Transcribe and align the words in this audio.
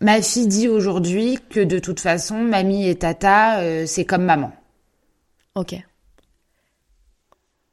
Ma 0.00 0.20
fille 0.20 0.46
dit 0.46 0.68
aujourd'hui 0.68 1.38
que 1.50 1.60
de 1.60 1.78
toute 1.78 2.00
façon, 2.00 2.36
mamie 2.36 2.88
et 2.88 2.96
tata, 2.96 3.60
euh, 3.60 3.86
c'est 3.86 4.04
comme 4.04 4.24
maman. 4.24 4.52
Ok. 5.54 5.74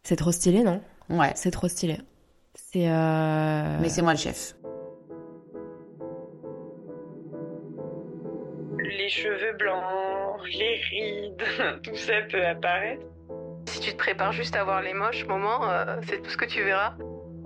C'est 0.03 0.15
trop 0.15 0.31
stylé, 0.31 0.63
non? 0.63 0.81
Ouais. 1.09 1.33
C'est 1.35 1.51
trop 1.51 1.67
stylé. 1.67 1.97
C'est. 2.55 2.89
Euh... 2.89 3.77
Mais 3.81 3.89
c'est 3.89 4.01
moi 4.01 4.13
le 4.13 4.19
chef. 4.19 4.55
Les 8.79 9.09
cheveux 9.09 9.53
blancs, 9.57 9.83
les 10.45 10.75
rides, 10.89 11.43
tout 11.83 11.95
ça 11.95 12.21
peut 12.29 12.45
apparaître. 12.45 13.05
Si 13.65 13.79
tu 13.81 13.91
te 13.91 13.97
prépares 13.97 14.31
juste 14.31 14.55
à 14.55 14.63
voir 14.63 14.81
les 14.81 14.93
moches 14.93 15.25
moments, 15.25 15.69
euh, 15.69 15.97
c'est 16.07 16.21
tout 16.21 16.29
ce 16.29 16.37
que 16.37 16.45
tu 16.45 16.63
verras. 16.63 16.95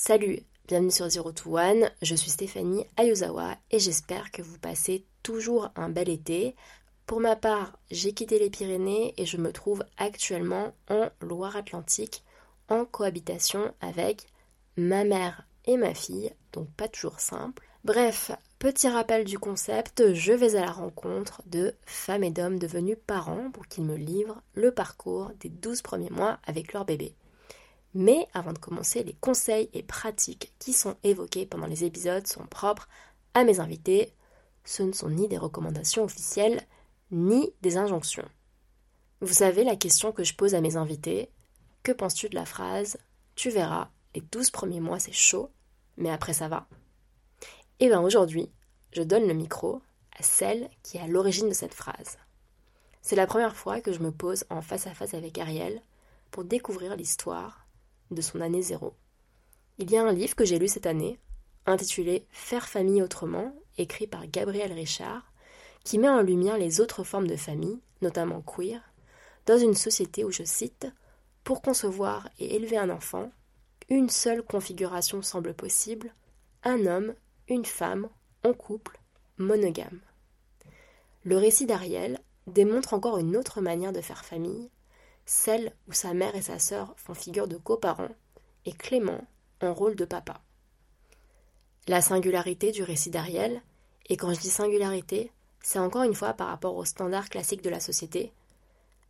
Salut, 0.00 0.38
bienvenue 0.68 0.92
sur 0.92 1.10
Zero 1.10 1.32
to 1.32 1.58
One, 1.58 1.90
je 2.02 2.14
suis 2.14 2.30
Stéphanie 2.30 2.86
Ayazawa 2.96 3.56
et 3.72 3.80
j'espère 3.80 4.30
que 4.30 4.42
vous 4.42 4.56
passez 4.56 5.04
toujours 5.24 5.70
un 5.74 5.88
bel 5.88 6.08
été. 6.08 6.54
Pour 7.04 7.18
ma 7.18 7.34
part, 7.34 7.76
j'ai 7.90 8.12
quitté 8.12 8.38
les 8.38 8.48
Pyrénées 8.48 9.12
et 9.16 9.26
je 9.26 9.38
me 9.38 9.52
trouve 9.52 9.82
actuellement 9.96 10.72
en 10.88 11.08
Loire-Atlantique 11.20 12.22
en 12.68 12.84
cohabitation 12.84 13.74
avec 13.80 14.28
ma 14.76 15.02
mère 15.02 15.48
et 15.64 15.76
ma 15.76 15.94
fille, 15.94 16.32
donc 16.52 16.70
pas 16.76 16.86
toujours 16.86 17.18
simple. 17.18 17.66
Bref, 17.82 18.30
petit 18.60 18.88
rappel 18.88 19.24
du 19.24 19.36
concept, 19.40 20.14
je 20.14 20.32
vais 20.32 20.54
à 20.54 20.60
la 20.60 20.70
rencontre 20.70 21.42
de 21.46 21.74
femmes 21.86 22.22
et 22.22 22.30
d'hommes 22.30 22.60
devenus 22.60 22.98
parents 23.04 23.50
pour 23.50 23.66
qu'ils 23.66 23.84
me 23.84 23.96
livrent 23.96 24.40
le 24.54 24.70
parcours 24.70 25.32
des 25.40 25.48
12 25.48 25.82
premiers 25.82 26.10
mois 26.10 26.38
avec 26.46 26.72
leur 26.72 26.84
bébé. 26.84 27.16
Mais 27.94 28.26
avant 28.34 28.52
de 28.52 28.58
commencer, 28.58 29.02
les 29.02 29.14
conseils 29.14 29.70
et 29.72 29.82
pratiques 29.82 30.52
qui 30.58 30.72
sont 30.72 30.96
évoqués 31.02 31.46
pendant 31.46 31.66
les 31.66 31.84
épisodes 31.84 32.26
sont 32.26 32.46
propres 32.46 32.88
à 33.34 33.44
mes 33.44 33.60
invités. 33.60 34.12
Ce 34.64 34.82
ne 34.82 34.92
sont 34.92 35.08
ni 35.08 35.28
des 35.28 35.38
recommandations 35.38 36.04
officielles, 36.04 36.62
ni 37.10 37.52
des 37.62 37.76
injonctions. 37.76 38.28
Vous 39.20 39.32
savez 39.32 39.64
la 39.64 39.76
question 39.76 40.12
que 40.12 40.24
je 40.24 40.34
pose 40.34 40.54
à 40.54 40.60
mes 40.60 40.76
invités 40.76 41.30
Que 41.82 41.92
penses-tu 41.92 42.28
de 42.28 42.34
la 42.34 42.44
phrase 42.44 42.98
Tu 43.34 43.50
verras, 43.50 43.88
les 44.14 44.20
12 44.20 44.50
premiers 44.50 44.80
mois 44.80 44.98
c'est 44.98 45.12
chaud, 45.12 45.50
mais 45.96 46.10
après 46.10 46.34
ça 46.34 46.48
va 46.48 46.68
Et 47.80 47.88
bien 47.88 48.02
aujourd'hui, 48.02 48.50
je 48.92 49.02
donne 49.02 49.26
le 49.26 49.34
micro 49.34 49.80
à 50.18 50.22
celle 50.22 50.68
qui 50.82 50.98
est 50.98 51.00
à 51.00 51.06
l'origine 51.06 51.48
de 51.48 51.54
cette 51.54 51.74
phrase. 51.74 52.18
C'est 53.00 53.16
la 53.16 53.26
première 53.26 53.56
fois 53.56 53.80
que 53.80 53.92
je 53.92 54.00
me 54.00 54.12
pose 54.12 54.44
en 54.50 54.60
face 54.60 54.86
à 54.86 54.94
face 54.94 55.14
avec 55.14 55.38
Ariel 55.38 55.80
pour 56.30 56.44
découvrir 56.44 56.94
l'histoire 56.94 57.67
de 58.10 58.20
son 58.20 58.40
année 58.40 58.62
zéro. 58.62 58.94
Il 59.78 59.90
y 59.90 59.96
a 59.96 60.04
un 60.04 60.12
livre 60.12 60.34
que 60.34 60.44
j'ai 60.44 60.58
lu 60.58 60.68
cette 60.68 60.86
année, 60.86 61.18
intitulé 61.66 62.26
Faire 62.30 62.68
famille 62.68 63.02
autrement, 63.02 63.54
écrit 63.76 64.06
par 64.06 64.26
Gabriel 64.26 64.72
Richard, 64.72 65.32
qui 65.84 65.98
met 65.98 66.08
en 66.08 66.22
lumière 66.22 66.58
les 66.58 66.80
autres 66.80 67.04
formes 67.04 67.26
de 67.26 67.36
famille, 67.36 67.80
notamment 68.02 68.42
queer, 68.42 68.80
dans 69.46 69.58
une 69.58 69.74
société 69.74 70.24
où, 70.24 70.30
je 70.30 70.42
cite, 70.42 70.86
Pour 71.44 71.62
concevoir 71.62 72.28
et 72.38 72.56
élever 72.56 72.76
un 72.76 72.90
enfant, 72.90 73.30
une 73.88 74.10
seule 74.10 74.42
configuration 74.42 75.22
semble 75.22 75.54
possible, 75.54 76.14
un 76.64 76.84
homme, 76.86 77.14
une 77.48 77.64
femme, 77.64 78.08
en 78.44 78.52
couple, 78.52 78.98
monogame. 79.38 80.00
Le 81.24 81.36
récit 81.36 81.66
d'Ariel 81.66 82.18
démontre 82.46 82.94
encore 82.94 83.18
une 83.18 83.36
autre 83.36 83.60
manière 83.60 83.92
de 83.92 84.00
faire 84.00 84.24
famille, 84.24 84.70
celle 85.28 85.74
où 85.88 85.92
sa 85.92 86.14
mère 86.14 86.34
et 86.34 86.40
sa 86.40 86.58
sœur 86.58 86.94
font 86.96 87.12
figure 87.12 87.48
de 87.48 87.58
coparents 87.58 88.08
et 88.64 88.72
Clément 88.72 89.20
en 89.60 89.74
rôle 89.74 89.94
de 89.94 90.06
papa. 90.06 90.40
La 91.86 92.00
singularité 92.00 92.72
du 92.72 92.82
récit 92.82 93.10
d'Ariel, 93.10 93.60
et 94.08 94.16
quand 94.16 94.32
je 94.32 94.40
dis 94.40 94.48
singularité, 94.48 95.30
c'est 95.62 95.78
encore 95.78 96.04
une 96.04 96.14
fois 96.14 96.32
par 96.32 96.48
rapport 96.48 96.76
aux 96.76 96.86
standards 96.86 97.28
classiques 97.28 97.60
de 97.62 97.68
la 97.68 97.78
société, 97.80 98.32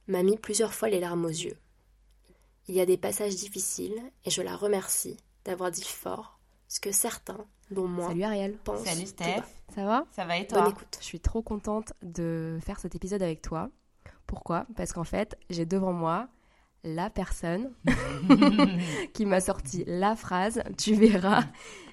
m'a 0.09 0.25
mis 0.25 0.37
plusieurs 0.37 0.75
fois 0.75 0.89
les 0.89 0.99
larmes 0.99 1.25
aux 1.25 1.29
yeux. 1.29 1.57
Il 2.67 2.75
y 2.75 2.81
a 2.81 2.87
des 2.87 2.97
passages 2.99 3.37
difficiles 3.37 4.01
et 4.25 4.31
je 4.31 4.43
la 4.43 4.57
remercie 4.57 5.17
d'avoir 5.45 5.71
dit 5.71 5.85
fort 5.85 6.41
ce 6.67 6.81
que 6.81 6.91
certains, 6.91 7.47
dont 7.71 7.87
moi, 7.87 8.09
Salut 8.09 8.25
Ariel. 8.25 8.57
pensent. 8.59 8.85
Salut 8.85 9.07
Steph. 9.07 9.45
Ça 9.73 9.85
va? 9.85 10.05
Ça 10.11 10.25
va 10.25 10.37
et 10.37 10.41
Bonne 10.41 10.49
toi? 10.49 10.69
écoute. 10.71 10.99
Je 11.01 11.05
suis 11.05 11.21
trop 11.21 11.43
contente 11.43 11.93
de 12.03 12.59
faire 12.61 12.81
cet 12.81 12.97
épisode 12.97 13.23
avec 13.23 13.41
toi. 13.41 13.71
Pourquoi? 14.29 14.67
Parce 14.77 14.93
qu'en 14.93 15.05
fait, 15.05 15.37
j'ai 15.51 15.65
devant 15.65 15.93
moi 15.93 16.29
la 16.85 17.11
personne 17.11 17.73
qui 19.15 19.25
m'a 19.25 19.41
sorti 19.41 19.85
la 19.87 20.15
phrase 20.15 20.63
Tu 20.77 20.95
verras, 20.95 21.45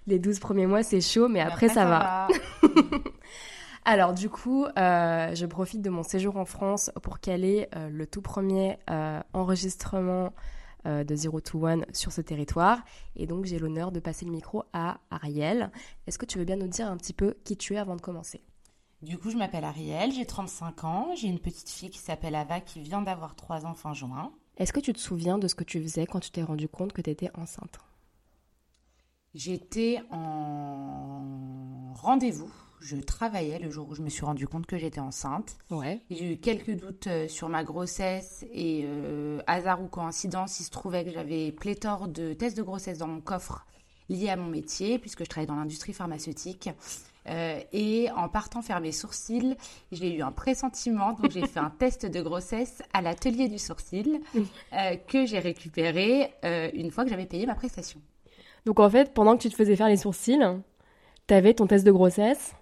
les 0.06 0.20
12 0.20 0.40
premiers 0.40 0.68
mois 0.68 0.84
c'est 0.84 1.02
chaud, 1.02 1.28
mais 1.30 1.40
après, 1.40 1.70
ça, 1.70 1.86
va. 1.86 2.28
Alors 3.86 4.14
du 4.14 4.30
coup, 4.30 4.66
euh, 4.66 5.34
je 5.34 5.46
profite 5.46 5.82
de 5.82 5.90
mon 5.90 6.04
séjour 6.04 6.36
en 6.36 6.46
France 6.46 6.92
pour 7.02 7.20
caler 7.20 7.70
euh, 7.76 7.90
le 7.90 8.06
tout 8.06 8.22
premier 8.22 8.78
euh, 8.92 9.22
enregistrement 9.34 10.32
de 10.88 11.16
Zero 11.16 11.42
to 11.42 11.66
One 11.66 11.84
sur 11.94 12.12
ce 12.12 12.22
territoire. 12.22 12.84
Et 13.16 13.26
donc 13.26 13.46
j'ai 13.46 13.58
l'honneur 13.58 13.92
de 13.92 14.00
passer 14.00 14.24
le 14.24 14.32
micro 14.32 14.66
à 14.72 15.00
Ariel. 15.10 15.72
Est-ce 16.06 16.20
que 16.20 16.28
tu 16.28 16.38
veux 16.38 16.46
bien 16.46 16.58
nous 16.58 16.68
dire 16.68 16.88
un 16.88 16.96
petit 16.96 17.14
peu 17.14 17.34
qui 17.44 17.58
tu 17.58 17.74
es 17.74 17.80
avant 17.80 17.96
de 17.96 18.02
commencer? 18.02 18.44
Du 19.06 19.20
coup, 19.20 19.30
je 19.30 19.38
m'appelle 19.38 19.66
Ariel, 19.66 20.12
j'ai 20.12 20.26
35 20.26 20.84
ans, 20.84 21.10
j'ai 21.16 21.28
une 21.28 21.38
petite 21.38 21.70
fille 21.70 21.92
qui 21.92 22.00
s'appelle 22.00 22.34
Ava 22.34 22.60
qui 22.60 22.80
vient 22.80 23.04
d'avoir 23.04 23.36
3 23.36 23.68
ans 23.68 23.76
fin 23.76 23.94
juin. 23.94 24.32
Est-ce 24.58 24.74
que 24.74 24.80
tu 24.80 24.94
te 24.94 25.00
souviens 25.00 25.38
de 25.38 25.48
ce 25.48 25.54
que 25.54 25.64
tu 25.64 25.80
faisais 25.80 26.08
quand 26.08 26.20
tu 26.20 26.32
t'es 26.32 26.42
rendu 26.42 26.68
compte 26.68 26.92
que 26.92 27.04
tu 27.04 27.12
étais 27.12 27.30
enceinte? 27.36 27.78
J'étais 29.36 30.02
en 30.10 31.94
rendez-vous. 31.94 32.52
Je 32.80 32.96
travaillais 32.96 33.60
le 33.60 33.70
jour 33.70 33.88
où 33.90 33.94
je 33.94 34.02
me 34.02 34.10
suis 34.10 34.26
rendu 34.26 34.48
compte 34.48 34.66
que 34.66 34.80
j'étais 34.80 35.02
enceinte. 35.02 35.56
Ouais. 35.70 36.02
J'ai 36.10 36.34
eu 36.34 36.38
quelques 36.38 36.76
doutes 36.76 37.06
euh, 37.06 37.28
sur 37.28 37.48
ma 37.48 37.64
grossesse 37.64 38.44
et 38.52 38.86
euh, 38.86 39.40
hasard 39.46 39.84
ou 39.84 39.88
coïncidence, 39.88 40.60
il 40.60 40.64
se 40.64 40.72
trouvait 40.72 41.06
que 41.06 41.12
j'avais 41.12 41.52
pléthore 41.52 42.08
de 42.08 42.34
tests 42.34 42.58
de 42.58 42.64
grossesse 42.64 42.98
dans 42.98 43.08
mon 43.08 43.22
coffre 43.22 43.68
liés 44.10 44.30
à 44.30 44.36
mon 44.36 44.50
métier 44.50 44.98
puisque 44.98 45.24
je 45.24 45.30
travaille 45.30 45.48
dans 45.48 45.56
l'industrie 45.56 45.94
pharmaceutique. 45.94 46.72
Euh, 47.28 47.60
et 47.74 48.10
en 48.16 48.30
partant 48.30 48.62
faire 48.62 48.80
mes 48.82 48.92
sourcils, 48.92 49.56
j'ai 49.92 50.14
eu 50.16 50.22
un 50.22 50.32
pressentiment, 50.32 51.14
donc 51.14 51.32
j'ai 51.32 51.46
fait 51.48 51.60
un 51.60 51.70
test 51.80 52.06
de 52.06 52.22
grossesse 52.22 52.82
à 52.94 53.02
l'atelier 53.02 53.48
du 53.48 53.58
sourcil 53.58 54.22
euh, 54.36 54.96
que 55.08 55.26
j'ai 55.26 55.40
récupéré 55.40 56.32
euh, 56.44 56.70
une 56.74 56.92
fois 56.92 57.04
que 57.04 57.10
j'avais 57.10 57.26
payé 57.26 57.46
ma 57.46 57.56
prestation. 57.56 58.00
Donc 58.66 58.80
en 58.80 58.90
fait, 58.90 59.14
pendant 59.14 59.36
que 59.38 59.42
tu 59.42 59.50
te 59.50 59.56
faisais 59.56 59.76
faire 59.76 59.88
les 59.90 59.98
sourcils, 59.98 60.40
t'avais 61.28 61.54
ton 61.54 61.68
test 61.68 61.86
de 61.86 61.92
grossesse. 61.92 62.54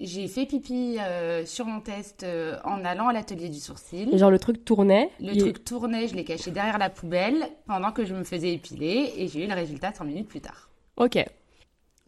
J'ai 0.00 0.28
fait 0.28 0.46
pipi 0.46 0.96
euh, 0.98 1.44
sur 1.44 1.66
mon 1.66 1.80
test 1.80 2.22
euh, 2.22 2.56
en 2.64 2.84
allant 2.86 3.08
à 3.08 3.12
l'atelier 3.12 3.50
du 3.50 3.60
sourcil. 3.60 4.08
Et 4.14 4.16
genre 4.18 4.30
le 4.30 4.38
truc 4.38 4.64
tournait. 4.64 5.10
Le 5.20 5.32
il- 5.34 5.38
truc 5.40 5.62
tournait, 5.62 6.08
je 6.08 6.14
l'ai 6.14 6.24
caché 6.24 6.50
derrière 6.50 6.78
la 6.78 6.88
poubelle 6.88 7.46
pendant 7.66 7.92
que 7.92 8.06
je 8.06 8.14
me 8.14 8.24
faisais 8.24 8.52
épiler 8.54 9.12
et 9.18 9.28
j'ai 9.28 9.44
eu 9.44 9.46
le 9.46 9.54
résultat 9.54 9.92
5 9.92 10.04
minutes 10.04 10.28
plus 10.28 10.40
tard. 10.40 10.70
Ok. 10.96 11.18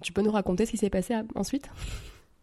Tu 0.03 0.13
peux 0.13 0.23
nous 0.23 0.31
raconter 0.33 0.67
ce 0.67 0.71
qui 0.73 0.77
s'est 0.77 0.91
passé 0.91 1.15
à- 1.15 1.25
ensuite? 1.35 1.69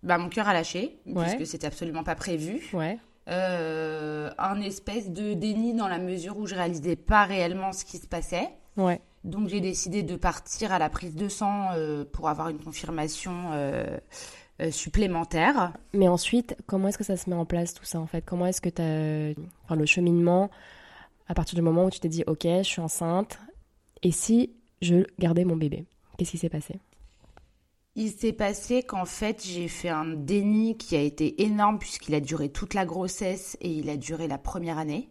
Bah, 0.04 0.18
mon 0.18 0.30
cœur 0.30 0.48
a 0.48 0.54
lâché, 0.54 0.98
Ouais. 1.06 1.36
puisque 1.36 1.46
c'était 1.52 1.68
absolument 1.68 2.04
pas 2.04 2.16
prévu. 2.16 2.70
Ouais. 2.74 2.98
Euh, 3.28 4.32
un 4.40 4.60
espèce 4.62 5.10
de 5.12 5.34
déni 5.34 5.74
dans 5.76 5.88
la 5.88 6.00
mesure 6.00 6.38
où 6.38 6.48
je 6.48 6.56
réalisais 6.56 6.96
pas 6.96 7.26
réellement 7.26 7.72
ce 7.74 7.86
qui 7.86 7.98
se 7.98 8.08
passait. 8.08 8.50
Ouais. 8.78 9.02
Donc 9.24 9.50
j'ai 9.50 9.60
décidé 9.60 10.02
de 10.02 10.16
partir 10.16 10.72
à 10.72 10.80
la 10.80 10.90
prise 10.90 11.16
de 11.16 11.28
sang 11.28 11.68
euh, 11.76 12.06
pour 12.06 12.30
avoir 12.30 12.50
une 12.50 12.58
confirmation 12.58 13.52
euh, 13.52 13.98
euh, 14.62 14.72
supplémentaire. 14.72 15.74
Mais 15.94 16.08
ensuite, 16.08 16.56
comment 16.66 16.88
est-ce 16.88 16.98
que 16.98 17.04
ça 17.04 17.18
se 17.18 17.30
met 17.30 17.36
en 17.36 17.46
place 17.46 17.74
tout 17.74 17.84
ça 17.86 18.00
en 18.00 18.08
fait? 18.08 18.22
Comment 18.26 18.46
est-ce 18.48 18.62
que 18.62 18.70
tu 18.70 18.82
as. 18.82 19.34
Enfin, 19.66 19.76
le 19.76 19.86
cheminement, 19.86 20.50
à 21.28 21.34
partir 21.36 21.56
du 21.56 21.62
moment 21.62 21.86
où 21.86 21.90
tu 21.92 22.00
t'es 22.00 22.10
dit, 22.10 22.24
ok, 22.26 22.44
je 22.46 22.64
suis 22.64 22.82
enceinte, 22.82 23.38
et 24.02 24.12
si 24.12 24.54
je 24.82 25.04
gardais 25.20 25.44
mon 25.44 25.58
bébé? 25.58 25.86
Qu'est-ce 26.18 26.32
qui 26.32 26.38
s'est 26.38 26.50
passé? 26.50 26.80
Il 28.00 28.12
s'est 28.12 28.32
passé 28.32 28.82
qu'en 28.82 29.04
fait, 29.04 29.46
j'ai 29.46 29.68
fait 29.68 29.90
un 29.90 30.06
déni 30.06 30.78
qui 30.78 30.96
a 30.96 31.02
été 31.02 31.44
énorme 31.44 31.80
puisqu'il 31.80 32.16
a 32.16 32.22
duré 32.22 32.48
toute 32.48 32.74
la 32.74 32.86
grossesse 32.86 33.58
et 33.60 33.70
il 33.70 33.90
a 33.90 33.98
duré 33.98 34.30
la 34.30 34.38
première 34.38 34.78
année. 34.78 35.10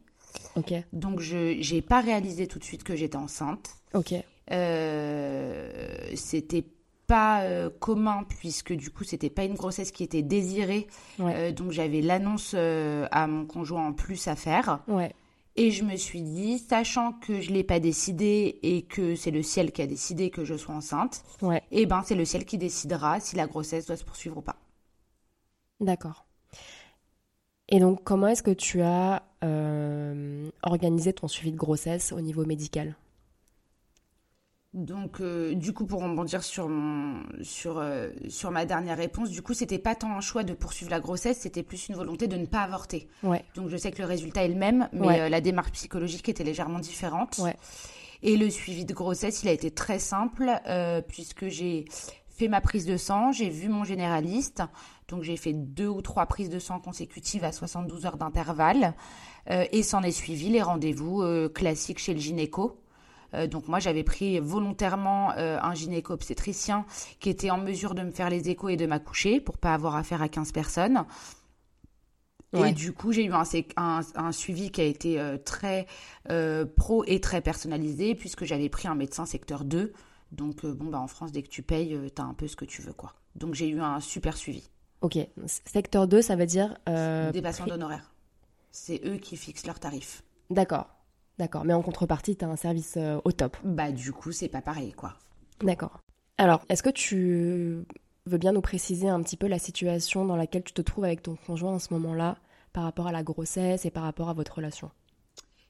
Ok. 0.56 0.72
Donc, 0.94 1.20
je 1.20 1.74
n'ai 1.74 1.82
pas 1.82 2.00
réalisé 2.00 2.46
tout 2.46 2.58
de 2.58 2.64
suite 2.64 2.84
que 2.84 2.96
j'étais 2.96 3.16
enceinte. 3.16 3.76
Ok. 3.92 4.14
Euh, 4.50 5.70
C'était 6.14 6.64
pas 7.06 7.42
euh, 7.42 7.68
commun 7.78 8.24
puisque 8.28 8.72
du 8.72 8.90
coup 8.90 9.04
c'était 9.04 9.30
pas 9.30 9.44
une 9.44 9.54
grossesse 9.54 9.90
qui 9.90 10.02
était 10.04 10.22
désirée. 10.22 10.86
Ouais. 11.18 11.32
Euh, 11.36 11.52
donc 11.52 11.72
j'avais 11.72 12.02
l'annonce 12.02 12.52
euh, 12.54 13.06
à 13.10 13.26
mon 13.26 13.46
conjoint 13.46 13.86
en 13.86 13.92
plus 13.92 14.28
à 14.28 14.36
faire. 14.36 14.80
Ouais. 14.88 15.12
Et 15.60 15.72
je 15.72 15.82
me 15.82 15.96
suis 15.96 16.22
dit, 16.22 16.60
sachant 16.60 17.12
que 17.14 17.40
je 17.40 17.50
l'ai 17.50 17.64
pas 17.64 17.80
décidé 17.80 18.60
et 18.62 18.82
que 18.82 19.16
c'est 19.16 19.32
le 19.32 19.42
ciel 19.42 19.72
qui 19.72 19.82
a 19.82 19.88
décidé 19.88 20.30
que 20.30 20.44
je 20.44 20.54
sois 20.56 20.76
enceinte, 20.76 21.24
Ouais. 21.42 21.62
et 21.72 21.84
ben 21.84 22.02
c'est 22.04 22.14
le 22.14 22.24
ciel 22.24 22.44
qui 22.44 22.58
décidera 22.58 23.18
si 23.18 23.34
la 23.34 23.48
grossesse 23.48 23.86
doit 23.86 23.96
se 23.96 24.04
poursuivre 24.04 24.36
ou 24.38 24.40
pas. 24.40 24.54
D'accord. 25.80 26.26
Et 27.68 27.80
donc, 27.80 28.04
comment 28.04 28.28
est-ce 28.28 28.44
que 28.44 28.52
tu 28.52 28.82
as 28.82 29.24
euh, 29.42 30.48
organisé 30.62 31.12
ton 31.12 31.26
suivi 31.26 31.50
de 31.50 31.56
grossesse 31.56 32.12
au 32.12 32.20
niveau 32.20 32.44
médical? 32.46 32.94
Donc, 34.78 35.20
euh, 35.20 35.54
du 35.54 35.72
coup, 35.72 35.86
pour 35.86 36.02
rebondir 36.02 36.44
sur, 36.44 36.68
mon, 36.68 37.22
sur, 37.42 37.78
euh, 37.78 38.10
sur 38.28 38.52
ma 38.52 38.64
dernière 38.64 38.96
réponse, 38.96 39.28
du 39.30 39.42
coup, 39.42 39.52
c'était 39.52 39.78
pas 39.78 39.96
tant 39.96 40.12
un 40.12 40.20
choix 40.20 40.44
de 40.44 40.52
poursuivre 40.54 40.90
la 40.92 41.00
grossesse, 41.00 41.38
c'était 41.40 41.64
plus 41.64 41.88
une 41.88 41.96
volonté 41.96 42.28
de 42.28 42.36
ne 42.36 42.46
pas 42.46 42.60
avorter. 42.60 43.08
Ouais. 43.24 43.44
Donc, 43.56 43.68
je 43.70 43.76
sais 43.76 43.90
que 43.90 43.98
le 44.00 44.06
résultat 44.06 44.44
est 44.44 44.48
le 44.48 44.54
même, 44.54 44.88
mais 44.92 45.06
Ouais. 45.06 45.20
euh, 45.22 45.28
la 45.28 45.40
démarche 45.40 45.72
psychologique 45.72 46.28
était 46.28 46.44
légèrement 46.44 46.78
différente. 46.78 47.38
Ouais. 47.42 47.56
Et 48.22 48.36
le 48.36 48.50
suivi 48.50 48.84
de 48.84 48.94
grossesse, 48.94 49.42
il 49.42 49.48
a 49.48 49.52
été 49.52 49.70
très 49.72 49.98
simple, 49.98 50.48
puisque 51.08 51.48
j'ai 51.48 51.84
fait 52.28 52.48
ma 52.48 52.60
prise 52.60 52.84
de 52.86 52.96
sang, 52.96 53.32
j'ai 53.32 53.48
vu 53.48 53.68
mon 53.68 53.82
généraliste, 53.84 54.62
donc 55.08 55.22
j'ai 55.24 55.36
fait 55.36 55.52
deux 55.52 55.88
ou 55.88 56.02
trois 56.02 56.26
prises 56.26 56.50
de 56.50 56.58
sang 56.60 56.78
consécutives 56.80 57.44
à 57.44 57.50
72 57.52 58.06
heures 58.06 58.16
d'intervalle, 58.16 58.94
euh, 59.50 59.64
et 59.72 59.82
s'en 59.84 60.02
est 60.02 60.10
suivi 60.12 60.48
les 60.48 60.62
rendez-vous 60.62 61.22
euh, 61.22 61.48
classiques 61.48 61.98
chez 61.98 62.12
le 62.14 62.20
gynéco. 62.20 62.80
Euh, 63.34 63.46
donc 63.46 63.68
moi 63.68 63.78
j'avais 63.78 64.04
pris 64.04 64.40
volontairement 64.40 65.32
euh, 65.36 65.58
un 65.60 65.74
gynéco-obstétricien 65.74 66.86
qui 67.20 67.28
était 67.30 67.50
en 67.50 67.58
mesure 67.58 67.94
de 67.94 68.02
me 68.02 68.10
faire 68.10 68.30
les 68.30 68.48
échos 68.48 68.68
et 68.70 68.76
de 68.76 68.86
m'accoucher 68.86 69.40
pour 69.40 69.58
pas 69.58 69.74
avoir 69.74 69.96
affaire 69.96 70.22
à 70.22 70.28
15 70.28 70.52
personnes. 70.52 71.04
Ouais. 72.54 72.70
Et 72.70 72.72
du 72.72 72.94
coup, 72.94 73.12
j'ai 73.12 73.24
eu 73.26 73.32
un, 73.32 73.44
sé- 73.44 73.68
un, 73.76 74.00
un 74.14 74.32
suivi 74.32 74.70
qui 74.70 74.80
a 74.80 74.84
été 74.84 75.20
euh, 75.20 75.36
très 75.36 75.86
pro 76.76 77.04
et 77.06 77.20
très 77.20 77.40
personnalisé 77.42 78.14
puisque 78.14 78.44
j'avais 78.44 78.68
pris 78.70 78.88
un 78.88 78.94
médecin 78.94 79.26
secteur 79.26 79.64
2. 79.64 79.92
Donc 80.32 80.64
bon 80.66 80.86
bah 80.90 80.98
en 81.00 81.06
France 81.08 81.32
dès 81.32 81.42
que 81.42 81.48
tu 81.48 81.62
payes, 81.62 81.94
euh, 81.94 82.08
t'as 82.10 82.22
un 82.22 82.34
peu 82.34 82.48
ce 82.48 82.56
que 82.56 82.64
tu 82.64 82.82
veux 82.82 82.92
quoi. 82.92 83.12
Donc 83.34 83.54
j'ai 83.54 83.68
eu 83.68 83.80
un 83.80 84.00
super 84.00 84.36
suivi. 84.36 84.68
Ok. 85.00 85.18
Secteur 85.66 86.08
2, 86.08 86.22
ça 86.22 86.36
veut 86.36 86.46
dire. 86.46 86.76
Des 86.86 87.42
patients 87.42 87.66
d'honoraires. 87.66 88.10
C'est 88.72 89.00
eux 89.06 89.16
qui 89.16 89.36
fixent 89.36 89.66
leurs 89.66 89.78
tarifs. 89.80 90.22
D'accord. 90.50 90.88
D'accord. 91.38 91.64
Mais 91.64 91.74
en 91.74 91.82
contrepartie, 91.82 92.36
tu 92.36 92.44
as 92.44 92.48
un 92.48 92.56
service 92.56 92.94
euh, 92.96 93.20
au 93.24 93.32
top. 93.32 93.56
Bah 93.64 93.92
du 93.92 94.12
coup, 94.12 94.32
c'est 94.32 94.48
pas 94.48 94.62
pareil 94.62 94.92
quoi. 94.92 95.14
D'accord. 95.62 96.00
Alors, 96.36 96.64
est-ce 96.68 96.82
que 96.82 96.90
tu 96.90 97.84
veux 98.26 98.38
bien 98.38 98.52
nous 98.52 98.60
préciser 98.60 99.08
un 99.08 99.22
petit 99.22 99.36
peu 99.36 99.46
la 99.46 99.58
situation 99.58 100.24
dans 100.24 100.36
laquelle 100.36 100.62
tu 100.62 100.72
te 100.72 100.82
trouves 100.82 101.04
avec 101.04 101.22
ton 101.22 101.36
conjoint 101.46 101.72
en 101.72 101.78
ce 101.78 101.92
moment-là 101.94 102.36
par 102.72 102.84
rapport 102.84 103.06
à 103.06 103.12
la 103.12 103.22
grossesse 103.22 103.84
et 103.86 103.90
par 103.90 104.04
rapport 104.04 104.28
à 104.28 104.34
votre 104.34 104.56
relation? 104.56 104.90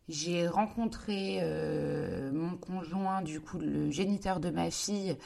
J'ai 0.09 0.49
rencontré 0.49 1.39
euh, 1.43 2.33
mon 2.33 2.57
conjoint, 2.57 3.21
du 3.21 3.41
coup 3.41 3.59
le 3.59 3.91
géniteur 3.91 4.41
de 4.41 4.49
ma 4.49 4.71
fille, 4.71 5.19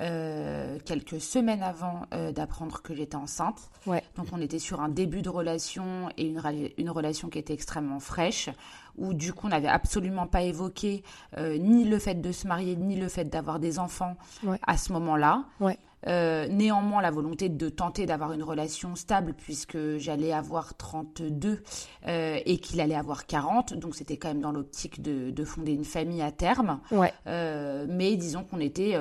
euh, 0.00 0.78
quelques 0.86 1.20
semaines 1.20 1.62
avant 1.62 2.06
euh, 2.14 2.32
d'apprendre 2.32 2.80
que 2.80 2.94
j'étais 2.94 3.16
enceinte. 3.16 3.70
Ouais. 3.86 4.02
Donc 4.16 4.28
on 4.32 4.40
était 4.40 4.58
sur 4.58 4.80
un 4.80 4.88
début 4.88 5.20
de 5.20 5.28
relation 5.28 6.08
et 6.16 6.26
une, 6.26 6.40
une 6.78 6.88
relation 6.88 7.28
qui 7.28 7.38
était 7.38 7.52
extrêmement 7.52 8.00
fraîche, 8.00 8.48
où 8.96 9.14
du 9.14 9.32
coup 9.32 9.46
on 9.46 9.50
n'avait 9.50 9.68
absolument 9.68 10.26
pas 10.26 10.42
évoqué 10.42 11.02
euh, 11.38 11.58
ni 11.58 11.84
le 11.84 11.98
fait 11.98 12.20
de 12.20 12.32
se 12.32 12.46
marier, 12.46 12.76
ni 12.76 12.96
le 12.96 13.08
fait 13.08 13.24
d'avoir 13.24 13.58
des 13.58 13.78
enfants 13.78 14.16
Ouais. 14.44 14.58
à 14.66 14.76
ce 14.76 14.92
moment-là. 14.92 15.44
Ouais. 15.60 15.78
Euh, 16.06 16.48
néanmoins, 16.48 17.02
la 17.02 17.10
volonté 17.10 17.50
de 17.50 17.68
tenter 17.68 18.06
d'avoir 18.06 18.32
une 18.32 18.42
relation 18.42 18.94
stable, 18.96 19.34
puisque 19.36 19.98
j'allais 19.98 20.32
avoir 20.32 20.74
32 20.74 21.62
euh, 22.06 22.38
et 22.46 22.56
qu'il 22.56 22.80
allait 22.80 22.94
avoir 22.94 23.26
40, 23.26 23.74
donc 23.74 23.94
c'était 23.94 24.16
quand 24.16 24.28
même 24.28 24.40
dans 24.40 24.50
l'optique 24.52 25.02
de, 25.02 25.30
de 25.30 25.44
fonder 25.44 25.72
une 25.72 25.84
famille 25.84 26.22
à 26.22 26.32
terme. 26.32 26.80
Ouais. 26.90 27.12
Euh, 27.26 27.84
mais 27.86 28.16
disons 28.16 28.44
qu'on 28.44 28.60
était, 28.60 28.96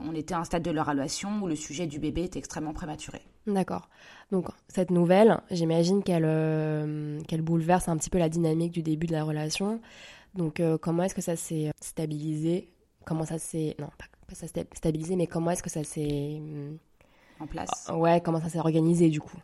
on 0.00 0.14
était 0.14 0.34
à 0.34 0.38
un 0.38 0.44
stade 0.44 0.62
de 0.62 0.70
leur 0.70 0.86
relation 0.86 1.30
où 1.42 1.48
le 1.48 1.56
sujet 1.56 1.88
du 1.88 1.98
bébé 1.98 2.22
était 2.22 2.38
extrêmement 2.38 2.72
prématuré. 2.74 3.22
D'accord. 3.48 3.88
Donc, 4.32 4.48
cette 4.68 4.90
nouvelle, 4.90 5.40
j'imagine 5.50 6.02
qu'elle 6.02 6.24
euh, 6.26 7.20
qu'elle 7.28 7.42
bouleverse 7.42 7.88
un 7.88 7.96
petit 7.96 8.10
peu 8.10 8.18
la 8.18 8.28
dynamique 8.28 8.72
du 8.72 8.82
début 8.82 9.06
de 9.06 9.12
la 9.12 9.22
relation. 9.22 9.80
Donc, 10.34 10.60
euh, 10.60 10.78
comment 10.78 11.04
est-ce 11.04 11.14
que 11.14 11.22
ça 11.22 11.36
s'est 11.36 11.70
stabilisé? 11.80 12.68
Comment 13.04 13.24
ça 13.24 13.38
s'est. 13.38 13.76
Non, 13.78 13.88
pas, 13.98 14.06
pas 14.26 14.34
ça 14.34 14.48
s'est 14.48 14.66
stabilisé, 14.74 15.16
mais 15.16 15.26
comment 15.26 15.52
est-ce 15.52 15.62
que 15.62 15.70
ça 15.70 15.84
s'est. 15.84 16.40
En 17.38 17.46
place. 17.46 17.90
Ouais, 17.92 18.20
comment 18.20 18.40
ça 18.40 18.48
s'est 18.48 18.58
organisé 18.58 19.10
du 19.10 19.20
coup? 19.20 19.36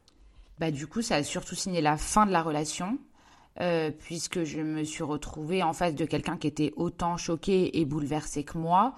Bah, 0.59 0.71
du 0.71 0.87
coup, 0.87 1.03
ça 1.03 1.17
a 1.17 1.23
surtout 1.23 1.55
signé 1.55 1.81
la 1.81 1.97
fin 1.97 2.27
de 2.27 2.33
la 2.33 2.43
relation, 2.43 2.99
euh, 3.61 3.91
puisque 3.91 4.45
je 4.45 4.61
me 4.61 4.85
suis 4.85 5.03
retrouvée 5.03 5.63
en 5.63 5.73
face 5.73 5.95
de 5.95 6.05
quelqu'un 6.05 6.37
qui 6.37 6.47
était 6.47 6.73
autant 6.77 7.17
choqué 7.17 7.79
et 7.79 7.85
bouleversé 7.85 8.45
que 8.45 8.59
moi, 8.59 8.95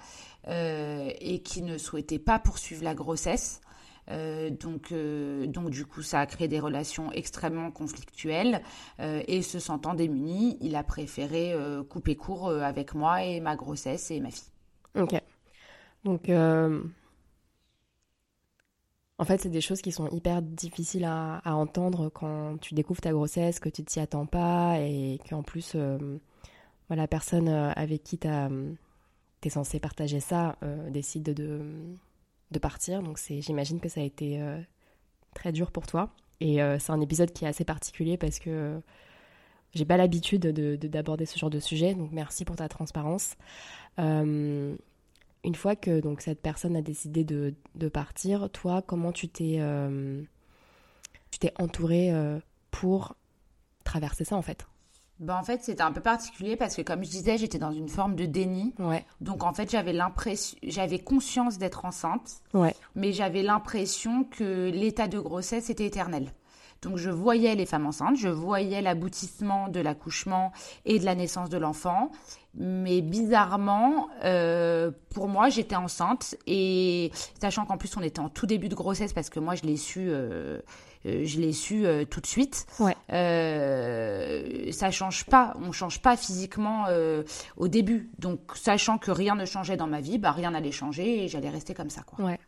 euh, 0.47 1.09
et 1.19 1.41
qui 1.41 1.61
ne 1.61 1.77
souhaitait 1.77 2.19
pas 2.19 2.39
poursuivre 2.39 2.83
la 2.83 2.93
grossesse. 2.95 3.61
Euh, 4.09 4.49
donc, 4.49 4.91
euh, 4.91 5.47
donc, 5.47 5.69
du 5.69 5.85
coup, 5.85 6.01
ça 6.01 6.19
a 6.19 6.25
créé 6.25 6.47
des 6.47 6.59
relations 6.59 7.11
extrêmement 7.11 7.71
conflictuelles. 7.71 8.61
euh, 8.99 9.23
et 9.27 9.41
se 9.41 9.59
sentant 9.59 9.93
démuni, 9.93 10.57
il 10.61 10.75
a 10.75 10.83
préféré 10.83 11.55
couper 11.89 12.15
court 12.15 12.49
avec 12.49 12.93
moi 12.93 13.23
et 13.23 13.39
ma 13.39 13.55
grossesse 13.55 14.11
et 14.11 14.19
ma 14.19 14.31
fille. 14.31 14.43
Ok. 14.95 15.15
Donc, 16.03 16.29
en 19.17 19.23
fait, 19.23 19.41
c'est 19.41 19.49
des 19.49 19.61
choses 19.61 19.81
qui 19.81 19.91
sont 19.91 20.09
hyper 20.09 20.41
difficiles 20.41 21.05
à, 21.05 21.41
entendre 21.45 22.09
quand 22.09 22.57
tu 22.59 22.73
découvres 22.73 23.01
ta 23.01 23.11
grossesse, 23.11 23.59
que 23.59 23.69
tu 23.69 23.83
t'y 23.83 23.99
attends 23.99 24.25
pas 24.25 24.79
et 24.79 25.19
qu'en 25.29 25.41
plus, 25.41 25.75
voilà, 26.87 27.03
la 27.03 27.07
personne 27.07 27.47
avec 27.49 28.03
qui 28.03 28.17
tu 28.19 28.27
es 28.27 29.49
censé 29.49 29.79
partager 29.79 30.19
ça 30.19 30.57
décide 30.89 31.33
de, 31.33 31.61
de 32.55 32.59
partir. 32.59 33.03
Donc, 33.03 33.19
c'est, 33.19 33.41
j'imagine 33.41 33.79
que 33.79 33.89
ça 33.89 34.01
a 34.01 34.03
été 34.03 34.41
euh, 34.41 34.59
très 35.35 35.51
dur 35.51 35.71
pour 35.71 35.85
toi. 35.85 36.09
Et 36.39 36.61
euh, 36.61 36.79
c'est 36.79 36.91
un 36.91 37.01
épisode 37.01 37.31
qui 37.31 37.45
est 37.45 37.47
assez 37.47 37.63
particulier 37.63 38.17
parce 38.17 38.39
que 38.39 38.49
euh, 38.49 38.79
j'ai 39.73 39.85
pas 39.85 39.97
l'habitude 39.97 40.41
de, 40.41 40.75
de- 40.75 40.87
d'aborder 40.87 41.25
ce 41.25 41.37
genre 41.37 41.49
de 41.49 41.59
sujet. 41.59 41.93
Donc, 41.93 42.11
merci 42.11 42.45
pour 42.45 42.55
ta 42.55 42.67
transparence. 42.67 43.35
Une 43.97 45.53
fois 45.53 45.75
que 45.75 45.99
donc 45.99 46.21
cette 46.21 46.41
personne 46.41 46.75
a 46.75 46.81
décidé 46.81 47.23
de, 47.23 47.53
de 47.75 47.87
partir, 47.87 48.49
toi, 48.49 48.81
comment 48.81 49.11
tu 49.11 49.29
t'es 49.29 49.59
tu 51.31 51.39
t'es 51.39 51.53
entouré 51.59 52.11
pour 52.71 53.15
traverser 53.83 54.25
ça 54.25 54.35
en 54.35 54.41
fait? 54.41 54.65
Bah, 55.19 55.37
en 55.39 55.43
fait, 55.43 55.63
c'était 55.63 55.81
un 55.81 55.93
peu 55.93 56.01
particulier 56.01 56.57
parce 56.57 56.75
que, 56.75 56.81
comme 56.81 57.03
je 57.03 57.09
disais, 57.09 57.37
j'étais 57.37 57.57
dans 57.57 57.71
une 57.71 57.87
forme 57.87 58.15
de 58.15 58.25
déni. 58.25 58.73
Ouais, 58.79 59.05
Donc 59.21 59.43
en 59.43 59.53
fait, 59.53 59.69
j'avais 59.71 59.93
l'impression, 59.93 60.57
j'avais 60.63 60.99
conscience 60.99 61.57
d'être 61.57 61.85
enceinte, 61.85 62.41
ouais, 62.53 62.75
mais 62.95 63.13
j'avais 63.13 63.41
l'impression 63.41 64.25
que 64.25 64.69
l'état 64.69 65.07
de 65.07 65.19
grossesse 65.19 65.69
était 65.69 65.85
éternel. 65.85 66.31
Donc 66.81 66.97
je 66.97 67.09
voyais 67.09 67.55
les 67.55 67.65
femmes 67.65 67.87
enceintes, 67.87 68.17
je 68.17 68.27
voyais 68.27 68.81
l'aboutissement 68.81 69.69
de 69.69 69.79
l'accouchement 69.79 70.51
et 70.83 70.99
de 70.99 71.05
la 71.05 71.15
naissance 71.15 71.49
de 71.49 71.57
l'enfant, 71.57 72.11
mais 72.53 73.01
bizarrement, 73.01 74.09
euh, 74.23 74.91
pour 75.13 75.27
moi, 75.27 75.49
j'étais 75.49 75.75
enceinte 75.75 76.35
et 76.45 77.11
sachant 77.41 77.65
qu'en 77.65 77.77
plus 77.77 77.95
on 77.97 78.01
était 78.01 78.19
en 78.19 78.29
tout 78.29 78.45
début 78.45 78.69
de 78.69 78.75
grossesse 78.75 79.13
parce 79.13 79.29
que 79.29 79.39
moi 79.39 79.55
je 79.55 79.63
l'ai 79.63 79.77
su, 79.77 80.07
euh, 80.09 80.59
je 81.05 81.39
l'ai 81.39 81.53
su 81.53 81.85
euh, 81.85 82.03
tout 82.05 82.19
de 82.19 82.25
suite. 82.25 82.65
Ouais. 82.79 82.95
Euh, 83.13 84.71
ça 84.71 84.91
change 84.91 85.25
pas, 85.25 85.55
on 85.61 85.71
change 85.71 86.01
pas 86.01 86.17
physiquement 86.17 86.85
euh, 86.89 87.23
au 87.57 87.67
début. 87.67 88.09
Donc 88.19 88.39
sachant 88.55 88.97
que 88.97 89.11
rien 89.11 89.35
ne 89.35 89.45
changeait 89.45 89.77
dans 89.77 89.87
ma 89.87 90.01
vie, 90.01 90.17
bah 90.17 90.31
rien 90.31 90.51
n'allait 90.51 90.71
changer 90.71 91.23
et 91.23 91.27
j'allais 91.27 91.49
rester 91.49 91.73
comme 91.73 91.89
ça 91.89 92.01
quoi. 92.03 92.23
ouais. 92.25 92.39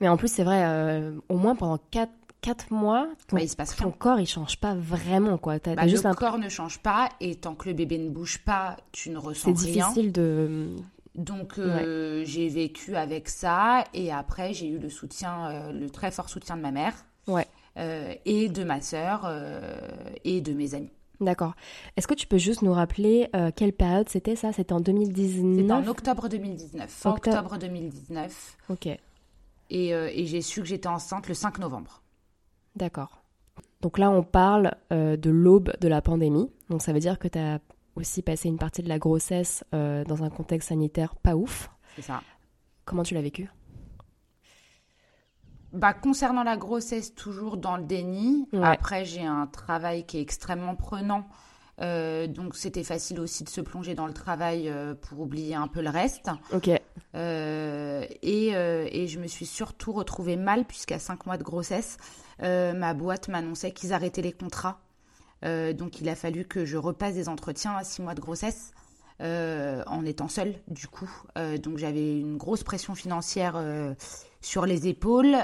Mais 0.00 0.08
en 0.08 0.16
plus, 0.16 0.26
c'est 0.28 0.42
vrai, 0.42 0.64
euh, 0.64 1.12
au 1.28 1.36
moins 1.38 1.54
pendant 1.54 1.78
4, 1.92 2.10
quatre 2.40 2.72
mois, 2.72 3.06
ton, 3.28 3.36
Bah, 3.36 3.42
il 3.42 3.48
se 3.48 3.54
passe 3.56 3.76
ton 3.76 3.84
rien. 3.84 3.94
corps 3.96 4.18
il 4.20 4.26
change 4.26 4.58
pas 4.58 4.74
vraiment 4.74 5.38
quoi. 5.38 5.58
Bah, 5.64 5.86
le 5.86 6.06
un... 6.06 6.14
corps 6.14 6.38
ne 6.38 6.48
change 6.48 6.80
pas 6.80 7.08
et 7.20 7.36
tant 7.36 7.54
que 7.54 7.68
le 7.68 7.74
bébé 7.74 7.98
ne 7.98 8.10
bouge 8.10 8.38
pas, 8.44 8.76
tu 8.92 9.10
ne 9.10 9.18
ressens 9.18 9.54
C'est 9.56 9.66
rien. 9.70 9.86
difficile 9.88 10.12
de. 10.12 10.74
Donc 11.14 11.58
euh, 11.58 12.24
j'ai 12.26 12.48
vécu 12.48 12.96
avec 12.96 13.28
ça 13.28 13.84
et 13.94 14.10
après 14.12 14.52
j'ai 14.52 14.66
eu 14.66 14.78
le 14.78 14.88
soutien, 14.90 15.46
euh, 15.48 15.72
le 15.72 15.88
très 15.88 16.10
fort 16.10 16.28
soutien 16.28 16.56
de 16.56 16.62
ma 16.62 16.72
mère 16.72 16.94
Ouais. 17.28 17.46
Euh, 17.76 18.14
et 18.24 18.48
de 18.48 18.64
ma 18.64 18.80
sœur 18.80 19.22
euh, 19.24 19.76
et 20.24 20.40
de 20.40 20.52
mes 20.52 20.74
amis. 20.74 20.90
D'accord. 21.20 21.54
Est-ce 21.96 22.06
que 22.08 22.14
tu 22.14 22.26
peux 22.26 22.38
juste 22.38 22.62
nous 22.62 22.72
rappeler 22.72 23.28
euh, 23.36 23.50
quelle 23.54 23.72
période 23.72 24.08
c'était 24.08 24.36
ça? 24.36 24.52
C'était 24.52 24.72
en 24.72 24.80
2019 24.80 25.60
C'était 25.60 25.72
en 25.72 25.86
octobre 25.86 26.28
2019, 26.28 26.90
fin 26.90 27.10
Octobre. 27.12 27.36
octobre 27.38 27.58
2019 27.58 28.56
Ok, 28.68 28.86
et, 28.86 29.94
euh, 29.94 30.10
et 30.12 30.26
j'ai 30.26 30.42
su 30.42 30.60
que 30.60 30.66
j'étais 30.66 30.88
enceinte 30.88 31.28
le 31.28 31.34
5 31.34 31.58
novembre. 31.60 32.02
d'accord. 32.76 33.20
Donc 33.80 33.98
là, 33.98 34.10
on 34.10 34.22
parle 34.22 34.72
euh, 34.92 35.16
de 35.18 35.28
l'aube 35.30 35.72
de 35.80 35.88
la 35.88 36.00
pandémie. 36.00 36.50
Donc 36.70 36.80
ça 36.80 36.92
veut 36.94 37.00
dire 37.00 37.18
que 37.18 37.28
tu 37.28 37.38
as 37.38 37.60
aussi 37.96 38.22
passé 38.22 38.48
une 38.48 38.56
partie 38.58 38.82
de 38.82 38.88
la 38.88 38.98
grossesse 38.98 39.62
dans 39.72 40.22
un 40.24 40.30
contexte 40.30 40.70
sanitaire 40.70 41.14
pas 41.16 41.36
ouf. 41.36 41.70
C'est 41.96 42.02
ça. 42.02 42.22
Comment 42.86 43.02
tu 43.02 43.12
l'as 43.14 43.20
vécu? 43.22 43.48
Bah, 45.74 45.92
concernant 45.92 46.44
la 46.44 46.56
grossesse, 46.56 47.14
toujours 47.14 47.56
dans 47.56 47.76
le 47.76 47.84
déni. 47.84 48.48
Ouais. 48.52 48.64
Après, 48.64 49.04
j'ai 49.04 49.24
un 49.24 49.46
travail 49.46 50.06
qui 50.06 50.18
est 50.18 50.22
extrêmement 50.22 50.76
prenant. 50.76 51.26
Euh, 51.80 52.28
donc, 52.28 52.54
c'était 52.54 52.84
facile 52.84 53.18
aussi 53.18 53.42
de 53.42 53.48
se 53.48 53.60
plonger 53.60 53.94
dans 53.94 54.06
le 54.06 54.12
travail 54.12 54.68
euh, 54.68 54.94
pour 54.94 55.20
oublier 55.20 55.56
un 55.56 55.66
peu 55.66 55.82
le 55.82 55.90
reste. 55.90 56.30
Ok. 56.52 56.70
Euh, 57.16 58.06
et, 58.22 58.48
et 58.50 59.08
je 59.08 59.18
me 59.18 59.26
suis 59.26 59.46
surtout 59.46 59.92
retrouvée 59.92 60.36
mal, 60.36 60.64
puisqu'à 60.64 60.98
cinq 60.98 61.26
mois 61.26 61.36
de 61.36 61.42
grossesse, 61.42 61.96
ma 62.40 62.94
boîte 62.94 63.28
m'annonçait 63.28 63.72
qu'ils 63.72 63.92
arrêtaient 63.92 64.22
les 64.22 64.32
contrats. 64.32 64.78
Donc, 65.42 66.00
il 66.00 66.08
a 66.08 66.14
fallu 66.14 66.44
que 66.44 66.64
je 66.64 66.76
repasse 66.76 67.14
des 67.14 67.28
entretiens 67.28 67.76
à 67.76 67.84
six 67.84 68.00
mois 68.00 68.14
de 68.14 68.20
grossesse. 68.20 68.72
Euh, 69.20 69.84
en 69.86 70.04
étant 70.04 70.26
seule, 70.26 70.56
du 70.66 70.88
coup. 70.88 71.10
Euh, 71.38 71.56
donc, 71.56 71.78
j'avais 71.78 72.18
une 72.18 72.36
grosse 72.36 72.64
pression 72.64 72.96
financière 72.96 73.54
euh, 73.56 73.94
sur 74.40 74.66
les 74.66 74.88
épaules 74.88 75.36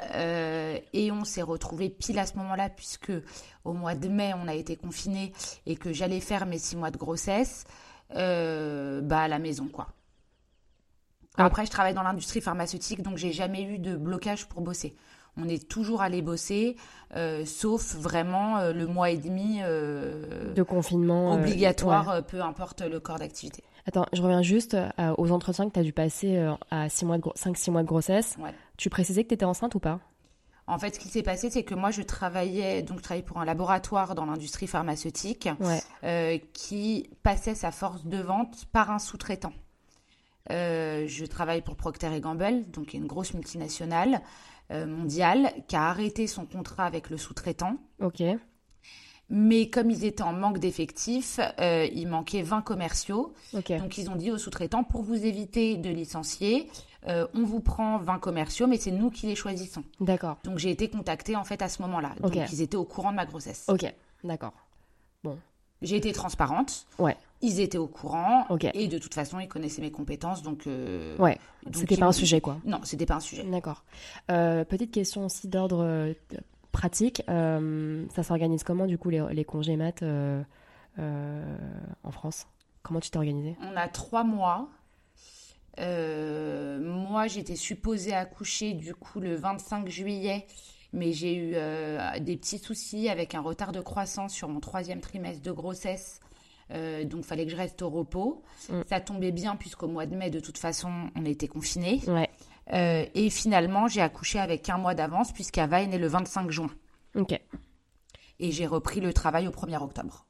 et 0.93 1.13
on 1.13 1.25
s'est 1.25 1.43
retrouvés 1.43 1.89
pile 1.89 2.19
à 2.19 2.27
ce 2.27 2.37
moment-là 2.37 2.69
puisque 2.69 3.13
au 3.65 3.73
mois 3.73 3.95
de 3.95 4.09
mai 4.09 4.33
on 4.35 4.47
a 4.47 4.53
été 4.53 4.77
confinés 4.77 5.33
et 5.65 5.77
que 5.77 5.91
j'allais 5.91 6.21
faire 6.21 6.45
mes 6.45 6.59
six 6.59 6.77
mois 6.77 6.91
de 6.91 6.99
grossesse 6.99 7.65
bah 8.11 9.21
à 9.21 9.29
la 9.29 9.39
maison 9.39 9.69
quoi. 9.69 9.89
Après 11.39 11.65
je 11.65 11.71
travaille 11.71 11.95
dans 11.95 12.03
l'industrie 12.03 12.43
pharmaceutique 12.43 13.01
donc 13.01 13.17
j'ai 13.17 13.33
jamais 13.33 13.63
eu 13.63 13.79
de 13.79 13.97
blocage 13.97 14.47
pour 14.47 14.61
bosser. 14.61 14.95
On 15.37 15.49
est 15.49 15.69
toujours 15.69 16.03
allé 16.03 16.23
bosser 16.23 16.77
euh, 17.17 17.45
sauf 17.47 17.95
vraiment 17.95 18.59
euh, 18.59 18.73
le 18.73 18.87
mois 18.87 19.11
et 19.11 19.17
demi 19.17 19.61
euh, 19.63 20.53
De 20.55 20.63
confinement. 20.63 21.33
obligatoire 21.35 22.09
ouais. 22.09 22.23
peu 22.23 22.41
importe 22.43 22.83
le 22.83 23.01
corps 23.01 23.19
d'activité. 23.19 23.63
Attends, 23.87 24.07
je 24.13 24.21
reviens 24.23 24.43
juste 24.43 24.77
aux 25.19 25.31
entretiens 25.33 25.67
que 25.69 25.73
tu 25.75 25.81
as 25.81 25.83
dû 25.83 25.93
passer 25.93 26.37
à 26.71 26.89
5-6 26.89 27.05
mois, 27.07 27.17
de 27.17 27.23
gro- 27.23 27.33
5-6 27.35 27.71
mois 27.71 27.83
de 27.83 27.89
grossesse. 27.89 28.37
Ouais. 28.39 28.55
Tu 28.77 28.91
précisais 28.91 29.23
que 29.25 29.29
tu 29.29 29.35
étais 29.35 29.45
enceinte 29.47 29.75
ou 29.75 29.81
pas? 29.81 30.01
En 30.67 30.79
fait, 30.79 30.95
ce 30.95 31.01
qui 31.01 31.09
s'est 31.09 31.23
passé, 31.25 31.51
c'est 31.51 31.65
que 31.65 31.75
moi, 31.75 31.91
je 31.91 32.03
travaillais, 32.03 32.83
donc 32.83 32.99
je 32.99 33.03
travaillais 33.03 33.25
pour 33.25 33.39
un 33.41 33.45
laboratoire 33.45 34.15
dans 34.15 34.27
l'industrie 34.27 34.67
pharmaceutique 34.69 35.49
Ouais. 36.03 36.41
qui 36.53 37.09
passait 37.23 37.55
sa 37.55 37.73
force 37.73 38.05
de 38.05 38.19
vente 38.19 38.67
par 38.71 38.91
un 38.91 38.99
sous-traitant. 38.99 39.53
Je 40.51 41.25
travaille 41.27 41.63
pour 41.63 41.77
Procter 41.77 42.21
Gamble, 42.21 42.71
donc 42.71 42.95
une 42.95 43.07
grosse 43.07 43.35
multinationale 43.35 44.21
mondiale 44.71 45.53
qui 45.69 45.77
a 45.77 45.89
arrêté 45.89 46.27
son 46.27 46.47
contrat 46.47 46.85
avec 46.85 47.11
le 47.11 47.17
sous-traitant. 47.17 47.77
Ok. 48.01 48.23
Mais 49.33 49.69
comme 49.71 49.91
ils 49.91 50.05
étaient 50.05 50.25
en 50.25 50.33
manque 50.33 50.59
d'effectifs, 50.59 51.39
euh, 51.61 51.87
il 51.93 52.09
manquait 52.09 52.43
20 52.43 52.63
commerciaux. 52.63 53.33
Ok. 53.55 53.73
Donc 53.79 53.97
ils 53.97 54.11
ont 54.11 54.17
dit 54.17 54.33
aux 54.33 54.39
sous-traitants, 54.39 54.83
pour 54.83 55.03
vous 55.03 55.25
éviter 55.25 55.77
de 55.77 55.89
licencier, 55.89 56.69
euh, 57.07 57.29
on 57.33 57.45
vous 57.45 57.61
prend 57.61 57.99
20 57.99 58.19
commerciaux, 58.19 58.67
mais 58.67 58.77
c'est 58.77 58.91
nous 58.91 59.09
qui 59.09 59.27
les 59.27 59.37
choisissons. 59.37 59.85
D'accord. 60.01 60.39
Donc 60.43 60.59
j'ai 60.59 60.71
été 60.71 60.91
contactée 60.91 61.37
en 61.37 61.45
fait 61.45 61.63
à 61.63 61.69
ce 61.69 61.81
moment-là. 61.83 62.11
Ok. 62.25 62.33
Donc 62.33 62.53
ils 62.53 62.61
étaient 62.61 62.77
au 62.77 62.85
courant 62.85 63.13
de 63.13 63.17
ma 63.17 63.25
grossesse. 63.25 63.67
Ok. 63.69 63.93
D'accord. 64.25 64.53
J'ai 65.83 65.97
été 65.97 66.13
transparente. 66.13 66.87
Ouais. 66.99 67.17
Ils 67.43 67.61
étaient 67.61 67.79
au 67.79 67.87
courant. 67.87 68.47
Et 68.75 68.87
de 68.87 68.99
toute 68.99 69.15
façon, 69.15 69.41
ils 69.41 69.49
connaissaient 69.49 69.81
mes 69.81 69.91
compétences. 69.91 70.43
Donc, 70.43 70.67
euh, 70.67 71.17
Ouais. 71.19 71.39
C'était 71.73 71.97
pas 71.97 72.07
un 72.07 72.13
sujet, 72.13 72.41
quoi. 72.41 72.59
Non, 72.65 72.81
c'était 72.85 73.07
pas 73.07 73.15
un 73.17 73.21
sujet. 73.21 73.45
D'accord. 73.45 73.85
Euh, 74.31 74.65
petite 74.65 74.91
question 74.93 75.25
aussi 75.25 75.49
d'ordre 75.49 75.83
euh, 75.83 76.13
pratique. 76.73 77.23
Euh, 77.29 78.05
ça 78.15 78.23
s'organise 78.23 78.63
comment, 78.63 78.87
du 78.87 78.99
coup, 78.99 79.09
les, 79.11 79.25
les 79.33 79.45
congés 79.45 79.77
mat 79.77 80.03
euh, 80.03 80.43
en 80.99 82.11
France? 82.11 82.47
Comment 82.83 83.01
tu 83.01 83.11
t'es 83.11 83.17
organisée? 83.19 83.57
On 83.63 83.77
a 83.77 83.89
trois 83.89 84.25
mois. 84.25 84.69
Moi, 85.79 87.27
j'étais 87.27 87.57
supposée 87.57 88.13
accoucher 88.13 88.75
du 88.75 88.95
coup 88.95 89.19
le 89.21 89.35
25 89.35 89.89
juillet, 89.89 90.47
mais 90.93 91.13
j'ai 91.13 91.35
eu 91.37 91.53
des 92.21 92.37
petits 92.37 92.59
soucis 92.59 93.09
avec 93.09 93.35
un 93.35 93.41
retard 93.41 93.73
de 93.73 93.81
croissance 93.81 94.33
sur 94.35 94.49
mon 94.49 94.61
troisième 94.61 95.01
trimestre 95.01 95.43
de 95.43 95.53
grossesse. 95.53 96.21
Euh, 96.71 97.05
donc, 97.05 97.25
fallait 97.25 97.45
que 97.45 97.51
je 97.51 97.57
reste 97.57 97.83
au 97.83 97.91
repos. 97.91 98.43
Mm. 98.69 98.81
Ça 98.89 99.01
tombait 99.01 99.33
bien 99.33 99.57
puisqu'au 99.57 99.89
mois 99.89 100.07
de 100.07 100.15
mai, 100.17 100.31
de 100.31 100.41
toute 100.41 100.59
façon, 100.59 100.91
on 101.17 101.25
était 101.25 101.49
confinés. 101.49 102.01
Ouais. 102.07 102.31
Euh, 102.73 103.05
et 103.15 103.31
finalement, 103.31 103.89
j'ai 103.89 104.01
accouché 104.01 104.39
avec 104.39 104.69
un 104.69 104.79
mois 104.79 104.95
d'avance 104.95 105.33
puisqu'Ava 105.33 105.83
est 105.83 105.87
née 105.89 105.99
le 105.99 106.07
25 106.07 106.51
juin. 106.51 106.71
Ok. 107.17 107.33
Et 108.39 108.53
j'ai 108.53 108.67
repris 108.67 109.01
le 109.01 109.13
travail 109.13 109.49
au 109.49 109.51
1er 109.51 109.83
octobre. 109.83 110.27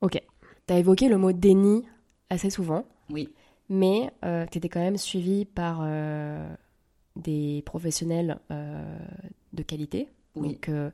Ok. 0.00 0.22
Tu 0.66 0.72
as 0.74 0.78
évoqué 0.78 1.08
le 1.08 1.18
mot 1.18 1.32
déni 1.32 1.84
assez 2.30 2.48
souvent, 2.50 2.84
Oui, 3.10 3.28
mais 3.68 4.12
tu 4.50 4.58
étais 4.58 4.68
quand 4.68 4.80
même 4.80 4.96
suivie 4.96 5.44
par 5.44 5.80
euh, 5.82 6.48
des 7.16 7.62
professionnels 7.66 8.38
euh, 8.50 8.98
de 9.52 9.62
qualité. 9.62 10.08
oui, 10.36 10.52
Donc, 10.52 10.68
euh, 10.68 10.90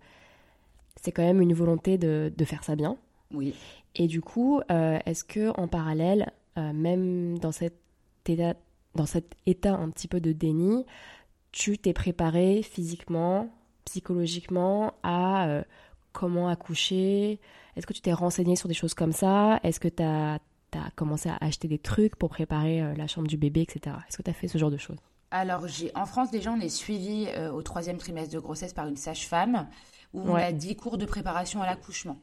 c'est 0.96 1.12
quand 1.12 1.22
même 1.22 1.42
une 1.42 1.52
volonté 1.54 1.98
de, 1.98 2.32
de 2.34 2.44
faire 2.44 2.64
ça 2.64 2.74
bien. 2.74 2.96
Oui. 3.32 3.54
Et 3.94 4.06
du 4.06 4.20
coup, 4.20 4.60
euh, 4.70 4.98
est-ce 5.06 5.24
que 5.24 5.58
en 5.58 5.68
parallèle, 5.68 6.32
euh, 6.58 6.72
même 6.72 7.38
dans 7.38 7.52
cet 7.52 7.74
état, 8.26 8.54
dans 8.94 9.06
cet 9.06 9.34
état 9.46 9.74
un 9.74 9.90
petit 9.90 10.08
peu 10.08 10.20
de 10.20 10.32
déni, 10.32 10.84
tu 11.52 11.78
t'es 11.78 11.92
préparé 11.92 12.62
physiquement, 12.62 13.48
psychologiquement 13.84 14.92
à 15.02 15.46
euh, 15.48 15.62
comment 16.12 16.48
accoucher? 16.48 17.40
Est-ce 17.76 17.86
que 17.86 17.92
tu 17.92 18.00
t'es 18.00 18.12
renseigné 18.12 18.56
sur 18.56 18.68
des 18.68 18.74
choses 18.74 18.94
comme 18.94 19.12
ça? 19.12 19.60
Est-ce 19.62 19.80
que 19.80 19.88
tu 19.88 20.02
as, 20.02 20.38
commencé 20.94 21.30
à 21.30 21.38
acheter 21.40 21.68
des 21.68 21.78
trucs 21.78 22.16
pour 22.16 22.28
préparer 22.28 22.94
la 22.96 23.06
chambre 23.06 23.28
du 23.28 23.38
bébé, 23.38 23.62
etc. 23.62 23.96
Est-ce 24.08 24.18
que 24.18 24.22
tu 24.22 24.30
as 24.30 24.34
fait 24.34 24.46
ce 24.48 24.58
genre 24.58 24.70
de 24.70 24.76
choses? 24.76 24.98
Alors, 25.30 25.66
en 25.94 26.06
France, 26.06 26.30
déjà, 26.30 26.52
on 26.52 26.60
est 26.60 26.68
suivi 26.68 27.26
euh, 27.28 27.50
au 27.50 27.62
troisième 27.62 27.96
trimestre 27.98 28.34
de 28.34 28.38
grossesse 28.38 28.72
par 28.72 28.86
une 28.86 28.96
sage-femme 28.96 29.66
où 30.12 30.20
on 30.20 30.34
Ouais. 30.34 30.44
a 30.44 30.52
10 30.52 30.76
cours 30.76 30.98
de 30.98 31.04
préparation 31.04 31.62
à 31.62 31.66
l'accouchement. 31.66 32.18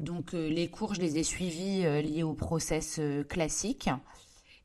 Donc, 0.00 0.34
euh, 0.34 0.48
les 0.48 0.68
cours, 0.68 0.94
je 0.94 1.00
les 1.00 1.18
ai 1.18 1.22
suivis 1.22 1.84
euh, 1.84 2.00
liés 2.00 2.22
au 2.22 2.34
process 2.34 2.96
euh, 2.98 3.22
classique. 3.24 3.88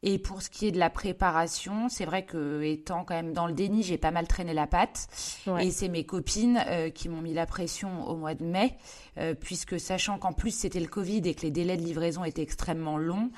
Et 0.02 0.18
pour 0.18 0.42
ce 0.42 0.50
qui 0.50 0.68
est 0.68 0.72
de 0.72 0.80
la 0.80 0.90
préparation, 0.90 1.90
c'est 1.90 2.06
vrai 2.06 2.24
que 2.24 2.62
étant 2.62 3.04
quand 3.04 3.16
même 3.16 3.34
dans 3.34 3.48
le 3.48 3.54
déni, 3.54 3.84
j'ai 3.84 3.98
pas 3.98 4.12
mal 4.12 4.28
traîné 4.28 4.54
la 4.54 4.66
patte. 4.66 5.08
Ouais. 5.46 5.68
Et 5.68 5.72
c'est 5.72 5.90
mes 5.90 6.06
copines 6.06 6.64
euh, 6.68 6.90
qui 6.90 7.10
m'ont 7.10 7.22
mis 7.22 7.34
la 7.34 7.46
pression 7.46 8.08
au 8.08 8.16
mois 8.16 8.34
de 8.34 8.46
mai, 8.46 8.78
euh, 9.18 9.34
puisque 9.34 9.78
sachant 9.80 10.18
qu'en 10.18 10.32
plus 10.32 10.52
c'était 10.52 10.80
le 10.80 10.88
Covid 10.88 11.22
et 11.26 11.34
que 11.34 11.42
les 11.42 11.52
délais 11.52 11.76
de 11.76 11.82
livraison 11.82 12.24
étaient 12.24 12.42
extrêmement 12.42 12.98
longs, 12.98 13.30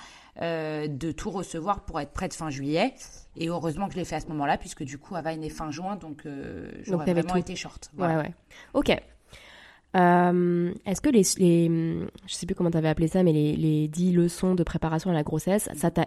euh, 0.41 0.87
de 0.87 1.11
tout 1.11 1.31
recevoir 1.31 1.83
pour 1.83 1.99
être 1.99 2.11
prête 2.11 2.35
fin 2.35 2.51
juillet. 2.51 2.93
Et 3.35 3.47
heureusement 3.49 3.87
que 3.87 3.93
je 3.93 3.97
l'ai 3.97 4.05
fait 4.05 4.17
à 4.17 4.19
ce 4.19 4.27
moment-là, 4.27 4.57
puisque 4.57 4.83
du 4.83 4.99
coup, 4.99 5.15
Ava 5.15 5.33
est 5.33 5.49
fin 5.49 5.71
juin, 5.71 5.95
donc 5.95 6.27
j'aurais 6.83 7.11
vraiment 7.11 7.33
tout. 7.33 7.37
été 7.39 7.55
short. 7.55 7.89
Voilà. 7.95 8.17
Ouais, 8.17 8.23
ouais. 8.25 8.33
Ok. 8.75 9.01
Euh, 9.95 10.73
Est-ce 10.85 11.01
que 11.01 11.09
les, 11.09 11.23
les, 11.37 12.07
je 12.25 12.33
sais 12.33 12.45
plus 12.45 12.55
comment 12.55 12.71
t'avais 12.71 12.89
appelé 12.89 13.07
ça, 13.07 13.23
mais 13.23 13.33
les, 13.33 13.55
les 13.55 13.87
10 13.87 14.13
leçons 14.13 14.55
de 14.55 14.63
préparation 14.63 15.09
à 15.09 15.13
la 15.13 15.23
grossesse, 15.23 15.69
ça 15.75 15.91
t'a, 15.91 16.05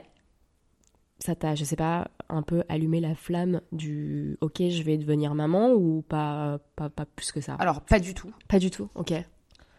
ça 1.18 1.34
t'a, 1.34 1.54
je 1.54 1.64
sais 1.64 1.76
pas, 1.76 2.08
un 2.28 2.42
peu 2.42 2.64
allumé 2.68 3.00
la 3.00 3.14
flamme 3.14 3.60
du 3.72 4.36
OK, 4.40 4.62
je 4.68 4.82
vais 4.82 4.96
devenir 4.96 5.34
maman 5.34 5.72
ou 5.72 6.02
pas, 6.02 6.58
pas, 6.76 6.88
pas 6.88 7.04
plus 7.04 7.32
que 7.32 7.40
ça? 7.40 7.54
Alors, 7.54 7.82
pas 7.82 7.98
du 7.98 8.14
tout. 8.14 8.32
Pas 8.48 8.58
du 8.58 8.70
tout, 8.70 8.88
ok. 8.94 9.12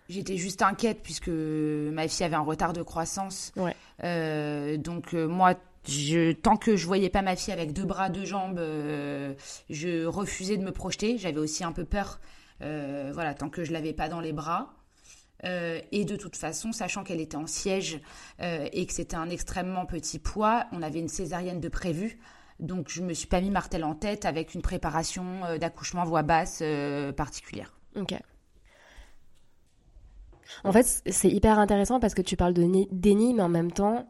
J'étais 0.08 0.38
juste 0.38 0.62
inquiète 0.62 1.00
puisque 1.02 1.30
ma 1.30 2.08
fille 2.08 2.26
avait 2.26 2.36
un 2.36 2.42
retard 2.42 2.74
de 2.74 2.84
croissance. 2.84 3.52
Ouais. 3.56 3.76
Euh, 4.04 4.78
donc 4.78 5.16
euh, 5.16 5.28
moi, 5.28 5.56
je, 5.88 6.32
tant 6.32 6.58
que 6.58 6.76
je 6.76 6.86
voyais 6.86 7.10
pas 7.10 7.24
ma 7.24 7.36
fille 7.36 7.54
avec 7.54 7.74
deux 7.74 7.86
bras, 7.86 8.10
deux 8.10 8.26
jambes, 8.26 8.60
euh, 8.60 9.34
je 9.70 10.06
refusais 10.06 10.58
de 10.58 10.64
me 10.64 10.72
projeter. 10.72 11.18
J'avais 11.18 11.40
aussi 11.40 11.64
un 11.64 11.72
peu 11.72 11.86
peur, 11.86 12.20
euh, 12.62 13.12
voilà, 13.14 13.34
tant 13.34 13.50
que 13.50 13.64
je 13.64 13.72
l'avais 13.74 13.94
pas 13.94 14.10
dans 14.10 14.20
les 14.20 14.34
bras. 14.34 14.74
Euh, 15.44 15.82
et 15.92 16.06
de 16.06 16.16
toute 16.16 16.36
façon, 16.36 16.72
sachant 16.72 17.04
qu'elle 17.04 17.20
était 17.20 17.36
en 17.38 17.48
siège 17.48 18.00
euh, 18.42 18.68
et 18.72 18.86
que 18.86 18.94
c'était 18.94 19.18
un 19.18 19.30
extrêmement 19.30 19.86
petit 19.86 20.18
poids, 20.18 20.66
on 20.72 20.82
avait 20.82 21.00
une 21.00 21.10
césarienne 21.10 21.60
de 21.60 21.70
prévu. 21.70 22.20
Donc 22.60 22.90
je 22.90 23.02
me 23.02 23.14
suis 23.14 23.28
pas 23.28 23.42
mis 23.42 23.50
martel 23.50 23.84
en 23.84 23.96
tête 23.96 24.26
avec 24.26 24.54
une 24.56 24.62
préparation 24.62 25.58
d'accouchement 25.60 26.06
voix 26.06 26.24
basse 26.24 26.64
particulière. 27.18 27.78
Ok. 27.96 28.16
En 30.64 30.72
fait, 30.72 31.02
c'est 31.10 31.30
hyper 31.30 31.60
intéressant 31.60 32.00
parce 32.00 32.14
que 32.14 32.22
tu 32.22 32.38
parles 32.38 32.54
de 32.54 32.64
ni- 32.64 32.88
déni, 32.92 33.34
mais 33.34 33.42
en 33.42 33.50
même 33.50 33.72
temps, 33.72 34.10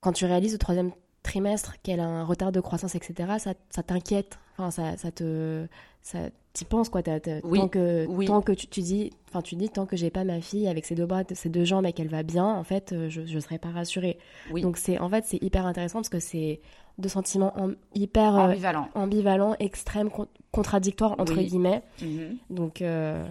quand 0.00 0.12
tu 0.12 0.26
réalises 0.26 0.54
au 0.54 0.58
troisième 0.58 0.92
trimestre 1.22 1.74
qu'elle 1.82 2.00
a 2.00 2.06
un 2.06 2.24
retard 2.24 2.52
de 2.52 2.60
croissance, 2.60 2.94
etc., 2.94 3.34
ça, 3.38 3.54
ça 3.70 3.82
t'inquiète. 3.82 4.38
Enfin, 4.56 4.70
ça, 4.70 4.96
ça 4.96 5.10
te, 5.12 5.66
ça, 6.02 6.18
t'y 6.52 6.64
penses 6.64 6.88
quoi. 6.88 7.02
Oui, 7.44 7.58
tant 7.60 7.68
que, 7.68 8.06
oui. 8.08 8.26
tant 8.26 8.40
que 8.42 8.52
tu, 8.52 8.66
tu 8.66 8.80
dis, 8.80 9.12
enfin, 9.28 9.40
tu 9.42 9.54
dis 9.54 9.68
tant 9.68 9.86
que 9.86 9.96
j'ai 9.96 10.10
pas 10.10 10.24
ma 10.24 10.40
fille 10.40 10.66
avec 10.66 10.84
ses 10.84 10.94
deux 10.94 11.06
bras, 11.06 11.22
ses 11.32 11.48
deux 11.48 11.64
jambes 11.64 11.86
et 11.86 11.92
qu'elle 11.92 12.08
va 12.08 12.22
bien, 12.22 12.44
en 12.46 12.64
fait, 12.64 12.92
euh, 12.92 13.08
je, 13.08 13.24
je 13.26 13.38
serai 13.38 13.58
pas 13.58 13.70
rassurée. 13.70 14.18
Oui. 14.50 14.62
Donc 14.62 14.76
c'est, 14.76 14.98
en 14.98 15.08
fait, 15.08 15.24
c'est 15.26 15.40
hyper 15.42 15.66
intéressant 15.66 15.98
parce 15.98 16.08
que 16.08 16.18
c'est 16.20 16.60
deux 16.98 17.08
sentiments 17.08 17.54
hyper 17.94 18.36
euh, 18.36 18.48
Ambivalent. 18.48 18.88
ambivalents, 18.94 19.54
extrêmes, 19.60 20.10
con- 20.10 20.26
contradictoires 20.50 21.14
entre 21.20 21.36
guillemets. 21.36 21.82
Mhm. 22.02 22.36
Donc, 22.50 22.82
euh, 22.82 23.24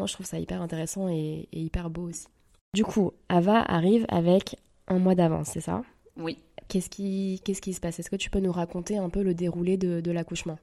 non, 0.00 0.06
je 0.06 0.14
trouve 0.14 0.26
ça 0.26 0.40
hyper 0.40 0.60
intéressant 0.60 1.08
et, 1.08 1.48
et 1.52 1.60
hyper 1.60 1.90
beau 1.90 2.08
aussi. 2.08 2.26
Du 2.74 2.82
coup, 2.84 3.12
Ava 3.28 3.60
arrive 3.62 4.04
avec 4.08 4.56
un 4.88 4.98
mois 4.98 5.14
d'avance, 5.14 5.50
c'est 5.52 5.60
ça? 5.60 5.82
Oui. 6.16 6.38
Qu'est-ce 6.68 6.90
qui, 6.90 7.40
qu'est-ce 7.44 7.60
qui 7.60 7.74
se 7.74 7.80
passe? 7.80 7.98
Est-ce 7.98 8.10
que 8.10 8.16
tu 8.16 8.30
peux 8.30 8.40
nous 8.40 8.52
raconter 8.52 8.98
un 8.98 9.08
peu 9.08 9.22
le 9.22 9.34
déroulé 9.34 9.76
de, 9.76 10.00
de 10.00 10.10
l'accouchement? 10.10 10.58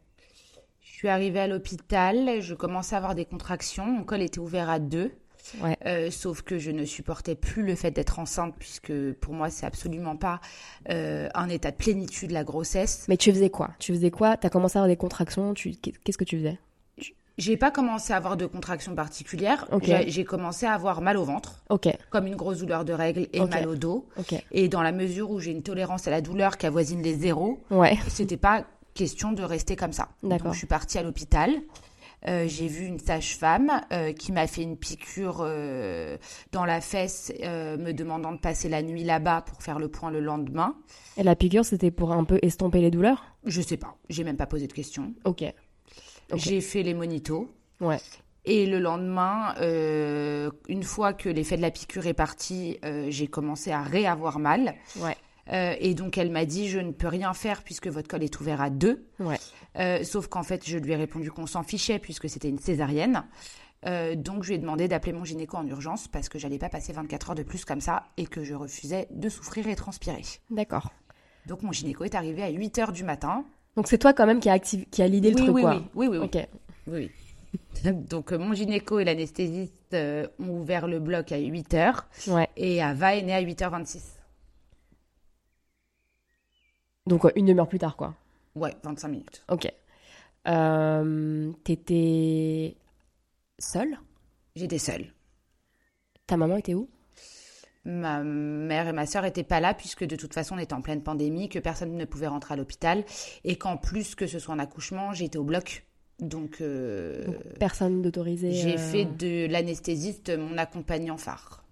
Je 0.82 0.92
suis 0.92 1.08
arrivée 1.08 1.40
à 1.40 1.48
l'hôpital, 1.48 2.42
je 2.42 2.54
commençais 2.54 2.96
à 2.96 2.98
avoir 2.98 3.16
des 3.16 3.26
contractions, 3.26 3.86
mon 3.86 4.04
col 4.04 4.22
était 4.22 4.40
ouvert 4.40 4.70
à 4.70 4.80
deux. 4.80 5.12
Ouais. 5.62 5.76
Euh, 5.86 6.10
sauf 6.10 6.42
que 6.42 6.58
je 6.58 6.72
ne 6.72 6.86
supportais 6.86 7.36
plus 7.36 7.64
le 7.64 7.76
fait 7.76 7.92
d'être 7.92 8.20
enceinte, 8.20 8.56
puisque 8.58 8.94
pour 9.16 9.34
moi, 9.34 9.50
c'est 9.50 9.66
absolument 9.66 10.16
pas 10.16 10.40
euh, 10.90 11.28
un 11.34 11.50
état 11.50 11.72
de 11.72 11.76
plénitude, 11.76 12.32
la 12.32 12.46
grossesse. 12.46 13.06
Mais 13.10 13.18
tu 13.18 13.32
faisais 13.32 13.50
quoi? 13.50 13.72
Tu 13.80 13.94
faisais 13.94 14.12
quoi? 14.12 14.38
T'as 14.38 14.50
commencé 14.50 14.78
à 14.78 14.82
avoir 14.82 14.88
des 14.88 14.96
contractions? 14.96 15.54
Tu... 15.54 15.76
Qu'est-ce 15.76 16.18
que 16.18 16.24
tu 16.24 16.38
faisais? 16.38 16.58
J'ai 17.38 17.58
pas 17.58 17.72
commencé 17.72 18.14
à 18.14 18.18
avoir 18.18 18.38
de 18.38 18.46
contractions 18.46 18.96
particulières. 18.96 19.68
J'ai 20.08 20.24
commencé 20.24 20.66
à 20.66 20.74
avoir 20.74 21.02
mal 21.02 21.18
au 21.18 21.24
ventre, 21.24 21.64
comme 22.10 22.28
une 22.28 22.36
grosse 22.36 22.60
douleur 22.60 22.86
de 22.86 22.94
règles 22.94 23.28
et 23.34 23.40
mal 23.46 23.68
au 23.68 23.76
dos. 23.76 24.08
Et 24.52 24.68
dans 24.68 24.82
la 24.82 24.92
mesure 24.92 25.32
où 25.32 25.40
j'ai 25.40 25.52
une 25.52 25.64
tolérance 25.64 26.08
à 26.08 26.12
la 26.12 26.22
douleur 26.22 26.58
qui 26.58 26.66
avoisine 26.66 27.02
les 27.02 27.16
zéros, 27.16 27.60
Ouais, 27.70 27.98
c'était 28.08 28.38
pas 28.38 28.66
question 28.94 29.32
de 29.32 29.44
rester 29.44 29.76
comme 29.76 29.94
ça. 29.94 30.10
Donc 30.22 30.42
je 30.52 30.58
suis 30.58 30.68
partie 30.68 30.98
à 30.98 31.04
l'hôpital. 31.04 31.52
Euh, 32.28 32.46
j'ai 32.48 32.68
vu 32.68 32.86
une 32.86 33.00
sage-femme 33.00 33.82
euh, 33.92 34.14
qui 34.14 34.32
m'a 34.32 34.48
fait 34.48 34.62
une 34.62 34.78
piqûre 34.78 35.42
euh, 35.42 36.18
dans 36.52 36.64
la 36.64 36.80
fesse, 36.80 37.34
me 37.42 37.92
demandant 37.92 38.32
de 38.32 38.38
passer 38.38 38.70
la 38.70 38.82
nuit 38.82 39.04
là-bas 39.04 39.42
pour 39.42 39.62
faire 39.62 39.80
le 39.80 39.90
point 39.90 40.10
le 40.10 40.22
lendemain. 40.22 40.76
Et 41.18 41.24
la 41.24 41.36
piqûre, 41.36 41.66
c'était 41.66 41.92
pour 41.92 42.14
un 42.14 42.24
peu 42.24 42.40
estomper 42.42 42.80
les 42.80 42.92
douleurs? 42.92 43.26
Je 43.46 43.62
sais 43.62 43.78
pas, 43.78 43.98
j'ai 44.10 44.24
même 44.24 44.38
pas 44.38 44.46
posé 44.46 44.68
de 44.68 44.74
questions. 44.74 45.14
Ok. 45.26 45.44
J'ai 46.36 46.62
fait 46.62 46.84
les 46.84 46.94
monitos. 46.94 47.50
Ouais. 47.80 47.98
Et 48.46 48.66
le 48.66 48.80
lendemain, 48.80 49.56
euh, 49.60 50.52
une 50.68 50.84
fois 50.84 51.14
que 51.14 51.30
l'effet 51.30 51.56
de 51.56 51.62
la 51.62 51.72
piqûre 51.72 52.08
est 52.08 52.14
parti, 52.14 52.78
euh, 52.84 53.08
j'ai 53.10 53.28
commencé 53.28 53.72
à 53.72 53.82
réavoir 53.82 54.40
mal. 54.40 54.76
Ouais. 54.98 55.16
Euh, 55.52 55.76
et 55.80 55.94
donc 55.94 56.18
elle 56.18 56.32
m'a 56.32 56.46
dit 56.46 56.70
je 56.70 56.80
ne 56.80 56.92
peux 56.92 57.08
rien 57.08 57.34
faire 57.34 57.64
puisque 57.64 57.88
votre 57.88 58.08
col 58.08 58.24
est 58.24 58.40
ouvert 58.40 58.62
à 58.62 58.70
deux. 58.70 59.08
Ouais. 59.20 59.40
Sauf 60.04 60.28
qu'en 60.28 60.44
fait 60.44 60.68
je 60.68 60.78
lui 60.78 60.92
ai 60.92 60.96
répondu 60.96 61.32
qu'on 61.32 61.48
s'en 61.48 61.64
fichait 61.64 62.00
puisque 62.00 62.30
c'était 62.30 62.50
une 62.50 62.60
césarienne. 62.60 63.26
Donc 63.86 64.44
je 64.44 64.50
lui 64.50 64.56
ai 64.56 64.58
demandé 64.60 64.88
d'appeler 64.88 65.12
mon 65.12 65.26
gynéco 65.26 65.58
en 65.58 65.68
urgence 65.68 66.08
parce 66.08 66.30
que 66.30 66.40
j'allais 66.40 66.60
pas 66.60 66.70
passer 66.70 66.94
24 66.94 67.32
heures 67.32 67.36
de 67.36 67.44
plus 67.44 67.66
comme 67.66 67.82
ça 67.82 68.08
et 68.16 68.26
que 68.26 68.44
je 68.44 68.54
refusais 68.54 69.08
de 69.12 69.28
souffrir 69.28 69.68
et 69.68 69.76
transpirer. 69.76 70.22
D'accord. 70.50 70.94
Donc 71.46 71.62
mon 71.62 71.74
gynéco 71.74 72.06
est 72.06 72.16
arrivé 72.16 72.44
à 72.44 72.50
8 72.50 72.78
heures 72.80 72.92
du 72.94 73.04
matin. 73.04 73.46
Donc 73.76 73.88
c'est 73.88 73.98
toi 73.98 74.14
quand 74.14 74.26
même 74.28 74.40
qui 74.40 74.50
a, 74.50 74.54
activé, 74.54 74.86
qui 74.92 75.02
a 75.02 75.08
l'idée 75.08 75.32
le 75.32 75.36
oui, 75.36 75.42
truc, 75.44 75.56
oui, 75.56 75.62
quoi. 75.62 75.76
oui, 75.96 76.08
oui, 76.08 76.18
oui, 76.18 76.30
oui. 76.88 77.12
Donc 78.10 78.32
euh, 78.32 78.38
mon 78.38 78.54
gynéco 78.54 79.00
et 79.00 79.04
l'anesthésiste 79.04 79.94
euh, 79.94 80.28
ont 80.40 80.60
ouvert 80.60 80.88
le 80.88 81.00
bloc 81.00 81.32
à 81.32 81.38
8 81.38 81.74
heures 81.74 82.08
Ouais. 82.28 82.48
et 82.56 82.82
Ava 82.82 83.16
est 83.16 83.22
née 83.24 83.34
à 83.34 83.42
8h26. 83.42 84.02
Donc 87.08 87.24
ouais, 87.24 87.34
une 87.36 87.46
demi-heure 87.48 87.68
plus 87.68 87.80
tard, 87.80 87.98
quoi. 87.98 88.14
Ouais, 88.56 88.76
25 88.84 89.08
minutes. 89.10 89.44
Ok. 89.50 89.72
Euh, 90.48 91.52
T'étais 91.64 92.76
seule? 93.60 93.98
J'étais 94.56 94.78
seule. 94.78 95.08
Ta 96.28 96.38
maman 96.38 96.58
était 96.58 96.74
où? 96.76 96.88
Ma 97.86 98.24
mère 98.24 98.88
et 98.88 98.94
ma 98.94 99.06
sœur 99.06 99.24
n'étaient 99.24 99.44
pas 99.44 99.60
là 99.60 99.74
puisque 99.74 100.06
de 100.06 100.16
toute 100.16 100.34
façon 100.34 100.56
on 100.56 100.60
était 100.60 100.74
en 100.74 100.82
pleine 100.82 101.04
pandémie, 101.04 101.50
que 101.50 101.60
personne 101.60 101.98
ne 101.98 102.06
pouvait 102.06 102.28
rentrer 102.28 102.54
à 102.54 102.58
l'hôpital 102.58 103.04
et 103.44 103.58
qu'en 103.58 103.76
plus 103.76 104.16
que 104.16 104.26
ce 104.26 104.40
soit 104.40 104.54
un 104.56 104.60
accouchement, 104.60 105.12
j'étais 105.14 105.38
au 105.38 105.44
bloc. 105.44 105.86
Donc, 106.20 106.62
euh, 106.62 107.26
Donc, 107.26 107.36
Personne 107.60 108.02
d'autorisé. 108.02 108.52
j'ai 108.52 108.76
euh, 108.76 108.78
fait 108.78 109.04
de 109.06 109.48
l'anesthésiste 109.52 110.30
mon 110.30 110.58
accompagnant 110.58 111.18
phare. 111.18 111.64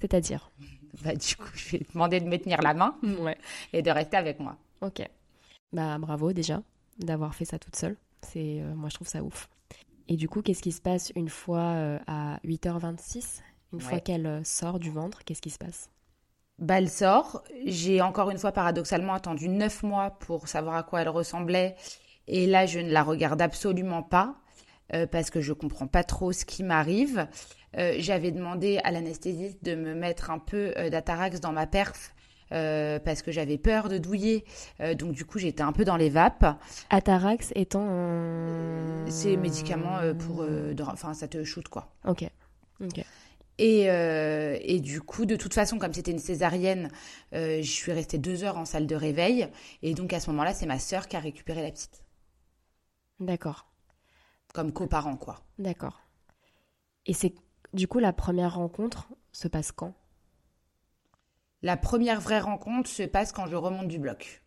C'est-à-dire 0.00 0.50
Bah, 1.04 1.14
du 1.14 1.34
coup, 1.36 1.48
je 1.54 1.70
lui 1.70 1.76
ai 1.78 1.86
demandé 1.92 2.20
de 2.20 2.26
me 2.26 2.38
tenir 2.38 2.62
la 2.62 2.72
main 2.72 2.96
Ouais. 3.20 3.36
et 3.72 3.82
de 3.82 3.90
rester 3.90 4.16
avec 4.16 4.38
moi. 4.40 4.56
Ok. 4.80 5.02
Bah 5.72 5.98
bravo 5.98 6.32
déjà 6.32 6.62
d'avoir 7.00 7.34
fait 7.34 7.44
ça 7.44 7.58
toute 7.58 7.74
seule. 7.76 7.96
C'est 8.22 8.60
euh, 8.60 8.74
moi 8.74 8.88
je 8.88 8.94
trouve 8.94 9.08
ça 9.08 9.22
ouf. 9.22 9.48
Et 10.08 10.16
du 10.16 10.28
coup, 10.28 10.40
qu'est-ce 10.40 10.62
qui 10.62 10.70
se 10.72 10.80
passe 10.80 11.12
une 11.16 11.28
fois 11.28 11.98
à 12.06 12.38
8h26 12.44 13.40
Une 13.74 13.80
fois 13.80 14.00
qu'elle 14.00 14.26
euh, 14.26 14.44
sort 14.44 14.78
du 14.78 14.90
ventre, 14.90 15.24
qu'est-ce 15.24 15.42
qui 15.42 15.50
se 15.50 15.58
passe? 15.58 15.90
Bah, 16.58 16.78
elle 16.78 16.88
sort. 16.88 17.42
J'ai 17.66 18.00
encore 18.00 18.30
une 18.30 18.38
fois 18.38 18.52
paradoxalement 18.52 19.14
attendu 19.14 19.48
neuf 19.48 19.82
mois 19.82 20.12
pour 20.20 20.46
savoir 20.48 20.76
à 20.76 20.82
quoi 20.82 21.02
elle 21.02 21.08
ressemblait. 21.08 21.74
Et 22.28 22.46
là, 22.46 22.64
je 22.64 22.78
ne 22.78 22.90
la 22.90 23.02
regarde 23.02 23.42
absolument 23.42 24.02
pas 24.02 24.36
euh, 24.92 25.06
parce 25.06 25.30
que 25.30 25.40
je 25.40 25.52
comprends 25.52 25.88
pas 25.88 26.04
trop 26.04 26.32
ce 26.32 26.44
qui 26.44 26.62
m'arrive. 26.62 27.26
Euh, 27.76 27.96
J'avais 27.98 28.30
demandé 28.30 28.78
à 28.84 28.92
l'anesthésiste 28.92 29.64
de 29.64 29.74
me 29.74 29.94
mettre 29.94 30.30
un 30.30 30.38
peu 30.38 30.72
euh, 30.76 30.90
d'atarax 30.90 31.40
dans 31.40 31.52
ma 31.52 31.66
perf 31.66 32.14
euh, 32.52 33.00
parce 33.00 33.20
que 33.22 33.32
j'avais 33.32 33.58
peur 33.58 33.88
de 33.88 33.98
douiller. 33.98 34.44
Euh, 34.80 34.94
donc 34.94 35.12
du 35.12 35.24
coup, 35.24 35.38
j'étais 35.38 35.62
un 35.62 35.72
peu 35.72 35.84
dans 35.84 35.96
les 35.96 36.08
vapes. 36.08 36.46
Atarax 36.88 37.50
étant 37.56 37.84
un... 37.88 39.04
Ces 39.08 39.36
médicaments 39.36 39.98
euh, 39.98 40.14
pour, 40.14 40.46
enfin, 40.86 41.14
ça 41.14 41.26
te 41.26 41.42
shoot 41.42 41.66
quoi. 41.68 41.92
Ok. 42.06 42.24
Ok. 42.80 43.04
Et, 43.58 43.88
euh, 43.90 44.58
et 44.62 44.80
du 44.80 45.00
coup, 45.00 45.26
de 45.26 45.36
toute 45.36 45.54
façon, 45.54 45.78
comme 45.78 45.92
c'était 45.92 46.10
une 46.10 46.18
césarienne, 46.18 46.90
euh, 47.34 47.62
je 47.62 47.70
suis 47.70 47.92
restée 47.92 48.18
deux 48.18 48.42
heures 48.42 48.58
en 48.58 48.64
salle 48.64 48.86
de 48.86 48.96
réveil. 48.96 49.48
Et 49.82 49.94
donc, 49.94 50.12
à 50.12 50.20
ce 50.20 50.30
moment-là, 50.30 50.54
c'est 50.54 50.66
ma 50.66 50.78
sœur 50.78 51.06
qui 51.06 51.16
a 51.16 51.20
récupéré 51.20 51.62
la 51.62 51.70
petite, 51.70 52.04
D'accord. 53.20 53.70
comme 54.52 54.72
coparent, 54.72 55.16
quoi. 55.16 55.40
D'accord. 55.58 56.00
Et 57.06 57.12
c'est 57.12 57.34
du 57.72 57.88
coup 57.88 57.98
la 57.98 58.12
première 58.12 58.54
rencontre 58.54 59.08
se 59.32 59.48
passe 59.48 59.72
quand? 59.72 59.94
La 61.62 61.76
première 61.76 62.20
vraie 62.20 62.40
rencontre 62.40 62.88
se 62.88 63.02
passe 63.02 63.32
quand 63.32 63.46
je 63.46 63.56
remonte 63.56 63.88
du 63.88 63.98
bloc. 63.98 64.42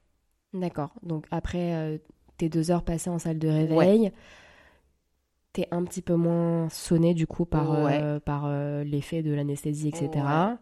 D'accord. 0.53 0.93
Donc 1.03 1.25
après 1.31 1.73
euh, 1.73 1.97
tes 2.37 2.49
deux 2.49 2.71
heures 2.71 2.83
passées 2.83 3.09
en 3.09 3.19
salle 3.19 3.39
de 3.39 3.47
réveil, 3.47 4.11
t'es 5.53 5.67
un 5.71 5.83
petit 5.83 6.01
peu 6.01 6.15
moins 6.15 6.69
sonné 6.69 7.13
du 7.13 7.25
coup 7.27 7.45
par, 7.45 7.71
euh, 7.73 8.19
par 8.19 8.43
euh, 8.45 8.83
l'effet 8.83 9.23
de 9.23 9.33
l'anesthésie, 9.33 9.88
etc. 9.89 10.10
Ouais. 10.15 10.55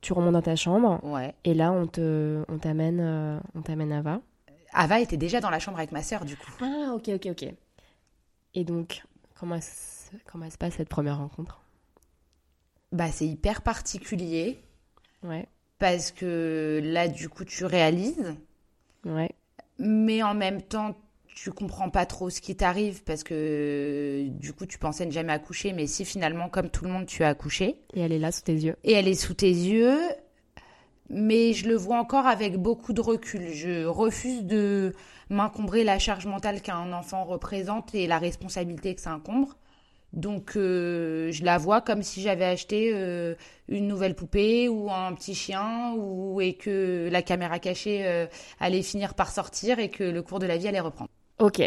Tu 0.00 0.12
remontes 0.12 0.34
dans 0.34 0.42
ta 0.42 0.54
chambre 0.56 1.02
Ouais. 1.04 1.34
et 1.44 1.54
là 1.54 1.72
on 1.72 1.86
te 1.86 2.44
on 2.48 2.58
t'amène 2.58 3.00
euh, 3.00 3.40
on 3.54 3.62
t'amène 3.62 3.92
Ava. 3.92 4.20
Ava 4.72 5.00
était 5.00 5.16
déjà 5.16 5.40
dans 5.40 5.50
la 5.50 5.58
chambre 5.58 5.78
avec 5.78 5.92
ma 5.92 6.02
sœur, 6.02 6.24
du 6.24 6.36
coup. 6.36 6.52
Ah 6.60 6.92
ok 6.94 7.08
ok 7.14 7.28
ok. 7.30 7.54
Et 8.54 8.64
donc 8.64 9.02
comment 9.38 9.58
comment 10.26 10.48
se 10.50 10.58
passe 10.58 10.74
cette 10.74 10.88
première 10.88 11.18
rencontre? 11.18 11.60
Bah, 12.92 13.10
c'est 13.10 13.26
hyper 13.26 13.62
particulier 13.62 14.58
Ouais 15.22 15.46
parce 15.78 16.10
que 16.10 16.80
là, 16.82 17.06
du 17.06 17.28
coup, 17.28 17.44
tu 17.44 17.64
réalises, 17.64 18.34
ouais 19.04 19.30
mais 19.78 20.24
en 20.24 20.34
même 20.34 20.60
temps, 20.60 20.96
tu 21.42 21.52
comprends 21.52 21.88
pas 21.88 22.04
trop 22.04 22.30
ce 22.30 22.40
qui 22.40 22.56
t'arrive 22.56 23.04
parce 23.04 23.22
que 23.22 24.26
du 24.28 24.52
coup, 24.52 24.66
tu 24.66 24.78
pensais 24.78 25.06
ne 25.06 25.12
jamais 25.12 25.32
accoucher, 25.32 25.72
mais 25.72 25.86
si 25.86 26.04
finalement, 26.04 26.48
comme 26.48 26.68
tout 26.68 26.84
le 26.84 26.90
monde, 26.90 27.06
tu 27.06 27.22
as 27.22 27.28
accouché. 27.28 27.76
et 27.94 28.00
elle 28.00 28.12
est 28.12 28.18
là 28.18 28.32
sous 28.32 28.42
tes 28.42 28.54
yeux. 28.54 28.76
et 28.82 28.92
elle 28.92 29.06
est 29.06 29.14
sous 29.14 29.34
tes 29.34 29.50
yeux, 29.50 30.00
mais 31.10 31.52
je 31.52 31.68
le 31.68 31.76
vois 31.76 31.98
encore 31.98 32.26
avec 32.26 32.56
beaucoup 32.56 32.92
de 32.92 33.00
recul. 33.00 33.52
Je 33.52 33.84
refuse 33.84 34.44
de 34.44 34.94
m'encombrer 35.30 35.84
la 35.84 35.98
charge 35.98 36.26
mentale 36.26 36.60
qu'un 36.60 36.92
enfant 36.92 37.24
représente 37.24 37.94
et 37.94 38.06
la 38.06 38.18
responsabilité 38.18 38.94
que 38.94 39.00
ça 39.00 39.12
incombre. 39.12 39.56
Donc 40.12 40.56
euh, 40.56 41.30
je 41.32 41.44
la 41.44 41.58
vois 41.58 41.82
comme 41.82 42.02
si 42.02 42.22
j'avais 42.22 42.46
acheté 42.46 42.90
euh, 42.94 43.34
une 43.68 43.86
nouvelle 43.86 44.14
poupée 44.14 44.68
ou 44.68 44.90
un 44.90 45.12
petit 45.12 45.34
chien 45.34 45.92
ou 45.96 46.40
et 46.40 46.54
que 46.54 47.08
la 47.12 47.22
caméra 47.22 47.58
cachée 47.58 48.06
euh, 48.06 48.26
allait 48.58 48.82
finir 48.82 49.14
par 49.14 49.30
sortir 49.30 49.78
et 49.78 49.90
que 49.90 50.04
le 50.04 50.22
cours 50.22 50.38
de 50.38 50.46
la 50.46 50.56
vie 50.56 50.66
allait 50.66 50.80
reprendre. 50.80 51.10
Ok. 51.38 51.60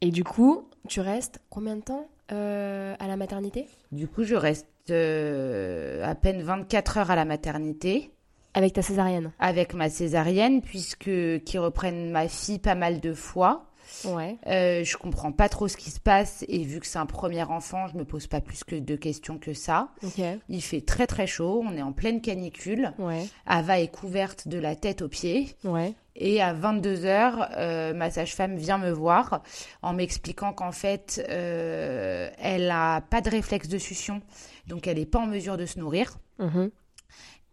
Et 0.00 0.10
du 0.10 0.24
coup 0.24 0.66
tu 0.88 1.00
restes 1.00 1.40
combien 1.50 1.76
de 1.76 1.82
temps 1.82 2.08
euh, 2.32 2.94
à 2.98 3.06
la 3.06 3.16
maternité? 3.16 3.66
Du 3.92 4.08
coup, 4.08 4.22
je 4.24 4.34
reste 4.34 4.66
euh, 4.90 6.04
à 6.08 6.14
peine 6.14 6.42
24 6.42 6.98
heures 6.98 7.10
à 7.10 7.16
la 7.16 7.24
maternité. 7.24 8.10
avec 8.54 8.72
ta 8.72 8.82
césarienne? 8.82 9.32
Avec 9.38 9.74
ma 9.74 9.90
césarienne 9.90 10.62
puisque 10.62 11.10
qui 11.44 11.58
reprennent 11.58 12.10
ma 12.10 12.28
fille 12.28 12.58
pas 12.58 12.74
mal 12.74 13.00
de 13.00 13.12
fois. 13.12 13.66
Ouais. 14.04 14.36
Euh, 14.46 14.84
je 14.84 14.96
comprends 14.96 15.32
pas 15.32 15.48
trop 15.48 15.66
ce 15.66 15.76
qui 15.76 15.90
se 15.90 15.98
passe 15.98 16.44
et 16.48 16.62
vu 16.62 16.78
que 16.78 16.86
c'est 16.86 16.98
un 16.98 17.06
premier 17.06 17.42
enfant, 17.42 17.88
je 17.88 17.96
me 17.96 18.04
pose 18.04 18.28
pas 18.28 18.40
plus 18.40 18.62
que 18.62 18.76
de 18.76 18.94
questions 18.94 19.36
que 19.38 19.52
ça. 19.52 19.88
Ok. 20.04 20.22
Il 20.48 20.62
fait 20.62 20.80
très 20.80 21.08
très 21.08 21.26
chaud, 21.26 21.62
on 21.66 21.76
est 21.76 21.82
en 21.82 21.92
pleine 21.92 22.20
canicule. 22.20 22.92
Ouais. 22.98 23.26
Ava 23.46 23.80
est 23.80 23.88
couverte 23.88 24.46
de 24.48 24.58
la 24.58 24.76
tête 24.76 25.02
aux 25.02 25.08
pieds 25.08 25.56
Ouais. 25.64 25.94
Et 26.16 26.42
à 26.42 26.52
22 26.52 27.04
heures, 27.04 27.48
euh, 27.56 27.92
ma 27.94 28.10
sage-femme 28.10 28.56
vient 28.56 28.78
me 28.78 28.90
voir 28.90 29.42
en 29.82 29.92
m'expliquant 29.92 30.52
qu'en 30.52 30.72
fait, 30.72 31.24
euh, 31.28 32.28
elle 32.38 32.70
a 32.70 33.00
pas 33.00 33.20
de 33.20 33.30
réflexe 33.30 33.68
de 33.68 33.78
succion, 33.78 34.20
donc 34.66 34.86
elle 34.86 34.98
est 34.98 35.06
pas 35.06 35.20
en 35.20 35.26
mesure 35.26 35.56
de 35.56 35.66
se 35.66 35.78
nourrir 35.78 36.18
Mhm. 36.38 36.70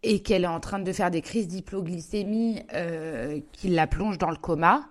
et 0.02 0.22
qu'elle 0.22 0.44
est 0.44 0.46
en 0.48 0.60
train 0.60 0.78
de 0.78 0.92
faire 0.92 1.10
des 1.10 1.20
crises 1.22 1.48
d'hypoglycémie 1.48 2.62
euh, 2.74 3.40
qui 3.52 3.68
la 3.68 3.86
plongent 3.86 4.18
dans 4.18 4.30
le 4.30 4.36
coma. 4.36 4.88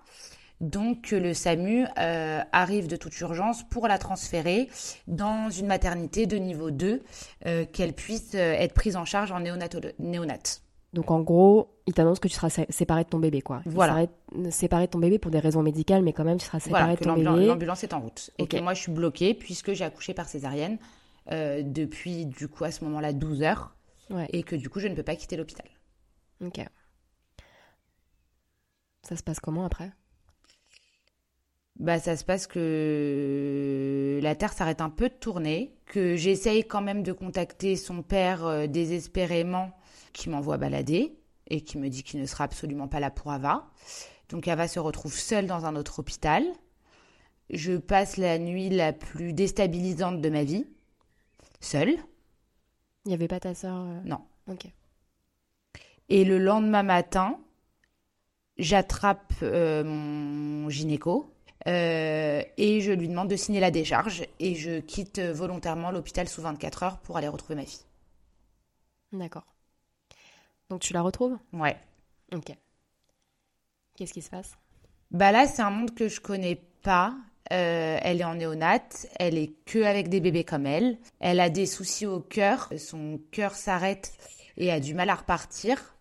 Donc 0.60 1.12
le 1.12 1.34
SAMU 1.34 1.86
euh, 1.98 2.40
arrive 2.50 2.88
de 2.88 2.96
toute 2.96 3.18
urgence 3.20 3.62
pour 3.68 3.86
la 3.86 3.96
transférer 3.96 4.68
dans 5.06 5.50
une 5.50 5.68
maternité 5.68 6.26
de 6.26 6.36
niveau 6.36 6.72
2, 6.72 7.02
euh, 7.46 7.64
qu'elle 7.64 7.92
puisse 7.92 8.32
euh, 8.34 8.54
être 8.54 8.74
prise 8.74 8.96
en 8.96 9.04
charge 9.04 9.30
en 9.30 9.38
néonat. 9.38 9.68
Donc 10.94 11.10
en 11.10 11.20
gros, 11.20 11.76
il 11.86 11.92
t'annonce 11.92 12.18
que 12.18 12.28
tu 12.28 12.34
seras 12.34 12.48
sé- 12.48 12.66
séparé 12.70 13.04
de 13.04 13.08
ton 13.10 13.18
bébé, 13.18 13.42
quoi. 13.42 13.60
Il 13.66 13.72
Voilà. 13.72 14.06
séparé 14.50 14.86
de 14.86 14.90
ton 14.90 14.98
bébé 14.98 15.18
pour 15.18 15.30
des 15.30 15.38
raisons 15.38 15.62
médicales, 15.62 16.02
mais 16.02 16.12
quand 16.14 16.24
même, 16.24 16.38
tu 16.38 16.46
seras 16.46 16.60
séparé 16.60 16.82
Voilà, 16.82 16.96
de 16.96 17.04
ton 17.04 17.34
bébé. 17.34 17.46
l'ambulance 17.46 17.84
est 17.84 17.92
en 17.92 18.00
route. 18.00 18.30
Et 18.38 18.46
que 18.46 18.56
moi, 18.58 18.72
je 18.74 18.80
suis 18.82 18.92
bloquée 18.92 19.34
puisque 19.34 19.74
j'ai 19.74 19.84
accouché 19.84 20.14
par 20.14 20.28
césarienne 20.28 20.78
euh, 21.30 21.62
depuis, 21.62 22.24
du 22.24 22.48
coup, 22.48 22.64
à 22.64 22.70
ce 22.70 22.84
moment-là, 22.84 23.12
12 23.12 23.42
heures. 23.42 23.74
Ouais. 24.08 24.26
Et 24.32 24.42
que, 24.42 24.56
du 24.56 24.70
coup, 24.70 24.80
je 24.80 24.88
ne 24.88 24.94
peux 24.94 25.02
pas 25.02 25.14
quitter 25.16 25.36
l'hôpital. 25.36 25.66
Ok. 26.42 26.58
Ça 29.02 29.14
se 29.16 29.22
passe 29.22 29.40
comment 29.40 29.64
après? 29.66 29.90
Bah, 31.76 31.98
ça 32.00 32.16
se 32.16 32.24
passe 32.24 32.46
que 32.46 34.18
la 34.22 34.34
Terre 34.34 34.52
s'arrête 34.52 34.80
un 34.80 34.90
peu 34.90 35.08
de 35.08 35.14
tourner, 35.14 35.76
que 35.86 36.16
j'essaye 36.16 36.64
quand 36.64 36.80
même 36.82 37.02
de 37.02 37.12
contacter 37.12 37.76
son 37.76 38.02
père 38.02 38.44
euh, 38.44 38.66
désespérément, 38.66 39.70
qui 40.12 40.28
m'envoie 40.28 40.56
balader 40.56 41.16
et 41.48 41.62
qui 41.62 41.78
me 41.78 41.88
dit 41.88 42.02
qu'il 42.02 42.20
ne 42.20 42.26
sera 42.26 42.44
absolument 42.44 42.88
pas 42.88 43.00
là 43.00 43.10
pour 43.10 43.30
Ava. 43.30 43.70
Donc 44.28 44.46
Ava 44.48 44.68
se 44.68 44.78
retrouve 44.78 45.14
seule 45.14 45.46
dans 45.46 45.64
un 45.64 45.76
autre 45.76 46.00
hôpital. 46.00 46.44
Je 47.50 47.76
passe 47.76 48.18
la 48.18 48.38
nuit 48.38 48.68
la 48.68 48.92
plus 48.92 49.32
déstabilisante 49.32 50.20
de 50.20 50.28
ma 50.28 50.44
vie, 50.44 50.66
seule. 51.60 51.96
Il 53.04 53.08
n'y 53.08 53.14
avait 53.14 53.28
pas 53.28 53.40
ta 53.40 53.54
sœur 53.54 53.76
euh, 53.76 54.00
Non. 54.04 54.20
Ok. 54.48 54.66
Et 56.10 56.24
le 56.24 56.38
lendemain 56.38 56.82
matin, 56.82 57.38
j'attrape 58.58 59.32
euh, 59.42 59.82
mon 59.84 60.68
gynéco 60.68 61.32
euh, 61.66 62.42
et 62.56 62.80
je 62.80 62.92
lui 62.92 63.08
demande 63.08 63.28
de 63.28 63.36
signer 63.36 63.60
la 63.60 63.70
décharge 63.70 64.26
et 64.40 64.54
je 64.54 64.80
quitte 64.80 65.20
volontairement 65.20 65.90
l'hôpital 65.90 66.28
sous 66.28 66.42
24 66.42 66.82
heures 66.82 66.98
pour 66.98 67.16
aller 67.16 67.28
retrouver 67.28 67.56
ma 67.56 67.64
fille. 67.64 67.84
D'accord. 69.12 69.46
Donc 70.70 70.80
tu 70.80 70.92
la 70.92 71.02
retrouves? 71.02 71.36
Ouais. 71.52 71.76
Ok. 72.34 72.52
Qu'est-ce 73.96 74.12
qui 74.12 74.22
se 74.22 74.30
passe? 74.30 74.52
Bah 75.10 75.32
là, 75.32 75.46
c'est 75.46 75.62
un 75.62 75.70
monde 75.70 75.94
que 75.94 76.08
je 76.08 76.20
connais 76.20 76.60
pas. 76.82 77.16
Euh, 77.50 77.98
elle 78.02 78.20
est 78.20 78.24
en 78.24 78.34
néonate, 78.34 79.06
elle 79.18 79.38
est 79.38 79.54
que 79.64 79.82
avec 79.82 80.08
des 80.08 80.20
bébés 80.20 80.44
comme 80.44 80.66
elle. 80.66 80.98
Elle 81.18 81.40
a 81.40 81.48
des 81.48 81.64
soucis 81.64 82.04
au 82.04 82.20
cœur, 82.20 82.68
son 82.76 83.18
cœur 83.30 83.54
s'arrête 83.54 84.12
et 84.58 84.70
a 84.70 84.80
du 84.80 84.92
mal 84.92 85.08
à 85.08 85.14
repartir. 85.14 85.96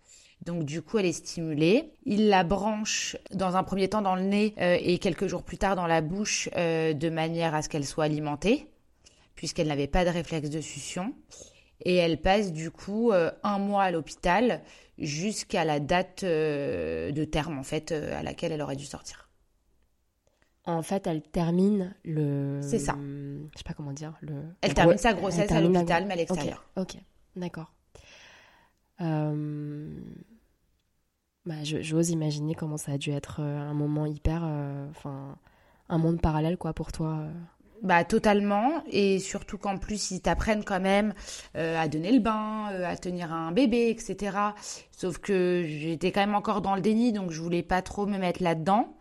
Donc 0.46 0.66
du 0.66 0.82
coup, 0.82 0.98
elle 0.98 1.06
est 1.06 1.14
stimulée. 1.14 1.94
Il 2.06 2.28
la 2.28 2.44
branche 2.44 3.16
dans 3.32 3.56
un 3.56 3.64
premier 3.64 3.88
temps 3.88 4.02
dans 4.02 4.16
le 4.16 4.24
nez 4.24 4.56
euh, 4.60 4.78
et 4.80 5.00
quelques 5.00 5.28
jours 5.28 5.44
plus 5.44 5.58
tard 5.58 5.78
dans 5.78 5.88
la 5.88 6.02
bouche 6.02 6.50
euh, 6.58 6.94
de 6.94 7.10
manière 7.10 7.56
à 7.56 7.62
ce 7.62 7.70
qu'elle 7.70 7.86
soit 7.86 8.04
alimentée, 8.04 8.68
puisqu'elle 9.36 9.68
n'avait 9.68 9.88
pas 9.88 10.04
de 10.04 10.10
réflexe 10.10 10.50
de 10.50 10.62
succion. 10.62 11.14
Et 11.82 11.96
elle 11.96 12.22
passe 12.22 12.52
du 12.54 12.72
coup 12.72 13.12
euh, 13.12 13.32
un 13.44 13.60
mois 13.60 13.84
à 13.84 13.92
l'hôpital 13.92 14.62
jusqu'à 14.98 15.64
la 15.66 15.80
date 15.80 16.24
euh, 16.24 17.12
de 17.12 17.24
terme 17.24 17.58
en 17.60 17.64
fait 17.64 17.92
euh, 17.92 18.18
à 18.20 18.24
laquelle 18.24 18.52
elle 18.52 18.62
aurait 18.62 18.76
dû 18.76 18.86
sortir. 18.86 19.30
En 20.66 20.82
fait, 20.82 21.08
elle 21.08 21.22
termine 21.22 21.96
le. 22.04 22.60
C'est 22.62 22.80
ça. 22.80 22.96
Je 23.54 23.58
sais 23.58 23.64
pas 23.64 23.74
comment 23.74 23.94
dire. 23.94 24.14
Le... 24.22 24.34
Elle 24.62 24.70
la 24.70 24.76
termine 24.76 24.98
sa 24.98 25.14
grossesse 25.14 25.50
à 25.50 25.54
termine 25.54 25.72
la 25.74 25.80
l'hôpital, 25.80 26.04
gro- 26.04 26.08
mais 26.08 26.14
à 26.14 26.18
l'extérieur. 26.18 26.66
Ok, 26.76 26.98
d'accord. 27.38 27.72
Euh, 29.00 29.90
bah, 31.46 31.64
J'ose 31.64 32.10
imaginer 32.10 32.56
comment 32.56 32.78
ça 32.78 32.94
a 32.94 32.98
dû 32.98 33.12
être 33.12 33.40
un 33.42 33.74
moment 33.74 34.06
hyper. 34.06 34.42
euh, 34.44 34.90
Enfin, 34.90 35.38
un 35.90 35.98
monde 35.98 36.22
parallèle, 36.22 36.58
quoi, 36.58 36.74
pour 36.74 36.92
toi. 36.92 37.20
euh. 37.20 37.32
Bah 37.84 38.04
totalement 38.04 38.84
et 38.88 39.20
surtout 39.20 39.58
qu'en 39.60 39.78
plus 39.78 40.10
ils 40.12 40.20
t'apprennent 40.22 40.64
quand 40.64 40.80
même 40.80 41.14
euh, 41.56 41.80
à 41.80 41.88
donner 41.88 42.12
le 42.12 42.20
bain, 42.20 42.72
euh, 42.72 42.86
à 42.86 42.96
tenir 42.98 43.32
un 43.32 43.52
bébé, 43.52 43.90
etc. 43.90 44.36
Sauf 44.92 45.20
que 45.20 45.64
j'étais 45.68 46.12
quand 46.12 46.22
même 46.22 46.36
encore 46.36 46.62
dans 46.62 46.76
le 46.76 46.82
déni 46.82 47.12
donc 47.14 47.32
je 47.32 47.40
voulais 47.40 47.64
pas 47.64 47.84
trop 47.84 48.08
me 48.08 48.18
mettre 48.18 48.42
là-dedans. 48.42 48.97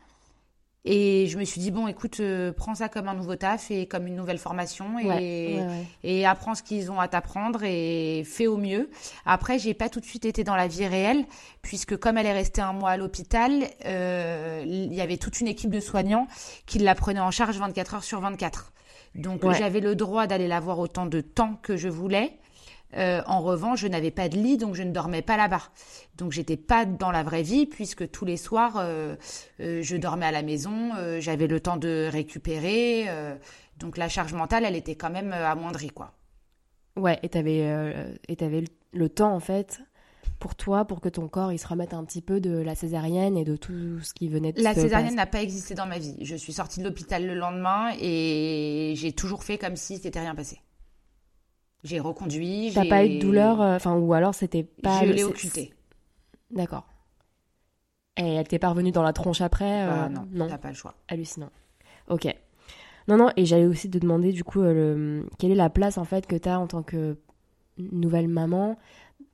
Et 0.89 1.27
je 1.27 1.37
me 1.37 1.45
suis 1.45 1.61
dit 1.61 1.73
bon 1.73 1.89
écoute 1.89 2.21
euh, 2.21 2.53
prends 2.53 2.77
ça 2.77 2.89
comme 2.89 3.09
un 3.09 3.15
nouveau 3.15 3.35
taf 3.35 3.73
et 3.73 3.87
comme 3.87 4.07
une 4.07 4.15
nouvelle 4.15 4.39
formation 4.39 4.99
et 5.01 5.05
Ouais, 5.05 5.15
ouais, 5.15 5.67
ouais. 5.67 5.85
et 6.05 6.25
apprends 6.25 6.55
ce 6.55 6.63
qu'ils 6.63 6.93
ont 6.93 7.01
à 7.01 7.09
t'apprendre 7.09 7.65
et 7.65 8.23
fais 8.25 8.47
au 8.47 8.57
mieux. 8.57 8.89
Après, 9.25 9.59
j'ai 9.59 9.75
pas 9.75 9.89
tout 9.89 9.99
de 9.99 10.05
suite 10.05 10.25
été 10.25 10.45
dans 10.45 10.55
la 10.55 10.69
vie 10.69 10.87
réelle, 10.87 11.25
puisque 11.61 11.97
comme 11.97 12.17
elle 12.19 12.27
est 12.27 12.33
restée 12.33 12.63
un 12.63 12.73
mois 12.73 12.91
à 12.91 12.97
l'hôpital, 12.97 13.65
euh, 13.85 14.63
il 14.65 14.95
y 14.95 15.01
avait 15.01 15.17
toute 15.17 15.41
une 15.41 15.49
équipe 15.49 15.71
de 15.71 15.81
soignants 15.81 16.29
qui 16.67 16.79
la 16.79 16.95
prenaient 16.95 17.19
en 17.21 17.33
charge 17.33 17.59
24 17.59 17.95
heures 17.95 18.05
sur 18.05 18.21
24. 18.21 18.73
Donc 19.17 19.41
j'avais 19.59 19.81
le 19.81 19.97
droit 19.97 20.27
d'aller 20.27 20.47
la 20.47 20.61
voir 20.61 20.79
autant 20.79 21.07
de 21.07 21.21
temps 21.21 21.59
que 21.63 21.77
je 21.77 21.89
voulais. 21.89 22.39
Euh, 22.97 23.23
en 23.27 23.41
revanche, 23.41 23.81
je 23.81 23.89
n'avais 23.89 24.11
pas 24.11 24.29
de 24.29 24.37
lit, 24.37 24.57
donc 24.57 24.75
je 24.75 24.83
ne 24.83 24.91
dormais 24.91 25.23
pas 25.23 25.37
là-bas. 25.37 25.63
Donc 26.17 26.33
j'étais 26.33 26.57
pas 26.57 26.85
dans 26.85 27.11
la 27.11 27.23
vraie 27.23 27.43
vie, 27.43 27.67
puisque 27.67 28.11
tous 28.11 28.25
les 28.25 28.37
soirs, 28.37 28.77
euh, 28.79 29.17
euh, 29.61 29.83
je 29.83 29.97
dormais 29.97 30.27
à 30.27 30.33
la 30.33 30.43
maison, 30.43 30.93
j'avais 31.19 31.47
le 31.47 31.61
temps 31.61 31.77
de 31.77 32.09
récupérer. 32.11 33.07
donc 33.79 33.99
la 33.99 34.09
charge 34.09 34.33
mentale, 34.33 34.65
elle 34.65 34.77
était 34.77 34.97
quand 34.97 35.11
même 35.11 35.33
amoindrie, 35.33 35.91
quoi. 35.91 36.13
Ouais, 36.97 37.19
et 37.23 37.29
t'avais 37.29 37.95
et 38.29 38.37
t'avais 38.37 38.65
le, 38.93 39.09
temps, 39.11 39.35
en 39.35 39.41
fait, 39.41 39.81
pour 40.39 40.55
toi, 40.55 40.87
pour 40.87 41.03
que 41.03 41.11
ton 41.11 41.29
corps 41.29 41.53
il 41.53 41.59
se 41.59 41.67
remette 41.67 41.93
un 41.93 42.05
petit 42.05 42.23
peu 42.23 42.41
de 42.41 42.59
la 42.59 42.75
césarienne 42.75 43.37
et 43.37 43.45
de 43.45 43.57
tout 43.57 44.01
ce 44.01 44.15
qui 44.15 44.29
venait 44.29 44.53
de 44.53 44.63
La 44.63 44.75
césarienne 44.75 45.15
n'a 45.15 45.27
pas 45.27 45.43
existé 45.43 45.75
dans 45.75 45.87
ma 45.87 45.99
vie. 45.99 46.17
Je 46.23 46.37
suis 46.37 46.55
sortie 46.55 46.81
de 46.81 46.85
l'hôpital 46.85 47.27
le 47.27 47.35
lendemain 47.35 47.93
et 48.01 48.95
j'ai 48.97 49.13
toujours 49.13 49.45
fait 49.45 49.59
comme 49.59 49.77
si 49.77 49.99
c'était 49.99 50.21
rien 50.21 50.35
passé. 50.35 50.61
J'ai 51.85 52.01
reconduit. 52.01 52.73
T'as 52.75 52.85
pas 52.85 53.05
eu 53.05 53.17
de 53.17 53.21
douleur, 53.21 53.61
euh, 53.61 53.77
enfin, 53.77 53.95
ou 53.97 54.13
alors 54.13 54.35
c'était 54.35 54.65
pas. 54.65 55.05
Je 55.05 55.13
l'ai 55.13 55.25
occulté. 55.25 55.73
D'accord. 56.51 56.87
Et 58.17 58.35
elle 58.35 58.49
t'est 58.49 58.59
pas 58.59 58.71
revenue 58.71 58.93
dans 58.93 59.03
la 59.03 59.13
tronche 59.13 59.41
après 59.43 59.83
euh, 59.85 59.89
Bah, 59.89 60.09
non, 60.09 60.27
non. 60.33 60.47
t'as 60.49 60.59
pas 60.59 60.69
le 60.71 60.75
choix. 60.75 60.95
Hallucinant. 61.09 61.51
Ok. 62.09 62.27
Non, 63.09 63.19
non, 63.19 63.31
et 63.37 63.45
j'allais 63.45 63.67
aussi 63.67 63.91
te 63.91 63.99
demander, 63.99 64.33
du 64.33 64.43
coup, 64.43 64.63
euh, 64.63 64.73
le... 65.23 65.29
quelle 65.39 65.53
est 65.53 65.57
la 65.57 65.71
place, 65.71 65.97
en 65.99 66.05
fait, 66.05 66.27
que 66.27 66.35
tu 66.35 66.49
as 66.49 66.59
en 66.59 66.67
tant 66.67 66.83
que 66.83 67.19
nouvelle 67.79 68.27
maman 68.27 68.79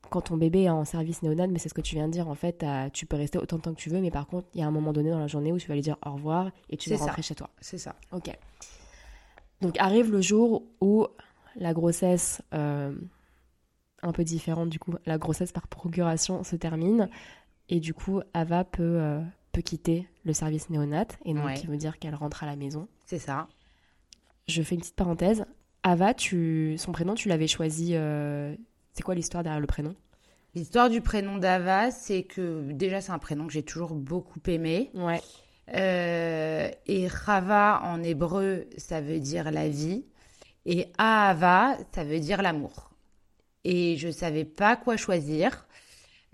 quand 0.09 0.21
ton 0.21 0.37
bébé 0.37 0.63
est 0.63 0.69
en 0.69 0.85
service 0.85 1.23
néonat, 1.23 1.47
mais 1.47 1.57
c'est 1.59 1.69
ce 1.69 1.73
que 1.73 1.81
tu 1.81 1.95
viens 1.95 2.07
de 2.07 2.11
dire, 2.11 2.27
en 2.27 2.35
fait, 2.35 2.53
t'as- 2.59 2.89
tu 2.91 3.05
peux 3.07 3.15
rester 3.15 3.39
autant 3.39 3.55
de 3.55 3.61
temps 3.61 3.71
que 3.73 3.79
tu 3.79 3.89
veux, 3.89 3.99
mais 4.01 4.11
par 4.11 4.27
contre, 4.27 4.47
il 4.53 4.59
y 4.59 4.63
a 4.63 4.67
un 4.67 4.71
moment 4.71 4.93
donné 4.93 5.09
dans 5.09 5.17
la 5.19 5.27
journée 5.27 5.51
où 5.51 5.57
tu 5.57 5.67
vas 5.69 5.73
lui 5.75 5.81
dire 5.81 5.97
au 6.05 6.11
revoir 6.11 6.51
et 6.69 6.77
tu 6.77 6.89
vas 6.91 6.97
rentrer 6.97 7.21
chez 7.23 7.33
toi. 7.35 7.49
C'est 7.61 7.77
ça. 7.79 7.95
Ok. 8.11 8.29
Donc 9.61 9.77
arrive 9.79 10.11
le 10.11 10.21
jour 10.21 10.63
où 10.81 11.07
la 11.55 11.73
grossesse, 11.73 12.41
euh, 12.53 12.93
un 14.01 14.11
peu 14.11 14.23
différente 14.23 14.69
du 14.69 14.79
coup, 14.79 14.93
la 15.05 15.17
grossesse 15.17 15.51
par 15.51 15.67
procuration 15.67 16.43
se 16.43 16.55
termine 16.55 17.09
et 17.69 17.79
du 17.79 17.93
coup 17.93 18.21
Ava 18.33 18.63
peut, 18.63 18.83
euh, 18.83 19.21
peut 19.51 19.61
quitter 19.61 20.07
le 20.25 20.33
service 20.33 20.69
néonat 20.69 21.05
et 21.25 21.33
donc 21.33 21.45
Ouais. 21.45 21.53
qui 21.53 21.67
veut 21.67 21.77
dire 21.77 21.99
qu'elle 21.99 22.15
rentre 22.15 22.43
à 22.43 22.45
la 22.45 22.55
maison. 22.55 22.87
C'est 23.05 23.19
ça. 23.19 23.47
Je 24.47 24.61
fais 24.61 24.75
une 24.75 24.81
petite 24.81 24.95
parenthèse. 24.95 25.45
Ava, 25.83 26.13
tu, 26.13 26.75
son 26.77 26.91
prénom, 26.91 27.13
tu 27.13 27.29
l'avais 27.29 27.47
choisi. 27.47 27.91
euh, 27.93 28.55
c'est 28.93 29.03
quoi 29.03 29.15
l'histoire 29.15 29.43
derrière 29.43 29.59
le 29.61 29.67
prénom? 29.67 29.95
L'histoire 30.55 30.89
du 30.89 31.01
prénom 31.01 31.37
d'Ava, 31.37 31.89
c'est 31.89 32.23
que 32.23 32.71
déjà 32.73 33.01
c'est 33.01 33.11
un 33.11 33.17
prénom 33.19 33.47
que 33.47 33.53
j'ai 33.53 33.63
toujours 33.63 33.95
beaucoup 33.95 34.39
aimé. 34.45 34.91
Ouais. 34.93 35.19
Euh, 35.73 36.69
et 36.85 37.07
Rava 37.07 37.81
en 37.83 38.03
hébreu, 38.03 38.67
ça 38.77 39.01
veut 39.01 39.19
dire 39.19 39.49
la 39.51 39.67
vie. 39.69 40.05
Et 40.65 40.91
Ahava, 40.97 41.77
ça 41.93 42.03
veut 42.03 42.19
dire 42.19 42.41
l'amour. 42.41 42.91
Et 43.63 43.97
je 43.97 44.09
savais 44.09 44.45
pas 44.45 44.75
quoi 44.75 44.97
choisir. 44.97 45.67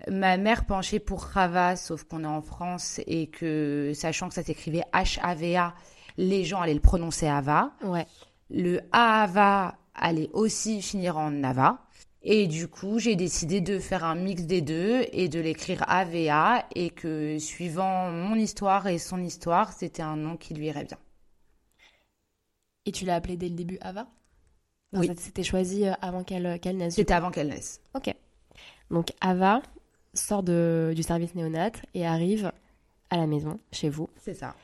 Ma 0.08 0.36
mère 0.36 0.64
penchait 0.64 0.98
pour 0.98 1.22
Rava, 1.22 1.76
sauf 1.76 2.04
qu'on 2.04 2.24
est 2.24 2.26
en 2.26 2.42
France 2.42 3.00
et 3.06 3.28
que, 3.28 3.92
sachant 3.94 4.28
que 4.28 4.34
ça 4.34 4.42
s'écrivait 4.42 4.84
H-A-V-A, 4.92 5.74
les 6.16 6.44
gens 6.44 6.60
allaient 6.60 6.74
le 6.74 6.80
prononcer 6.80 7.26
Ava. 7.26 7.72
Ouais. 7.82 8.06
Le 8.48 8.80
Ahava 8.92 9.76
allait 9.94 10.30
aussi 10.32 10.80
finir 10.82 11.18
en 11.18 11.30
Nava. 11.30 11.84
Et 12.22 12.46
du 12.46 12.68
coup, 12.68 12.98
j'ai 12.98 13.16
décidé 13.16 13.60
de 13.60 13.78
faire 13.78 14.04
un 14.04 14.14
mix 14.14 14.42
des 14.42 14.60
deux 14.60 15.06
et 15.12 15.28
de 15.28 15.40
l'écrire 15.40 15.84
AVA 15.88 16.66
et 16.74 16.90
que 16.90 17.38
suivant 17.38 18.10
mon 18.10 18.34
histoire 18.34 18.86
et 18.88 18.98
son 18.98 19.22
histoire, 19.22 19.72
c'était 19.72 20.02
un 20.02 20.16
nom 20.16 20.36
qui 20.36 20.52
lui 20.52 20.66
irait 20.66 20.84
bien. 20.84 20.98
Et 22.84 22.92
tu 22.92 23.06
l'as 23.06 23.14
appelée 23.14 23.38
dès 23.38 23.48
le 23.48 23.54
début 23.54 23.78
Ava 23.80 24.06
Oui. 24.92 25.10
C'était 25.16 25.42
choisi 25.44 25.86
euh, 25.86 25.92
avant 26.00 26.24
qu'elle 26.24 26.58
qu'elle 26.60 26.76
naisse. 26.76 26.94
C'était 26.94 27.14
avant 27.14 27.30
qu'elle 27.30 27.48
naisse. 27.48 27.80
Ok. 27.94 28.14
Donc 28.90 29.12
Ava 29.20 29.62
sort 30.14 30.42
de, 30.42 30.92
du 30.96 31.02
service 31.02 31.34
néonat 31.34 31.70
et 31.94 32.06
arrive 32.06 32.50
à 33.10 33.16
la 33.16 33.26
maison, 33.26 33.60
chez 33.72 33.88
vous. 33.88 34.08
C'est 34.16 34.34
ça. 34.34 34.54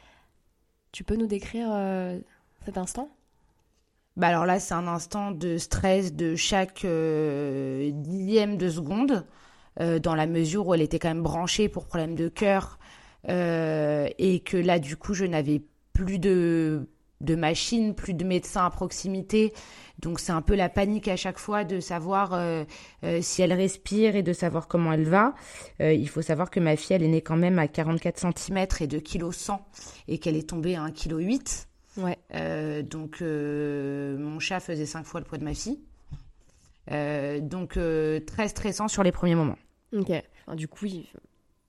Tu 0.93 1.05
peux 1.05 1.17
nous 1.17 1.27
décrire 1.27 1.69
euh, 1.71 2.19
cet 2.65 2.79
instant? 2.79 3.09
Bah 4.17 4.29
alors 4.29 4.47
là, 4.47 4.59
c'est 4.59 4.75
un 4.75 4.87
instant 4.87 5.31
de 5.31 5.59
stress 5.59 6.15
de 6.15 6.37
chaque 6.37 6.85
euh, 6.85 7.91
dixième 7.93 8.57
de 8.57 8.69
seconde, 8.71 9.27
euh, 9.81 9.99
dans 9.99 10.15
la 10.15 10.27
mesure 10.27 10.67
où 10.67 10.75
elle 10.75 10.81
était 10.81 10.99
quand 10.99 11.09
même 11.09 11.23
branchée 11.23 11.69
pour 11.69 11.87
problème 11.87 12.15
de 12.15 12.29
cœur, 12.29 12.79
euh, 13.29 14.09
et 14.19 14.41
que 14.41 14.57
là, 14.57 14.79
du 14.79 14.97
coup, 14.97 15.13
je 15.13 15.27
n'avais 15.27 15.61
plus 15.93 16.19
de 16.19 16.89
de 17.21 17.35
machines, 17.35 17.95
plus 17.95 18.15
de 18.15 18.25
médecins 18.25 18.65
à 18.67 18.71
proximité. 18.71 19.53
Donc 20.01 20.21
c'est 20.21 20.33
un 20.33 20.43
peu 20.43 20.55
la 20.55 20.69
panique 20.69 21.09
à 21.09 21.17
chaque 21.17 21.39
fois 21.39 21.65
de 21.65 21.81
savoir 21.81 22.35
euh, 22.35 22.65
euh, 23.05 23.21
si 23.23 23.41
elle 23.41 23.53
respire 23.55 24.15
et 24.17 24.23
de 24.23 24.33
savoir 24.35 24.69
comment 24.69 24.93
elle 24.93 25.05
va. 25.05 25.35
Euh, 25.81 25.93
il 25.95 26.09
faut 26.09 26.21
savoir 26.23 26.51
que 26.51 26.61
ma 26.61 26.77
fille, 26.77 26.97
elle 26.97 27.03
est 27.03 27.09
née 27.09 27.23
quand 27.23 27.37
même 27.37 27.59
à 27.59 27.67
44 27.69 28.19
cm 28.39 28.67
et 28.81 28.87
2 28.87 29.01
kg 29.01 29.31
100 29.33 29.67
et 30.09 30.19
qu'elle 30.19 30.37
est 30.37 30.49
tombée 30.51 30.75
à 30.77 30.83
1 30.83 30.91
kg 30.91 31.17
8. 31.19 31.69
Ouais. 31.97 32.19
Donc 32.83 33.23
mon 33.23 34.39
chat 34.39 34.61
faisait 34.61 34.85
5 34.85 35.05
fois 35.07 35.21
le 35.21 35.25
poids 35.27 35.39
de 35.39 35.45
ma 35.45 35.55
fille. 35.55 35.81
Donc 36.91 37.79
très 38.27 38.49
stressant 38.49 38.89
sur 38.89 39.03
les 39.03 39.13
premiers 39.13 39.35
moments. 39.35 39.57
Ok. 39.95 40.13
Du 40.55 40.69
coup, 40.69 40.85
il 40.87 41.07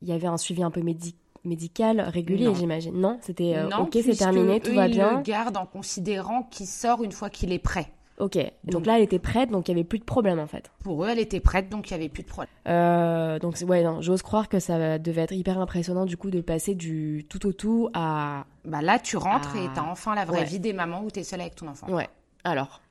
y 0.02 0.12
avait 0.12 0.28
un 0.28 0.38
suivi 0.38 0.64
un 0.64 0.72
peu 0.72 0.82
médi- 0.82 1.16
médical 1.44 2.02
régulier, 2.02 2.54
j'imagine. 2.56 2.94
Non, 3.00 3.18
c'était 3.22 3.56
euh, 3.56 3.70
ok, 3.80 3.98
c'est 4.04 4.16
terminé, 4.16 4.60
tout 4.60 4.72
eux, 4.72 4.76
va 4.76 4.88
ils 4.88 4.92
bien. 4.94 5.18
le 5.18 5.22
gardent 5.22 5.58
en 5.58 5.66
considérant 5.66 6.44
qu'il 6.44 6.68
sort 6.68 7.04
une 7.04 7.12
fois 7.12 7.30
qu'il 7.30 7.52
est 7.52 7.60
prêt. 7.60 7.92
Ok. 8.20 8.36
Donc, 8.36 8.52
Donc- 8.64 8.86
là, 8.88 8.98
elle 8.98 9.04
était 9.04 9.20
prête, 9.20 9.52
donc 9.52 9.68
il 9.68 9.72
y 9.72 9.76
avait 9.76 9.84
plus 9.84 10.00
de 10.00 10.04
problème 10.04 10.40
en 10.40 10.48
fait. 10.48 10.72
Pour 10.84 11.04
eux, 11.06 11.08
elle 11.10 11.20
était 11.20 11.40
prête, 11.40 11.70
donc 11.70 11.90
il 11.90 11.94
n'y 11.94 12.00
avait 12.00 12.10
plus 12.10 12.24
de 12.24 12.28
problème. 12.28 12.50
Euh, 12.68 13.38
donc 13.38 13.58
ouais, 13.68 13.84
non, 13.84 14.02
j'ose 14.02 14.24
croire 14.24 14.50
que 14.50 14.58
ça 14.60 14.98
devait 14.98 15.22
être 15.22 15.34
hyper 15.34 15.60
impressionnant 15.60 16.06
du 16.06 16.18
coup 16.18 16.32
de 16.32 16.42
passer 16.42 16.74
du 16.74 17.28
tout 17.30 17.46
au 17.46 17.54
tout 17.54 17.90
à 17.94 18.46
Bah 18.66 18.82
là, 18.82 18.98
tu 18.98 19.18
rentres 19.18 19.54
Ah. 19.56 19.60
et 19.64 19.68
t'as 19.76 19.84
enfin 19.84 20.16
la 20.16 20.26
vraie 20.26 20.40
Ouais. 20.40 20.46
vie 20.46 20.60
des 20.60 20.74
mamans 20.74 21.04
où 21.04 21.12
t'es 21.12 21.24
seule 21.24 21.42
avec 21.42 21.56
ton 21.56 21.68
enfant. 21.68 21.88
ouais. 21.94 22.10
Alors, 22.44 22.82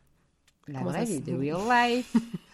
La 0.68 0.78
Comment 0.80 0.90
vraie 0.90 1.04
vie, 1.04 1.20
the 1.20 1.30
real 1.36 1.58
life. 1.68 2.14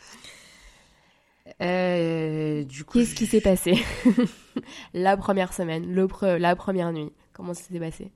Euh, 1.61 2.65
du 2.65 2.85
coup, 2.85 2.99
qu'est-ce 2.99 3.15
qui 3.15 3.27
s'est 3.27 3.41
passé 3.41 3.75
la 4.95 5.17
première 5.17 5.53
semaine, 5.53 5.93
le 5.93 6.07
pre- 6.07 6.37
la 6.37 6.57
première 6.57 6.93
nuit 6.93 7.13
Comment 7.33 7.55
ça 7.55 7.63
s'est 7.65 7.79
passé 7.79 8.11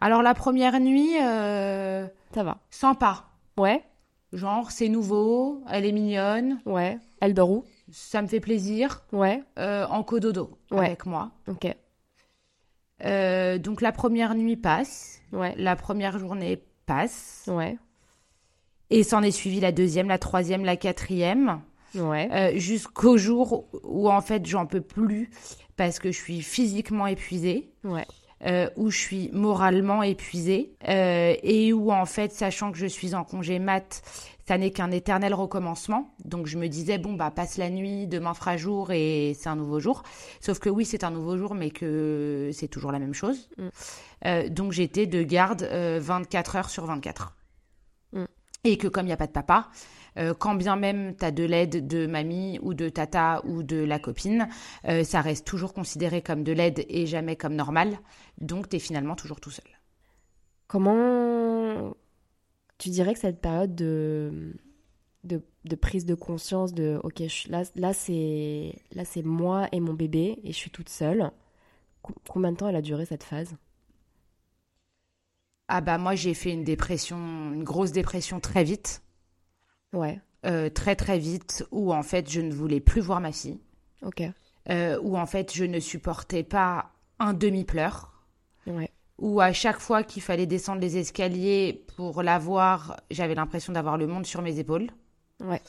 Alors 0.00 0.22
la 0.22 0.34
première 0.34 0.78
nuit, 0.80 1.20
euh, 1.20 2.06
Ça 2.34 2.42
va. 2.44 2.58
sympa. 2.70 3.24
Ouais, 3.56 3.82
Genre, 4.34 4.70
c'est 4.70 4.88
nouveau, 4.90 5.62
elle 5.70 5.86
est 5.86 5.92
mignonne, 5.92 6.60
ouais. 6.66 6.98
Elle 7.20 7.32
dort 7.32 7.50
où 7.50 7.64
ça 7.90 8.20
me 8.20 8.26
fait 8.28 8.40
plaisir, 8.40 9.02
Ouais. 9.12 9.42
euh, 9.58 9.86
en 9.86 10.02
cododo 10.02 10.58
Ouais. 10.70 10.86
avec 10.86 11.06
moi. 11.06 11.30
Ok. 11.48 11.66
Euh, 13.04 13.58
donc 13.58 13.80
la 13.80 13.92
première 13.92 14.34
nuit 14.34 14.56
passe, 14.56 15.20
Ouais. 15.32 15.54
la 15.56 15.76
première 15.76 16.18
journée 16.18 16.62
passe, 16.86 17.44
Ouais. 17.50 17.78
et 18.90 19.02
s'en 19.02 19.22
est 19.22 19.30
suivi 19.30 19.60
la 19.60 19.72
deuxième, 19.72 20.08
la 20.08 20.18
troisième, 20.18 20.64
la 20.64 20.76
quatrième. 20.76 21.60
Ouais. 21.94 22.28
Euh, 22.32 22.58
jusqu'au 22.58 23.16
jour 23.16 23.68
où 23.84 24.10
en 24.10 24.20
fait 24.20 24.44
j'en 24.46 24.66
peux 24.66 24.80
plus 24.80 25.30
parce 25.76 25.98
que 25.98 26.10
je 26.10 26.16
suis 26.18 26.42
physiquement 26.42 27.06
épuisée, 27.06 27.70
Ouais. 27.84 28.04
euh, 28.46 28.68
où 28.76 28.90
je 28.90 28.98
suis 28.98 29.30
moralement 29.32 30.02
épuisée 30.02 30.74
euh, 30.88 31.34
et 31.42 31.72
où 31.72 31.92
en 31.92 32.04
fait 32.04 32.32
sachant 32.32 32.72
que 32.72 32.78
je 32.78 32.86
suis 32.86 33.14
en 33.14 33.24
congé 33.24 33.58
mat, 33.58 34.02
ça 34.46 34.58
n'est 34.58 34.70
qu'un 34.70 34.90
éternel 34.90 35.34
recommencement. 35.34 36.14
Donc 36.24 36.46
je 36.46 36.58
me 36.58 36.68
disais 36.68 36.98
bon 36.98 37.12
bah 37.12 37.30
passe 37.30 37.58
la 37.58 37.70
nuit, 37.70 38.06
demain 38.06 38.34
fera 38.34 38.56
jour 38.56 38.90
et 38.92 39.36
c'est 39.38 39.48
un 39.48 39.56
nouveau 39.56 39.78
jour. 39.78 40.02
Sauf 40.40 40.58
que 40.58 40.68
oui 40.68 40.84
c'est 40.84 41.04
un 41.04 41.10
nouveau 41.10 41.36
jour 41.36 41.54
mais 41.54 41.70
que 41.70 42.50
c'est 42.52 42.68
toujours 42.68 42.90
la 42.92 42.98
même 42.98 43.14
chose. 43.14 43.48
Mm. 43.56 43.68
Euh, 44.26 44.48
donc 44.48 44.72
j'étais 44.72 45.06
de 45.06 45.22
garde 45.22 45.62
euh, 45.62 45.98
24 46.02 46.56
heures 46.56 46.70
sur 46.70 46.86
24. 46.86 47.36
Mm. 48.14 48.24
Et 48.64 48.76
que 48.78 48.88
comme 48.88 49.04
il 49.04 49.08
n'y 49.08 49.12
a 49.12 49.16
pas 49.18 49.26
de 49.26 49.32
papa, 49.32 49.68
euh, 50.18 50.34
quand 50.34 50.54
bien 50.54 50.76
même 50.76 51.16
tu 51.16 51.24
as 51.24 51.30
de 51.30 51.44
l'aide 51.44 51.86
de 51.86 52.06
mamie 52.06 52.58
ou 52.62 52.74
de 52.74 52.88
tata 52.88 53.42
ou 53.46 53.62
de 53.62 53.76
la 53.78 53.98
copine, 53.98 54.48
euh, 54.86 55.04
ça 55.04 55.20
reste 55.20 55.46
toujours 55.46 55.74
considéré 55.74 56.22
comme 56.22 56.44
de 56.44 56.52
l'aide 56.52 56.84
et 56.88 57.06
jamais 57.06 57.36
comme 57.36 57.54
normal. 57.54 57.98
Donc 58.40 58.68
tu 58.68 58.76
es 58.76 58.78
finalement 58.80 59.16
toujours 59.16 59.40
tout 59.40 59.50
seul. 59.50 59.66
Comment 60.66 61.94
tu 62.78 62.90
dirais 62.90 63.14
que 63.14 63.20
cette 63.20 63.40
période 63.40 63.74
de, 63.74 64.54
de, 65.24 65.42
de 65.64 65.76
prise 65.76 66.06
de 66.06 66.14
conscience 66.14 66.74
de 66.74 67.00
ok, 67.04 67.22
je 67.28 67.50
là, 67.50 67.64
là 67.76 67.94
c'est 67.94 69.22
moi 69.24 69.68
et 69.72 69.80
mon 69.80 69.94
bébé 69.94 70.40
et 70.44 70.52
je 70.52 70.56
suis 70.58 70.70
toute 70.70 70.88
seule. 70.90 71.32
Co- 72.02 72.14
Combien 72.28 72.52
de 72.52 72.58
temps 72.58 72.68
elle 72.68 72.76
a 72.76 72.82
duré 72.82 73.06
cette 73.06 73.24
phase? 73.24 73.56
Ah 75.68 75.80
bah 75.80 75.96
moi 75.98 76.14
j'ai 76.14 76.34
fait 76.34 76.52
une 76.52 76.64
dépression, 76.64 77.16
une 77.52 77.64
grosse 77.64 77.92
dépression 77.92 78.38
très 78.40 78.64
vite, 78.64 79.02
Ouais, 79.92 80.20
euh, 80.46 80.68
très 80.70 80.96
très 80.96 81.18
vite, 81.18 81.66
où 81.70 81.92
en 81.94 82.02
fait 82.02 82.30
je 82.30 82.40
ne 82.40 82.52
voulais 82.52 82.80
plus 82.80 83.00
voir 83.00 83.20
ma 83.20 83.32
fille, 83.32 83.60
ok. 84.02 84.22
euh, 84.70 84.98
où 85.02 85.16
en 85.16 85.26
fait 85.26 85.52
je 85.54 85.64
ne 85.64 85.80
supportais 85.80 86.42
pas 86.44 86.92
un 87.18 87.32
demi-pleur. 87.34 88.12
Ouais, 88.66 88.90
où 89.18 89.40
à 89.40 89.52
chaque 89.52 89.80
fois 89.80 90.02
qu'il 90.04 90.22
fallait 90.22 90.46
descendre 90.46 90.80
les 90.80 90.96
escaliers 90.98 91.84
pour 91.96 92.22
la 92.22 92.38
voir, 92.38 92.96
j'avais 93.10 93.34
l'impression 93.34 93.72
d'avoir 93.72 93.96
le 93.96 94.06
monde 94.06 94.26
sur 94.26 94.42
mes 94.42 94.58
épaules. 94.58 94.90
ouais. 95.40 95.62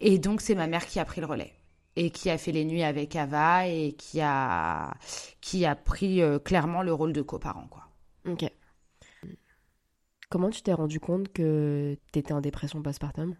Et 0.00 0.18
donc 0.18 0.40
c'est 0.40 0.54
ma 0.54 0.66
mère 0.66 0.86
qui 0.86 0.98
a 0.98 1.04
pris 1.04 1.20
le 1.20 1.26
relais 1.26 1.52
et 1.96 2.10
qui 2.10 2.30
a 2.30 2.38
fait 2.38 2.52
les 2.52 2.64
nuits 2.64 2.82
avec 2.82 3.14
Ava 3.16 3.66
et 3.68 3.92
qui 3.92 4.20
a 4.22 4.94
qui 5.42 5.66
a 5.66 5.76
pris 5.76 6.22
euh, 6.22 6.38
clairement 6.38 6.82
le 6.82 6.92
rôle 6.94 7.12
de 7.12 7.22
coparent 7.22 7.68
quoi. 7.68 7.84
Ok. 8.26 8.50
Comment 10.30 10.50
tu 10.50 10.62
t'es 10.62 10.72
rendu 10.72 10.98
compte 11.00 11.30
que 11.32 11.96
t'étais 12.12 12.32
en 12.32 12.40
dépression 12.40 12.82
postpartum? 12.82 13.34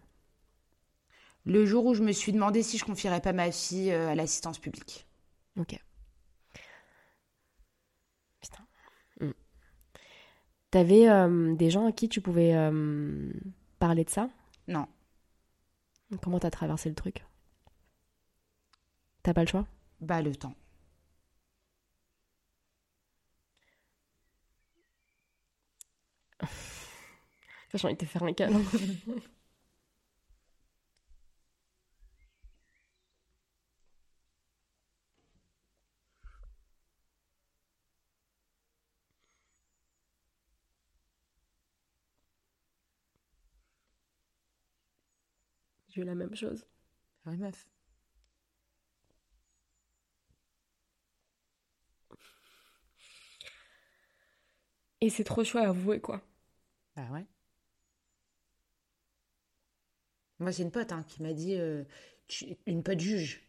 Le 1.45 1.65
jour 1.65 1.85
où 1.85 1.93
je 1.93 2.03
me 2.03 2.11
suis 2.11 2.31
demandé 2.31 2.63
si 2.63 2.77
je 2.79 2.85
confierais 2.85 3.21
pas 3.21 3.33
ma 3.33 3.51
fille 3.51 3.91
euh, 3.91 4.09
à 4.09 4.15
l'assistance 4.15 4.59
publique. 4.59 5.05
Ok. 5.57 5.77
Putain. 8.41 8.65
Hmm. 9.19 9.31
T'avais 10.71 11.09
euh, 11.09 11.53
des 11.55 11.69
gens 11.69 11.85
à 11.87 11.91
qui 11.91 12.07
tu 12.07 12.21
pouvais 12.21 12.55
euh, 12.55 13.29
parler 13.79 14.03
de 14.05 14.09
ça? 14.09 14.29
Non, 14.67 14.87
Comment 16.21 16.39
t'as 16.39 16.51
traversé 16.51 16.87
le 16.89 16.95
truc? 16.95 17.25
T'as 19.23 19.33
pas 19.33 19.41
le 19.41 19.47
choix? 19.47 19.65
Bah 20.01 20.21
le 20.21 20.35
temps. 20.35 20.55
J'ai 27.73 27.85
envie 27.85 27.93
de 27.95 27.99
te 27.99 28.05
faire 28.05 28.23
un 28.23 28.33
câlin. 28.33 28.61
La 46.03 46.15
même 46.15 46.35
chose. 46.35 46.65
Ouais 47.25 47.37
meuf. 47.37 47.67
Et 55.01 55.09
c'est 55.09 55.25
trop 55.25 55.43
chaud 55.43 55.57
à 55.57 55.67
avouer, 55.67 55.99
quoi. 55.99 56.21
Bah 56.95 57.07
ouais. 57.13 57.25
Moi, 60.39 60.51
c'est 60.51 60.63
une 60.63 60.71
pote 60.71 60.91
hein, 60.91 61.03
qui 61.07 61.21
m'a 61.23 61.31
dit 61.31 61.55
euh, 61.55 61.85
tu- 62.27 62.57
une 62.65 62.83
pote 62.83 62.99
juge. 62.99 63.47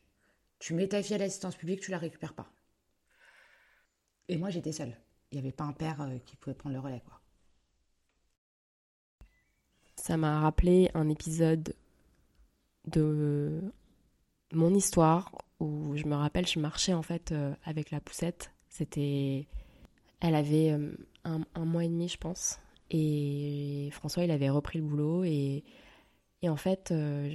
Tu 0.60 0.74
mets 0.74 0.88
ta 0.88 1.02
fille 1.02 1.14
à 1.16 1.18
l'assistance 1.18 1.56
publique, 1.56 1.80
tu 1.80 1.90
la 1.92 1.98
récupères 1.98 2.34
pas. 2.34 2.52
Et 4.26 4.36
moi, 4.36 4.50
j'étais 4.50 4.72
seule. 4.72 4.96
Il 5.30 5.36
n'y 5.36 5.44
avait 5.46 5.52
pas 5.52 5.62
un 5.62 5.72
père 5.72 6.00
euh, 6.00 6.18
qui 6.26 6.34
pouvait 6.34 6.56
prendre 6.56 6.74
le 6.74 6.80
relais, 6.80 7.02
quoi. 7.06 7.20
Ça 9.96 10.18
m'a 10.18 10.40
rappelé 10.40 10.90
un 10.92 11.08
épisode 11.08 11.72
de 12.86 13.72
mon 14.52 14.74
histoire 14.74 15.32
où 15.60 15.96
je 15.96 16.06
me 16.06 16.14
rappelle, 16.14 16.46
je 16.46 16.58
marchais 16.58 16.92
en 16.94 17.02
fait 17.02 17.32
euh, 17.32 17.54
avec 17.64 17.90
la 17.90 18.00
poussette. 18.00 18.52
C'était. 18.68 19.46
Elle 20.20 20.34
avait 20.34 20.72
euh, 20.72 20.92
un, 21.24 21.42
un 21.54 21.64
mois 21.64 21.84
et 21.84 21.88
demi, 21.88 22.08
je 22.08 22.18
pense. 22.18 22.60
Et 22.90 23.88
François, 23.92 24.24
il 24.24 24.30
avait 24.30 24.50
repris 24.50 24.78
le 24.78 24.84
boulot. 24.84 25.24
Et, 25.24 25.64
et 26.42 26.48
en 26.48 26.56
fait, 26.56 26.90
euh, 26.92 27.30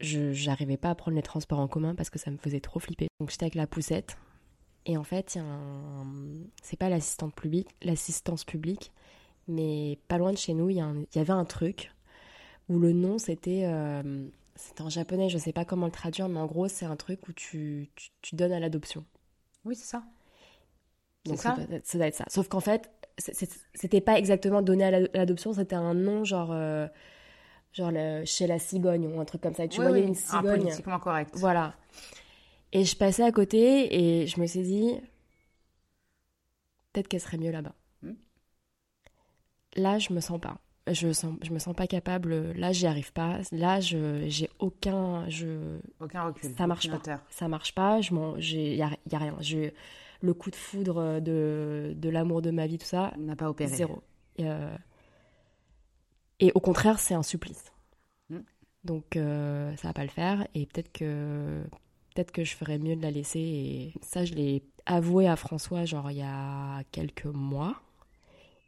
je 0.00 0.32
j'arrivais 0.32 0.76
pas 0.76 0.90
à 0.90 0.94
prendre 0.94 1.16
les 1.16 1.22
transports 1.22 1.58
en 1.60 1.68
commun 1.68 1.94
parce 1.94 2.10
que 2.10 2.18
ça 2.18 2.30
me 2.30 2.36
faisait 2.38 2.60
trop 2.60 2.80
flipper. 2.80 3.08
Donc 3.20 3.30
j'étais 3.30 3.44
avec 3.44 3.54
la 3.54 3.66
poussette. 3.66 4.16
Et 4.86 4.96
en 4.96 5.04
fait, 5.04 5.36
un- 5.36 6.04
c'est 6.62 6.76
pas 6.78 6.88
l'assistante 6.88 7.34
publique, 7.34 7.68
l'assistance 7.82 8.44
publique, 8.44 8.90
mais 9.46 9.98
pas 10.08 10.18
loin 10.18 10.32
de 10.32 10.38
chez 10.38 10.54
nous, 10.54 10.70
il 10.70 10.76
y, 10.76 11.16
y 11.16 11.20
avait 11.20 11.30
un 11.32 11.44
truc 11.44 11.92
où 12.72 12.78
le 12.78 12.92
nom 12.92 13.18
c'était 13.18 13.62
euh, 13.64 14.26
en 14.80 14.88
japonais, 14.90 15.28
je 15.28 15.38
sais 15.38 15.52
pas 15.52 15.64
comment 15.64 15.86
le 15.86 15.92
traduire, 15.92 16.28
mais 16.28 16.40
en 16.40 16.46
gros 16.46 16.68
c'est 16.68 16.86
un 16.86 16.96
truc 16.96 17.28
où 17.28 17.32
tu, 17.32 17.90
tu, 17.96 18.10
tu 18.22 18.34
donnes 18.36 18.52
à 18.52 18.60
l'adoption. 18.60 19.04
Oui, 19.64 19.74
c'est 19.76 19.86
ça. 19.86 20.02
Donc 21.24 21.38
ça 21.38 21.52
doit 21.54 21.64
être- 21.76 21.86
ça 21.86 21.98
doit 21.98 22.06
être 22.08 22.14
ça. 22.16 22.24
Sauf 22.28 22.48
qu'en 22.48 22.60
fait, 22.60 22.90
c'était 23.74 24.00
pas 24.00 24.18
exactement 24.18 24.62
donné 24.62 24.84
à 24.84 24.90
la- 24.90 25.08
à 25.14 25.18
l'adoption, 25.18 25.52
c'était 25.52 25.76
un 25.76 25.94
nom 25.94 26.24
genre 26.24 26.50
euh, 26.52 26.88
genre 27.72 27.90
le- 27.92 28.24
chez 28.24 28.46
la 28.46 28.58
cigogne 28.58 29.06
ou 29.06 29.20
un 29.20 29.24
truc 29.24 29.40
comme 29.42 29.54
ça. 29.54 29.64
Et 29.64 29.68
tu 29.68 29.80
Oui, 29.80 29.86
voyais 29.86 30.02
oui, 30.02 30.08
une 30.08 30.14
un 30.14 30.18
cigogne. 30.18 30.62
politiquement 30.62 30.98
correct. 30.98 31.30
Voilà. 31.36 31.74
Et 32.72 32.84
je 32.84 32.96
passais 32.96 33.22
à 33.22 33.30
côté 33.32 33.94
et 34.22 34.26
je 34.26 34.40
me 34.40 34.46
suis 34.46 34.62
dit 34.62 34.94
peut-être 36.92 37.08
qu'elle 37.08 37.20
serait 37.20 37.38
mieux 37.38 37.50
là-bas. 37.52 37.74
Hmm. 38.02 38.14
là, 39.76 39.98
je 39.98 40.12
me 40.12 40.20
sens 40.20 40.40
pas. 40.40 40.58
Je, 40.90 41.12
sens, 41.12 41.34
je 41.42 41.52
me 41.52 41.58
sens 41.58 41.74
pas 41.76 41.86
capable. 41.86 42.52
Là, 42.52 42.72
j'y 42.72 42.86
arrive 42.86 43.12
pas. 43.12 43.38
Là, 43.52 43.80
j'ai 43.80 44.50
aucun. 44.58 45.28
Je, 45.28 45.78
Aucun 46.00 46.24
recul. 46.24 46.50
Ça 46.56 46.66
marche 46.66 46.88
pas. 46.88 46.96
hauteur. 46.96 47.20
ça 47.30 47.48
marche 47.48 47.74
pas. 47.74 48.00
Je 48.00 48.12
m'en, 48.14 48.36
y 48.36 48.82
a, 48.82 48.90
y 49.10 49.14
a 49.14 49.18
rien. 49.18 49.36
Je, 49.40 49.70
le 50.22 50.34
coup 50.34 50.50
de 50.50 50.56
foudre 50.56 51.20
de, 51.20 51.92
de 51.96 52.08
l'amour 52.08 52.42
de 52.42 52.50
ma 52.50 52.66
vie, 52.66 52.78
tout 52.78 52.86
ça, 52.86 53.12
n'a 53.18 53.36
pas 53.36 53.50
opéré. 53.50 53.74
zéro. 53.74 54.02
Et, 54.36 54.48
euh, 54.48 54.74
et 56.40 56.52
au 56.54 56.60
contraire, 56.60 56.98
c'est 56.98 57.14
un 57.14 57.22
supplice. 57.22 57.72
Mm. 58.30 58.38
Donc, 58.84 59.16
euh, 59.16 59.74
ça 59.76 59.88
va 59.88 59.94
pas 59.94 60.04
le 60.04 60.10
faire. 60.10 60.46
Et 60.54 60.66
peut-être 60.66 60.92
que, 60.92 61.62
peut-être 62.14 62.32
que 62.32 62.44
je 62.44 62.54
ferais 62.56 62.78
mieux 62.78 62.96
de 62.96 63.02
la 63.02 63.10
laisser. 63.10 63.40
Et 63.40 63.94
ça, 64.00 64.24
je 64.24 64.34
l'ai 64.34 64.62
avoué 64.86 65.28
à 65.28 65.36
François, 65.36 65.84
genre, 65.84 66.10
il 66.10 66.18
y 66.18 66.22
a 66.22 66.82
quelques 66.92 67.26
mois. 67.26 67.80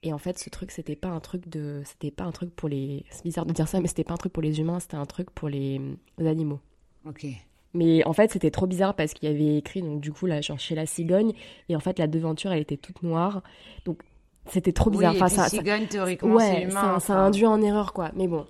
Et 0.06 0.12
en 0.12 0.18
fait, 0.18 0.38
ce 0.38 0.50
truc, 0.50 0.70
c'était 0.70 0.96
pas 0.96 1.08
un 1.08 1.18
truc 1.20 1.48
de, 1.48 1.82
c'était 1.84 2.10
pas 2.10 2.24
un 2.24 2.30
truc 2.30 2.54
pour 2.54 2.68
les, 2.68 3.04
c'est 3.10 3.24
bizarre 3.24 3.46
de 3.46 3.52
dire 3.52 3.66
ça, 3.66 3.80
mais 3.80 3.88
c'était 3.88 4.04
pas 4.04 4.14
un 4.14 4.18
truc 4.18 4.32
pour 4.32 4.42
les 4.42 4.60
humains, 4.60 4.78
c'était 4.78 4.96
un 4.96 5.06
truc 5.06 5.30
pour 5.30 5.48
les, 5.48 5.80
les 6.18 6.26
animaux. 6.26 6.60
Ok. 7.08 7.26
Mais 7.72 8.04
en 8.06 8.12
fait, 8.12 8.30
c'était 8.30 8.50
trop 8.50 8.66
bizarre 8.66 8.94
parce 8.94 9.14
qu'il 9.14 9.28
y 9.28 9.32
avait 9.34 9.56
écrit, 9.56 9.82
donc 9.82 10.00
du 10.00 10.12
coup, 10.12 10.26
là, 10.26 10.40
genre 10.40 10.58
chez 10.60 10.74
la 10.74 10.86
cigogne, 10.86 11.32
et 11.68 11.74
en 11.74 11.80
fait, 11.80 11.98
la 11.98 12.06
devanture, 12.06 12.52
elle 12.52 12.60
était 12.60 12.76
toute 12.76 13.02
noire. 13.02 13.42
Donc, 13.84 14.02
c'était 14.46 14.72
trop 14.72 14.90
bizarre. 14.90 15.12
Oui, 15.12 15.18
et 15.18 15.22
Enfin, 15.22 15.34
ça, 15.34 15.48
ça- 15.48 15.56
cigogne, 15.56 15.86
théoriquement, 15.86 16.34
ouais, 16.36 16.52
c'est 16.54 16.62
humain. 16.64 16.70
ça, 16.74 16.80
ça 16.82 16.96
enfin. 17.14 17.24
induit 17.24 17.46
en 17.46 17.60
erreur, 17.62 17.92
quoi. 17.94 18.10
Mais 18.14 18.28
bon. 18.28 18.46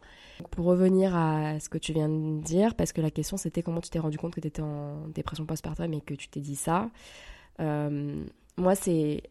Pour 0.51 0.67
revenir 0.67 1.15
à 1.17 1.61
ce 1.61 1.69
que 1.69 1.79
tu 1.79 1.93
viens 1.93 2.09
de 2.09 2.43
dire, 2.43 2.75
parce 2.75 2.93
que 2.93 3.01
la 3.01 3.13
question 3.13 3.37
c'était 3.37 3.63
comment 3.63 3.81
tu 3.81 3.89
t'es 3.89 4.01
rendu 4.01 4.19
compte 4.19 4.35
que 4.35 4.41
tu 4.41 4.49
étais 4.49 4.61
en 4.63 5.07
dépression 5.15 5.47
postpartum 5.47 5.95
et 5.95 6.01
que 6.01 6.15
tu 6.15 6.27
t'es 6.29 6.41
dit 6.41 6.57
ça. 6.57 6.91
Euh, 7.61 8.25
moi, 8.57 8.75
c'est 8.75 9.23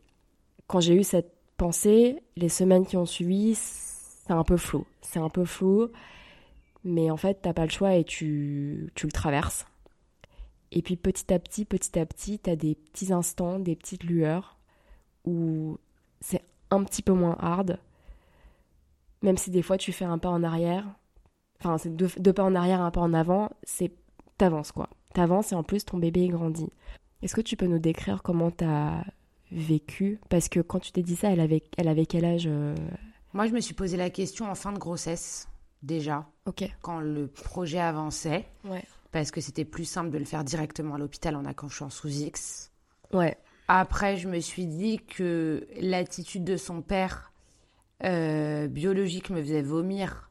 quand 0.68 0.80
j'ai 0.80 0.96
eu 0.96 1.04
cette 1.04 1.34
pensée, 1.58 2.22
les 2.36 2.50
semaines 2.50 2.86
qui 2.86 2.98
ont 2.98 3.06
suivi, 3.06 3.56
c'est 3.56 4.32
un 4.32 4.44
peu 4.44 4.58
flou. 4.58 4.86
C'est 5.02 5.20
un 5.20 5.30
peu 5.30 5.46
flou, 5.46 5.90
mais 6.84 7.12
en 7.12 7.18
fait, 7.18 7.40
t'as 7.42 7.54
pas 7.54 7.66
le 7.66 7.72
choix 7.72 7.96
et 7.96 8.04
tu, 8.04 8.92
tu 8.96 9.06
le 9.06 9.12
traverses. 9.12 9.66
Et 10.72 10.82
puis 10.82 10.96
petit 10.96 11.32
à 11.32 11.40
petit, 11.40 11.66
petit 11.66 12.00
à 12.00 12.06
petit, 12.06 12.40
t'as 12.40 12.56
des 12.56 12.76
petits 12.76 13.14
instants, 13.14 13.60
des 13.60 13.76
petites 13.76 14.04
lueurs 14.04 14.58
où 15.24 15.78
c'est 16.20 16.42
un 16.72 16.84
petit 16.84 17.04
peu 17.04 17.14
moins 17.14 17.38
hard. 17.40 17.80
Même 19.22 19.38
si 19.38 19.52
des 19.52 19.62
fois 19.62 19.78
tu 19.78 19.92
fais 19.92 20.06
un 20.06 20.18
pas 20.18 20.30
en 20.30 20.44
arrière, 20.44 20.86
enfin 21.60 21.78
c'est 21.78 21.96
deux, 21.96 22.10
deux 22.18 22.34
pas 22.34 22.44
en 22.44 22.56
arrière, 22.56 22.82
un 22.82 22.92
pas 22.92 23.02
en 23.02 23.14
avant, 23.14 23.52
c'est 23.64 23.92
t'avances 24.38 24.72
quoi. 24.72 24.90
T'avances 25.14 25.52
et 25.52 25.56
en 25.56 25.64
plus 25.64 25.86
ton 25.86 25.98
bébé 25.98 26.28
grandit. 26.28 26.72
Est-ce 27.22 27.36
que 27.36 27.42
tu 27.42 27.56
peux 27.56 27.68
nous 27.68 27.80
décrire 27.80 28.24
comment 28.24 28.50
t'as 28.50 29.04
vécu 29.54 30.20
Parce 30.30 30.50
que 30.50 30.60
quand 30.60 30.80
tu 30.80 30.92
t'es 30.92 31.02
dit 31.04 31.16
ça, 31.16 31.30
elle 31.32 31.40
avait, 31.40 31.64
elle 31.78 31.88
avait 31.88 32.06
quel 32.06 32.26
âge 32.26 32.46
euh 32.48 32.76
Moi, 33.34 33.48
je 33.48 33.54
me 33.54 33.60
suis 33.62 33.74
posé 33.74 33.98
la 33.98 34.10
question 34.10 34.50
en 34.50 34.56
fin 34.56 34.72
de 34.72 34.80
grossesse, 34.80 35.48
déjà, 35.82 36.28
Ok. 36.46 36.64
quand 36.82 37.00
le 37.00 37.28
projet 37.28 37.80
avançait, 37.80 38.46
Ouais. 38.64 38.84
parce 39.12 39.32
que 39.32 39.42
c'était 39.42 39.66
plus 39.66 39.86
simple 39.86 40.10
de 40.10 40.18
le 40.18 40.26
faire 40.26 40.44
directement 40.44 40.96
à 40.96 40.98
l'hôpital 40.98 41.36
en 41.36 41.46
accouchant 41.46 41.90
sous 41.90 42.10
X. 42.10 42.72
Ouais. 43.14 43.38
Après, 43.68 44.18
je 44.18 44.28
me 44.28 44.40
suis 44.40 44.66
dit 44.66 44.98
que 45.00 45.66
l'attitude 45.80 46.44
de 46.44 46.58
son 46.58 46.82
père 46.82 47.32
euh, 48.04 48.68
biologique 48.68 49.30
me 49.30 49.42
faisait 49.42 49.62
vomir 49.62 50.30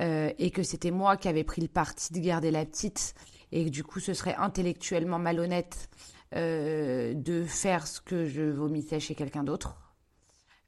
euh, 0.00 0.30
et 0.38 0.50
que 0.50 0.62
c'était 0.62 0.90
moi 0.90 1.16
qui 1.16 1.28
avais 1.28 1.44
pris 1.44 1.62
le 1.62 1.68
parti 1.68 2.12
de 2.12 2.18
garder 2.18 2.50
la 2.50 2.64
petite 2.66 3.14
et 3.52 3.64
que 3.64 3.70
du 3.70 3.84
coup 3.84 4.00
ce 4.00 4.12
serait 4.12 4.34
intellectuellement 4.34 5.18
malhonnête 5.20 5.88
euh, 6.34 7.14
de 7.14 7.44
faire 7.44 7.86
ce 7.86 8.00
que 8.00 8.26
je 8.26 8.42
vomissais 8.42 8.98
chez 8.98 9.14
quelqu'un 9.14 9.44
d'autre. 9.44 9.76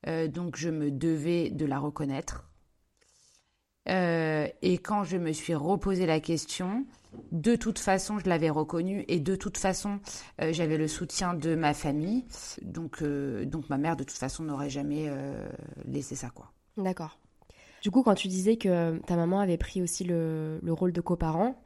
Euh, 0.07 0.29
donc 0.29 0.57
je 0.57 0.71
me 0.71 0.91
devais 0.91 1.51
de 1.51 1.67
la 1.67 1.79
reconnaître. 1.81 2.45
Euh, 3.89 4.47
et 4.63 4.79
quand 4.79 5.03
je 5.03 5.17
me 5.17 5.33
suis 5.33 5.55
reposé 5.55 6.07
la 6.07 6.21
question, 6.21 6.87
de 7.33 7.57
toute 7.57 7.81
façon, 7.81 8.19
je 8.19 8.29
l'avais 8.29 8.51
reconnue 8.51 9.05
et 9.09 9.19
de 9.19 9.35
toute 9.35 9.57
façon, 9.57 9.99
j'avais 10.39 10.77
le 10.77 10.87
soutien 10.87 11.35
de 11.35 11.55
ma 11.55 11.75
famille. 11.75 12.27
Donc, 12.63 13.03
donc 13.03 13.69
ma 13.71 13.79
mère, 13.79 13.97
de 13.97 14.05
toute 14.05 14.19
façon, 14.19 14.45
n'aurait 14.45 14.69
jamais 14.69 15.11
laissé 15.87 16.17
ça, 16.17 16.29
quoi. 16.29 16.53
D'accord. 16.77 17.19
Du 17.83 17.91
coup, 17.91 18.03
quand 18.03 18.15
tu 18.15 18.29
disais 18.29 18.59
que 18.59 18.99
ta 19.07 19.17
maman 19.17 19.41
avait 19.41 19.57
pris 19.57 19.81
aussi 19.81 20.05
le, 20.05 20.61
le 20.63 20.73
rôle 20.73 20.93
de 20.93 21.01
coparent, 21.01 21.59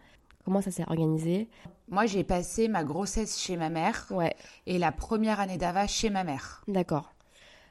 comment 0.44 0.60
ça 0.62 0.70
s'est 0.70 0.84
organisé? 0.88 1.48
Moi, 1.88 2.06
j'ai 2.06 2.24
passé 2.24 2.68
ma 2.68 2.84
grossesse 2.84 3.38
chez 3.38 3.56
ma 3.56 3.68
mère 3.70 4.06
Ouais. 4.10 4.34
et 4.66 4.78
la 4.78 4.92
première 4.92 5.40
année 5.40 5.58
d'Ava 5.58 5.86
chez 5.86 6.10
ma 6.10 6.24
mère. 6.24 6.62
D'accord. 6.68 7.12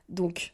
Donc, 0.09 0.53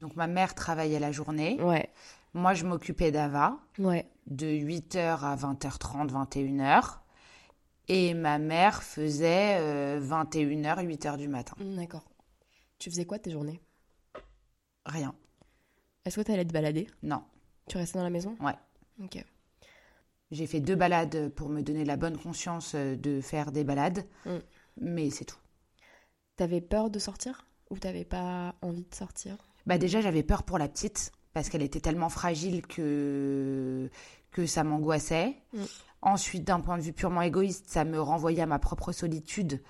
Donc, 0.00 0.14
ma 0.14 0.26
mère 0.28 0.54
travaillait 0.54 1.00
la 1.00 1.10
journée. 1.12 1.60
ouais. 1.60 1.90
Moi, 2.34 2.54
je 2.54 2.64
m'occupais 2.64 3.10
d'Ava 3.10 3.58
Ouais. 3.78 4.08
de 4.26 4.46
8h 4.46 5.24
à 5.24 5.34
20h30, 5.34 6.10
21h. 6.12 6.98
Et 7.88 8.12
ma 8.14 8.38
mère 8.38 8.82
faisait 8.82 9.56
euh, 9.60 9.98
21h, 10.00 10.84
8h 10.84 11.16
du 11.16 11.26
matin. 11.26 11.54
D'accord. 11.58 12.04
Tu 12.78 12.90
faisais 12.90 13.06
quoi 13.06 13.18
tes 13.18 13.30
journées? 13.30 13.60
Rien. 14.84 15.14
Est-ce 16.04 16.16
que 16.16 16.20
tu 16.24 16.30
allais 16.32 16.44
te 16.44 16.52
balader? 16.52 16.86
Non. 17.02 17.24
Tu 17.66 17.76
restais 17.78 17.98
dans 17.98 18.04
la 18.04 18.10
maison? 18.10 18.36
Ouais. 18.40 18.54
Ok. 19.02 19.24
J'ai 20.30 20.46
fait 20.46 20.60
deux 20.60 20.74
balades 20.76 21.30
pour 21.30 21.48
me 21.48 21.62
donner 21.62 21.84
la 21.84 21.96
bonne 21.96 22.18
conscience 22.18 22.72
euh, 22.74 22.96
de 22.96 23.20
faire 23.20 23.50
des 23.50 23.64
balades. 23.64 24.04
Mm. 24.26 24.36
Mais 24.80 25.10
c'est 25.10 25.24
tout. 25.24 25.38
T'avais 26.36 26.60
peur 26.60 26.90
de 26.90 26.98
sortir 26.98 27.46
Ou 27.70 27.78
t'avais 27.78 28.04
pas 28.04 28.54
envie 28.62 28.84
de 28.84 28.94
sortir? 28.94 29.36
Bah 29.66 29.78
déjà, 29.78 30.00
j'avais 30.00 30.22
peur 30.22 30.42
pour 30.42 30.58
la 30.58 30.68
petite 30.68 31.12
parce 31.32 31.48
qu'elle 31.48 31.62
était 31.62 31.80
tellement 31.80 32.08
fragile 32.08 32.66
que, 32.66 33.90
que 34.30 34.46
ça 34.46 34.64
m'angoissait. 34.64 35.36
Mm. 35.52 35.64
Ensuite, 36.02 36.44
d'un 36.44 36.60
point 36.60 36.78
de 36.78 36.82
vue 36.82 36.92
purement 36.92 37.22
égoïste, 37.22 37.66
ça 37.68 37.84
me 37.84 38.00
renvoyait 38.00 38.42
à 38.42 38.46
ma 38.46 38.58
propre 38.58 38.92
solitude 38.92 39.60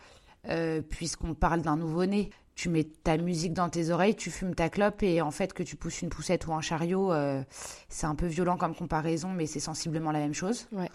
euh, 0.48 0.82
puisqu'on 0.82 1.34
parle 1.34 1.62
d'un 1.62 1.76
nouveau-né. 1.76 2.30
Tu 2.58 2.68
mets 2.70 2.82
ta 2.82 3.16
musique 3.18 3.52
dans 3.52 3.68
tes 3.68 3.90
oreilles, 3.90 4.16
tu 4.16 4.32
fumes 4.32 4.52
ta 4.52 4.68
clope 4.68 5.04
et 5.04 5.20
en 5.22 5.30
fait 5.30 5.52
que 5.52 5.62
tu 5.62 5.76
pousses 5.76 6.02
une 6.02 6.08
poussette 6.08 6.48
ou 6.48 6.52
un 6.52 6.60
chariot, 6.60 7.12
euh, 7.12 7.40
c'est 7.88 8.06
un 8.06 8.16
peu 8.16 8.26
violent 8.26 8.56
comme 8.56 8.74
comparaison, 8.74 9.28
mais 9.28 9.46
c'est 9.46 9.60
sensiblement 9.60 10.10
la 10.10 10.18
même 10.18 10.34
chose. 10.34 10.66
Ouais. 10.72 10.90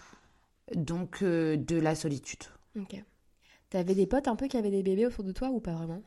Donc 0.74 1.22
euh, 1.22 1.56
de 1.56 1.76
la 1.76 1.94
solitude. 1.94 2.42
Ok. 2.78 3.02
T'avais 3.70 3.94
des 3.94 4.06
potes 4.06 4.28
un 4.28 4.36
peu 4.36 4.46
qui 4.46 4.58
avaient 4.58 4.70
des 4.70 4.82
bébés 4.82 5.06
autour 5.06 5.24
de 5.24 5.32
toi 5.32 5.48
ou 5.48 5.58
pas 5.58 5.72
vraiment? 5.72 6.02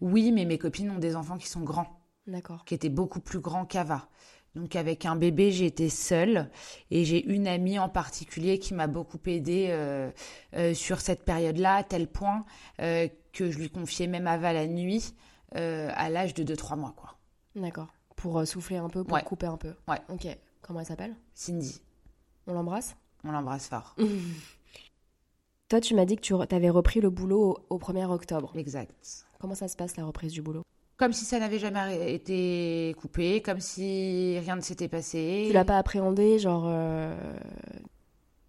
Oui, 0.00 0.32
mais 0.32 0.44
mes 0.44 0.58
copines 0.58 0.90
ont 0.90 0.98
des 0.98 1.14
enfants 1.14 1.38
qui 1.38 1.46
sont 1.46 1.62
grands. 1.62 2.00
D'accord. 2.26 2.64
qui 2.64 2.74
était 2.74 2.88
beaucoup 2.88 3.20
plus 3.20 3.38
grand 3.38 3.64
qu'Ava. 3.64 4.08
Donc 4.54 4.76
avec 4.76 5.04
un 5.04 5.16
bébé, 5.16 5.50
j'étais 5.50 5.88
seule 5.88 6.48
et 6.90 7.04
j'ai 7.04 7.24
une 7.24 7.48
amie 7.48 7.78
en 7.78 7.88
particulier 7.88 8.58
qui 8.60 8.72
m'a 8.74 8.86
beaucoup 8.86 9.18
aidée 9.26 9.66
euh, 9.70 10.10
euh, 10.54 10.74
sur 10.74 11.00
cette 11.00 11.24
période-là, 11.24 11.76
à 11.76 11.82
tel 11.82 12.06
point 12.06 12.44
euh, 12.80 13.08
que 13.32 13.50
je 13.50 13.58
lui 13.58 13.68
confiais 13.70 14.06
même 14.06 14.26
Ava 14.28 14.52
la 14.52 14.66
nuit 14.66 15.14
à 15.56 16.10
l'âge 16.10 16.34
de 16.34 16.42
2-3 16.54 16.76
mois. 16.76 16.94
quoi. 16.96 17.14
D'accord. 17.54 17.86
Pour 18.16 18.44
souffler 18.46 18.76
un 18.76 18.88
peu, 18.88 19.04
pour 19.04 19.14
Ouais. 19.14 19.22
couper 19.22 19.46
un 19.46 19.56
peu. 19.56 19.74
Ouais. 19.86 20.00
Ok. 20.08 20.26
Comment 20.62 20.80
elle 20.80 20.86
s'appelle? 20.86 21.14
Cindy, 21.34 21.80
On 22.48 22.54
l'embrasse? 22.54 22.96
On 23.22 23.30
l'embrasse 23.30 23.68
fort. 23.68 23.94
Toi, 25.68 25.80
tu 25.80 25.94
m'as 25.94 26.04
dit 26.04 26.16
que 26.16 26.22
tu 26.22 26.34
avais 26.34 26.70
repris 26.70 27.00
le 27.00 27.10
boulot 27.10 27.56
au, 27.70 27.76
au 27.76 27.78
1er 27.78 28.04
octobre. 28.06 28.52
Exact. 28.56 29.26
Comment 29.40 29.54
ça 29.54 29.68
se 29.68 29.76
passe 29.76 29.96
la 29.96 30.04
reprise 30.04 30.32
du 30.32 30.42
boulot? 30.42 30.62
Comme 30.96 31.12
si 31.12 31.24
ça 31.24 31.40
n'avait 31.40 31.58
jamais 31.58 32.14
été 32.14 32.94
coupé, 33.00 33.42
comme 33.42 33.58
si 33.58 34.38
rien 34.38 34.54
ne 34.56 34.60
s'était 34.60 34.88
passé. 34.88 35.44
Tu 35.48 35.52
l'as 35.52 35.64
pas 35.64 35.76
appréhendé, 35.78 36.38
genre 36.38 36.64
euh, 36.68 37.12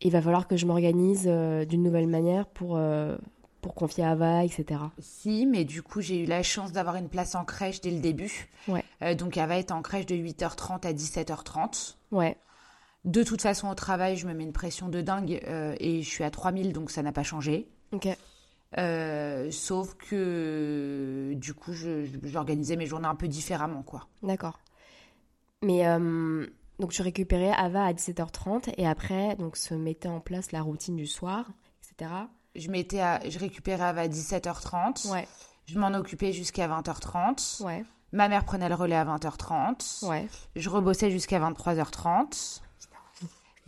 il 0.02 0.12
va 0.12 0.22
falloir 0.22 0.48
que 0.48 0.56
je 0.56 0.68
m'organise 0.68 1.26
euh, 1.26 1.66
d'une 1.66 1.82
nouvelle 1.82 2.06
manière 2.06 2.46
pour, 2.46 2.78
euh, 2.78 3.18
pour 3.62 3.74
confier 3.74 4.04
à 4.04 4.12
Ava, 4.12 4.44
etc. 4.44 4.80
Si, 5.00 5.48
mais 5.48 5.66
du 5.66 5.82
coup, 5.82 6.02
j'ai 6.02 6.20
eu 6.20 6.26
la 6.26 6.44
chance 6.44 6.72
d'avoir 6.72 6.98
une 6.98 7.10
place 7.10 7.34
en 7.34 7.46
crèche 7.46 7.82
dès 7.82 7.90
le 7.90 8.00
début. 8.00 8.48
Ouais. 8.68 8.84
Donc, 9.16 9.38
elle 9.38 9.50
va 9.50 9.58
être 9.58 9.72
en 9.72 9.82
crèche 9.82 10.06
de 10.06 10.16
8h30 10.16 10.86
à 10.86 10.94
17h30. 10.94 11.96
Ouais, 12.12 12.38
De 13.06 13.24
toute 13.24 13.42
façon, 13.42 13.70
au 13.70 13.76
travail, 13.76 14.18
je 14.18 14.28
me 14.28 14.34
mets 14.36 14.44
une 14.44 14.54
pression 14.54 14.88
de 14.88 15.02
dingue 15.02 15.42
et 15.80 16.02
je 16.04 16.08
suis 16.08 16.24
à 16.24 16.30
3000, 16.30 16.74
donc 16.74 16.92
ça 16.92 17.02
n'a 17.02 17.12
pas 17.12 17.24
changé. 17.24 17.68
ok. 17.92 18.08
Euh, 18.78 19.50
sauf 19.52 19.94
que 19.96 21.34
du 21.36 21.54
coup, 21.54 21.72
j'organisais 22.24 22.76
mes 22.76 22.86
journées 22.88 23.08
un 23.08 23.16
peu 23.16 23.28
différemment, 23.28 23.84
quoi. 23.84 24.08
D'accord. 24.24 24.60
Mais 25.62 25.88
euh, 25.88 26.46
donc 26.80 26.92
tu 26.92 27.02
récupérais 27.02 27.52
Ava 27.52 27.86
à 27.86 27.94
17h30 27.94 28.74
et 28.78 28.86
après 28.88 29.36
donc 29.38 29.56
se 29.58 29.74
mettait 29.74 30.10
en 30.10 30.20
place 30.20 30.52
la 30.52 30.62
routine 30.62 30.96
du 30.96 31.08
soir, 31.08 31.46
etc. 31.82 32.12
Je, 32.56 32.70
mettais 32.70 33.00
à, 33.00 33.22
je 33.28 33.40
récupérais 33.40 33.84
à 34.00 34.08
17h30. 34.08 35.10
Ouais, 35.12 35.28
Je 35.66 35.80
m'en 35.80 35.94
occupais 35.94 36.34
jusqu'à 36.34 36.68
20h30. 36.68 37.64
ouais, 37.64 37.86
Ma 38.12 38.28
mère 38.30 38.46
prenait 38.46 38.70
le 38.70 38.76
relais 38.76 38.96
à 38.96 39.06
20h30. 39.06 40.06
ouais. 40.08 40.28
Je 40.56 40.70
rebossais 40.70 41.10
jusqu'à 41.12 41.40
23h30. 41.40 42.62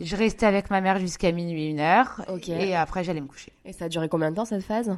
Je 0.00 0.14
restais 0.14 0.46
avec 0.46 0.70
ma 0.70 0.80
mère 0.80 0.98
jusqu'à 0.98 1.32
minuit, 1.32 1.70
une 1.70 1.80
heure. 1.80 2.22
Et 2.46 2.74
après, 2.76 3.02
j'allais 3.02 3.20
me 3.20 3.26
coucher. 3.26 3.52
Et 3.64 3.72
ça 3.72 3.86
a 3.86 3.88
duré 3.88 4.08
combien 4.08 4.30
de 4.30 4.36
temps 4.36 4.44
cette 4.44 4.62
phase? 4.62 4.96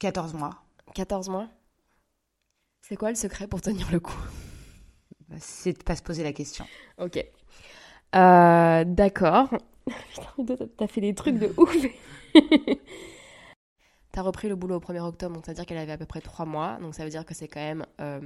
14 0.00 0.32
mois. 0.34 0.62
14 0.94 1.28
mois? 1.28 1.46
C'est 2.80 2.96
quoi 2.96 3.10
le 3.10 3.16
secret 3.16 3.46
pour 3.46 3.60
tenir 3.60 3.90
le 3.92 4.00
coup? 4.00 4.18
Bah, 5.28 5.36
C'est 5.38 5.74
de 5.78 5.82
pas 5.82 5.94
se 5.94 6.02
poser 6.02 6.24
la 6.24 6.32
question. 6.32 6.64
Ok. 6.98 7.22
Euh, 8.16 8.84
D'accord. 8.84 9.50
Putain, 10.36 10.56
t'as 10.78 10.86
fait 10.86 11.00
des 11.02 11.14
trucs 11.14 11.38
de 11.38 11.52
ouf. 11.58 11.76
T'as 14.12 14.22
repris 14.22 14.48
le 14.48 14.56
boulot 14.56 14.76
au 14.76 14.80
1er 14.80 15.00
octobre, 15.00 15.34
donc 15.34 15.44
ça 15.44 15.52
veut 15.52 15.56
dire 15.56 15.66
qu'elle 15.66 15.78
avait 15.78 15.92
à 15.92 15.98
peu 15.98 16.06
près 16.06 16.20
3 16.20 16.46
mois. 16.46 16.78
Donc 16.80 16.94
ça 16.94 17.04
veut 17.04 17.10
dire 17.10 17.24
que 17.26 17.34
c'est 17.34 17.46
quand 17.46 17.60
même 17.60 17.84
euh, 18.00 18.20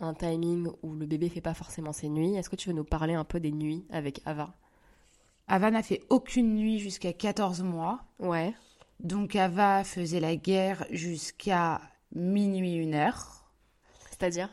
un 0.00 0.14
timing 0.14 0.68
où 0.82 0.92
le 0.94 1.06
bébé 1.06 1.28
fait 1.28 1.40
pas 1.40 1.54
forcément 1.54 1.92
ses 1.92 2.08
nuits. 2.08 2.34
Est-ce 2.34 2.50
que 2.50 2.56
tu 2.56 2.68
veux 2.68 2.74
nous 2.74 2.84
parler 2.84 3.14
un 3.14 3.24
peu 3.24 3.40
des 3.40 3.52
nuits 3.52 3.84
avec 3.90 4.20
Ava? 4.24 4.54
Ava 5.48 5.70
n'a 5.70 5.82
fait 5.82 6.00
aucune 6.10 6.54
nuit 6.54 6.78
jusqu'à 6.78 7.12
14 7.12 7.62
mois. 7.62 8.00
Ouais. 8.18 8.54
Donc 9.00 9.36
Ava 9.36 9.84
faisait 9.84 10.20
la 10.20 10.36
guerre 10.36 10.84
jusqu'à 10.90 11.80
minuit, 12.14 12.74
une 12.76 12.94
heure. 12.94 13.44
C'est-à-dire? 14.10 14.48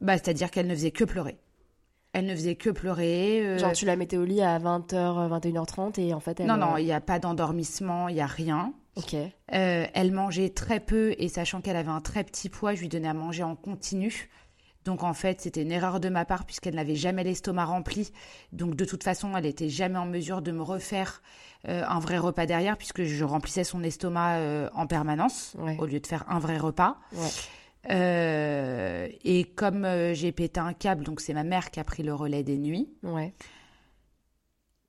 Bah, 0.00 0.14
c'est-à-dire 0.14 0.50
qu'elle 0.50 0.66
ne 0.66 0.74
faisait 0.74 0.92
que 0.92 1.04
pleurer. 1.04 1.38
Elle 2.12 2.26
ne 2.26 2.34
faisait 2.34 2.56
que 2.56 2.70
pleurer. 2.70 3.40
euh, 3.46 3.58
Genre 3.58 3.72
tu 3.72 3.84
la 3.84 3.94
mettais 3.96 4.16
au 4.16 4.24
lit 4.24 4.40
à 4.42 4.58
20h, 4.58 5.28
21h30 5.40 6.00
et 6.00 6.12
en 6.14 6.20
fait 6.20 6.40
elle... 6.40 6.46
Non, 6.46 6.56
non, 6.56 6.74
euh, 6.74 6.80
il 6.80 6.86
n'y 6.86 6.92
a 6.92 7.00
pas 7.00 7.18
d'endormissement, 7.20 8.08
il 8.08 8.14
n'y 8.16 8.20
a 8.20 8.26
rien. 8.26 8.72
Ok. 8.96 9.14
Euh, 9.14 9.28
elle 9.94 10.10
mangeait 10.12 10.48
très 10.50 10.80
peu 10.80 11.14
et 11.18 11.28
sachant 11.28 11.60
qu'elle 11.60 11.76
avait 11.76 11.90
un 11.90 12.00
très 12.00 12.24
petit 12.24 12.48
poids, 12.48 12.74
je 12.74 12.80
lui 12.80 12.88
donnais 12.88 13.08
à 13.08 13.14
manger 13.14 13.44
en 13.44 13.54
continu. 13.54 14.28
Donc 14.84 15.02
en 15.02 15.12
fait, 15.14 15.40
c'était 15.42 15.62
une 15.62 15.72
erreur 15.72 16.00
de 16.00 16.08
ma 16.08 16.24
part 16.24 16.44
puisqu'elle 16.46 16.74
n'avait 16.74 16.94
jamais 16.96 17.22
l'estomac 17.22 17.66
rempli. 17.66 18.12
Donc 18.52 18.74
de 18.76 18.84
toute 18.84 19.04
façon, 19.04 19.36
elle 19.36 19.44
n'était 19.44 19.68
jamais 19.68 19.98
en 19.98 20.06
mesure 20.06 20.40
de 20.40 20.52
me 20.52 20.62
refaire 20.62 21.20
euh, 21.68 21.84
un 21.86 21.98
vrai 21.98 22.16
repas 22.16 22.46
derrière 22.46 22.78
puisque 22.78 23.02
je 23.02 23.24
remplissais 23.24 23.64
son 23.64 23.82
estomac 23.82 24.36
euh, 24.38 24.70
en 24.74 24.86
permanence 24.86 25.54
Ouais. 25.58 25.76
au 25.78 25.84
lieu 25.86 26.00
de 26.00 26.06
faire 26.06 26.24
un 26.28 26.38
vrai 26.38 26.56
repas. 26.56 26.96
Ouais. 27.12 27.28
Euh, 27.90 29.08
et 29.24 29.44
comme 29.44 29.86
j'ai 30.14 30.32
pété 30.32 30.60
un 30.60 30.72
câble, 30.72 31.04
donc 31.04 31.20
c'est 31.20 31.34
ma 31.34 31.44
mère 31.44 31.70
qui 31.70 31.80
a 31.80 31.84
pris 31.84 32.02
le 32.02 32.14
relais 32.14 32.42
des 32.42 32.56
nuits. 32.58 32.88
Ouais. 33.02 33.34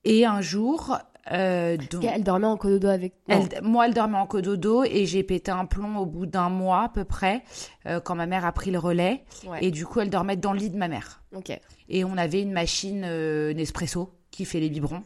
Et 0.03 0.25
un 0.25 0.41
jour, 0.41 0.97
euh, 1.32 1.77
donc- 1.89 2.03
Elle 2.03 2.23
dormait 2.23 2.47
en 2.47 2.57
cododo 2.57 2.88
avec... 2.88 3.13
Elle- 3.27 3.61
moi, 3.63 3.88
elle 3.88 3.93
dormait 3.93 4.17
en 4.17 4.25
cododo 4.27 4.84
et 4.84 5.05
j'ai 5.05 5.23
pété 5.23 5.51
un 5.51 5.65
plomb 5.65 5.97
au 5.97 6.05
bout 6.05 6.25
d'un 6.25 6.49
mois 6.49 6.84
à 6.84 6.89
peu 6.89 7.03
près 7.05 7.41
euh, 7.88 7.99
quand 7.99 8.15
ma 8.15 8.25
mère 8.25 8.45
a 8.45 8.51
pris 8.51 8.71
le 8.71 8.79
relais. 8.79 9.23
Ouais. 9.47 9.59
Et 9.61 9.71
du 9.71 9.86
coup, 9.86 9.99
elle 9.99 10.09
dormait 10.09 10.36
dans 10.38 10.53
le 10.53 10.59
lit 10.59 10.69
de 10.69 10.77
ma 10.77 10.88
mère. 10.88 11.21
Et 11.89 12.03
on 12.03 12.17
avait 12.17 12.41
une 12.41 12.51
machine 12.51 13.03
euh, 13.05 13.53
Nespresso 13.53 14.13
qui 14.32 14.45
fait 14.45 14.59
les 14.59 14.69
biberons. 14.69 15.03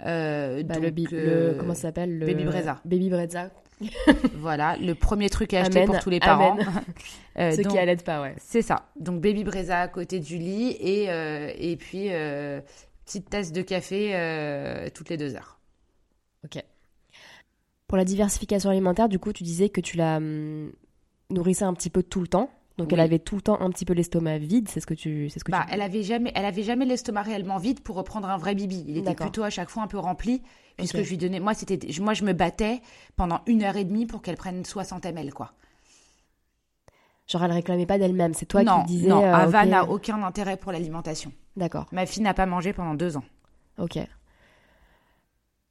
Bah, 0.00 0.62
donc, 0.62 0.82
le, 0.82 0.90
bi- 0.90 1.08
le- 1.10 1.56
comment 1.58 1.74
ça 1.74 1.82
s'appelle 1.82 2.18
le... 2.18 2.26
Baby 2.26 2.44
Brezza. 2.44 2.80
Baby 2.84 3.10
Brezza. 3.10 3.50
Voilà, 4.34 4.76
le 4.80 4.94
premier 4.94 5.28
truc 5.30 5.54
à 5.54 5.60
acheter 5.60 5.78
Amen, 5.78 5.86
pour 5.86 5.98
tous 6.00 6.10
les 6.10 6.20
parents. 6.20 6.56
Euh, 7.38 7.52
Ceux 7.52 7.62
donc, 7.62 7.70
qui 7.74 7.78
allaitent 7.78 8.02
pas, 8.02 8.20
ouais. 8.20 8.34
C'est 8.38 8.62
ça. 8.62 8.86
Donc 8.98 9.20
Baby 9.20 9.44
Brezza 9.44 9.78
à 9.82 9.86
côté 9.86 10.18
du 10.18 10.38
lit 10.38 10.76
et, 10.80 11.08
euh, 11.08 11.52
et 11.56 11.76
puis 11.76 12.06
euh, 12.10 12.60
petite 13.08 13.30
tasse 13.30 13.52
de 13.52 13.62
café 13.62 14.10
euh, 14.14 14.88
toutes 14.94 15.08
les 15.08 15.16
deux 15.16 15.34
heures. 15.34 15.58
Ok. 16.44 16.62
Pour 17.86 17.96
la 17.96 18.04
diversification 18.04 18.68
alimentaire, 18.68 19.08
du 19.08 19.18
coup, 19.18 19.32
tu 19.32 19.42
disais 19.44 19.70
que 19.70 19.80
tu 19.80 19.96
la 19.96 20.18
hum, 20.18 20.70
nourrissais 21.30 21.64
un 21.64 21.72
petit 21.72 21.90
peu 21.90 22.02
tout 22.02 22.20
le 22.20 22.28
temps. 22.28 22.50
Donc, 22.76 22.92
elle 22.92 23.00
avait 23.00 23.18
tout 23.18 23.34
le 23.34 23.42
temps 23.42 23.60
un 23.60 23.70
petit 23.70 23.84
peu 23.84 23.92
l'estomac 23.92 24.38
vide, 24.38 24.68
c'est 24.68 24.78
ce 24.78 24.86
que 24.86 24.94
tu, 24.94 25.28
c'est 25.30 25.40
ce 25.40 25.44
que 25.44 25.50
Bah, 25.50 25.64
tu... 25.66 25.74
elle 25.74 25.82
avait 25.82 26.04
jamais, 26.04 26.30
elle 26.36 26.44
avait 26.44 26.62
jamais 26.62 26.84
l'estomac 26.84 27.22
réellement 27.22 27.58
vide 27.58 27.80
pour 27.80 27.96
reprendre 27.96 28.28
un 28.28 28.36
vrai 28.36 28.54
bibi. 28.54 28.84
Il 28.86 28.96
était 28.96 29.16
plutôt 29.16 29.42
à 29.42 29.50
chaque 29.50 29.68
fois 29.68 29.82
un 29.82 29.88
peu 29.88 29.98
rempli, 29.98 30.42
puisque 30.76 31.02
je 31.02 31.10
lui 31.10 31.18
donnais. 31.18 31.40
Moi, 31.40 31.54
c'était, 31.54 31.80
moi, 32.00 32.14
je 32.14 32.22
me 32.22 32.34
battais 32.34 32.80
pendant 33.16 33.40
une 33.46 33.64
heure 33.64 33.76
et 33.76 33.84
demie 33.84 34.06
pour 34.06 34.22
qu'elle 34.22 34.36
prenne 34.36 34.64
60 34.64 35.06
ml, 35.06 35.32
quoi. 35.34 35.54
Genre, 37.28 37.44
elle 37.44 37.52
réclamait 37.52 37.86
pas 37.86 37.98
d'elle-même. 37.98 38.32
C'est 38.34 38.46
toi 38.46 38.62
non, 38.62 38.80
qui 38.80 38.86
disais. 38.86 39.08
non, 39.08 39.22
euh, 39.22 39.32
Ava 39.34 39.66
n'a 39.66 39.84
aucun 39.84 40.22
intérêt 40.22 40.56
pour 40.56 40.72
l'alimentation. 40.72 41.30
D'accord. 41.56 41.86
Ma 41.92 42.06
fille 42.06 42.22
n'a 42.22 42.32
pas 42.34 42.46
mangé 42.46 42.72
pendant 42.72 42.94
deux 42.94 43.16
ans. 43.18 43.24
Ok. 43.78 43.98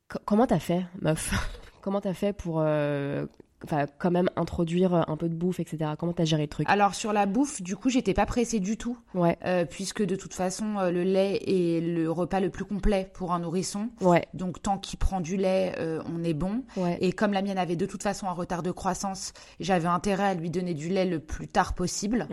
Co- 0.08 0.20
comment 0.26 0.46
t'as 0.48 0.60
fait, 0.60 0.86
meuf? 1.02 1.34
Comment 1.82 2.02
t'as 2.02 2.14
fait 2.14 2.34
pour, 2.34 2.60
euh, 2.62 3.26
enfin, 3.64 3.86
quand 3.98 4.12
même 4.12 4.30
introduire 4.36 4.94
un 5.10 5.18
peu 5.18 5.30
de 5.30 5.36
bouffe, 5.36 5.60
etc. 5.60 5.92
Comment 5.98 6.14
t'as 6.14 6.26
géré 6.26 6.44
le 6.44 6.48
truc? 6.48 6.68
Alors 6.70 6.94
sur 6.96 7.14
la 7.14 7.26
bouffe, 7.26 7.62
du 7.62 7.76
coup, 7.76 7.90
j'étais 7.90 8.14
pas 8.14 8.26
pressée 8.26 8.60
du 8.60 8.78
tout, 8.78 8.98
Ouais. 9.14 9.38
euh, 9.46 9.66
puisque 9.66 10.04
de 10.04 10.16
toute 10.16 10.34
façon, 10.34 10.78
euh, 10.78 10.92
le 10.92 11.04
lait 11.04 11.42
est 11.48 11.82
le 11.82 12.12
repas 12.12 12.40
le 12.40 12.50
plus 12.50 12.66
complet 12.66 13.10
pour 13.14 13.34
un 13.34 13.40
nourrisson. 13.40 13.90
Ouais. 14.02 14.26
Donc 14.34 14.62
tant 14.62 14.78
qu'il 14.78 15.00
prend 15.00 15.22
du 15.22 15.38
lait, 15.38 15.74
euh, 15.80 16.02
on 16.14 16.24
est 16.24 16.34
bon. 16.34 16.64
Ouais. 16.76 16.98
Et 17.02 17.12
comme 17.12 17.34
la 17.34 17.42
mienne 17.42 17.58
avait 17.58 17.76
de 17.76 17.86
toute 17.86 18.04
façon 18.04 18.28
un 18.28 18.32
retard 18.34 18.64
de 18.64 18.72
croissance, 18.72 19.34
j'avais 19.60 19.88
intérêt 19.88 20.24
à 20.26 20.34
lui 20.34 20.50
donner 20.50 20.74
du 20.74 20.90
lait 20.90 21.06
le 21.06 21.20
plus 21.20 21.48
tard 21.48 21.74
possible. 21.74 22.28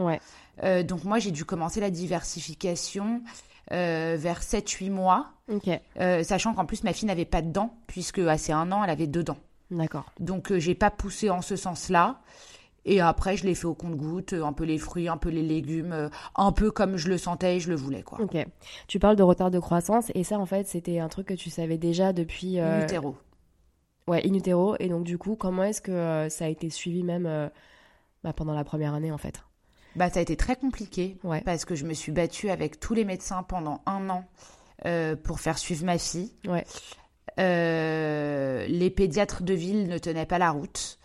Euh, 0.63 0.83
donc 0.83 1.05
moi, 1.05 1.19
j'ai 1.19 1.31
dû 1.33 1.45
commencer 1.45 1.81
la 1.81 1.91
diversification 1.91 3.23
euh, 3.73 4.17
vers 4.19 4.41
7-8 4.43 4.91
mois, 4.91 5.33
euh, 6.01 6.23
sachant 6.23 6.55
qu'en 6.55 6.67
plus 6.67 6.85
ma 6.85 6.93
fille 6.93 7.07
n'avait 7.09 7.25
pas 7.25 7.43
de 7.43 7.51
dents, 7.51 7.75
puisque 7.87 8.19
à 8.19 8.37
ses 8.37 8.53
un 8.53 8.71
an, 8.73 8.85
elle 8.85 8.91
avait 8.91 9.07
deux 9.07 9.25
dents. 9.25 9.39
D'accord. 9.71 10.07
Donc 10.21 10.53
euh, 10.53 10.59
j'ai 10.59 10.75
pas 10.75 10.91
poussé 10.91 11.31
en 11.31 11.43
ce 11.43 11.57
sens-là. 11.57 12.21
Et 12.87 13.01
après, 13.01 13.39
je 13.39 13.47
l'ai 13.47 13.55
fait 13.55 13.65
au 13.65 13.73
compte-goutte, 13.75 14.35
un 14.35 14.53
peu 14.53 14.65
les 14.65 14.77
fruits, 14.77 15.09
un 15.09 15.17
peu 15.17 15.31
les 15.31 15.41
légumes, 15.43 15.93
euh, 15.95 16.11
un 16.37 16.53
peu 16.53 16.71
comme 16.71 16.99
je 16.99 17.09
le 17.09 17.17
sentais 17.17 17.57
et 17.57 17.61
je 17.61 17.71
le 17.71 17.77
voulais, 17.77 18.03
quoi. 18.03 18.21
Ok. 18.21 18.37
Tu 18.89 18.99
parles 18.99 19.17
de 19.17 19.23
retard 19.23 19.51
de 19.51 19.59
croissance 19.59 20.13
et 20.15 20.23
ça, 20.23 20.39
en 20.39 20.45
fait, 20.45 20.67
c'était 20.69 20.99
un 20.99 21.09
truc 21.09 21.29
que 21.29 21.33
tu 21.35 21.49
savais 21.49 21.79
déjà 21.79 22.13
depuis. 22.13 22.59
euh, 22.61 22.81
In 22.81 22.85
utero. 22.85 23.17
Ouais, 24.07 24.21
in 24.29 24.35
utero. 24.35 24.77
Et 24.81 24.89
donc, 24.89 25.05
du 25.05 25.17
coup, 25.17 25.35
comment 25.35 25.63
est-ce 25.65 25.81
que 25.81 25.93
euh, 25.93 26.29
ça 26.29 26.45
a 26.45 26.49
été 26.49 26.69
suivi 26.69 27.03
même 27.05 27.25
euh, 27.25 27.49
bah, 28.23 28.35
pendant 28.35 28.53
la 28.53 28.65
première 28.65 28.93
année, 28.93 29.13
en 29.13 29.17
fait? 29.19 29.43
Bah, 29.97 30.11
ça 30.11 30.19
a 30.19 30.23
été 30.23 30.37
très 30.37 30.57
compliqué 30.57 31.17
Ouais. 31.25 31.41
parce 31.41 31.65
que 31.65 31.75
je 31.75 31.87
me 31.87 31.95
suis 31.95 32.13
battue 32.13 32.51
avec 32.51 32.81
tous 32.81 32.93
les 32.93 33.07
médecins 33.07 33.45
pendant 33.45 33.81
un 33.87 34.11
an 34.11 34.27
euh, 34.85 35.17
pour 35.17 35.41
faire 35.41 35.57
suivre 35.57 35.87
ma 35.87 35.97
fille. 35.97 36.33
Ouais. 36.47 36.67
Euh, 37.39 38.67
les 38.67 38.91
pédiatres 38.91 39.43
de 39.43 39.55
ville 39.55 39.89
ne 39.89 39.99
tenaient 39.99 40.27
pas 40.27 40.39
la 40.39 40.51
route. 40.51 40.99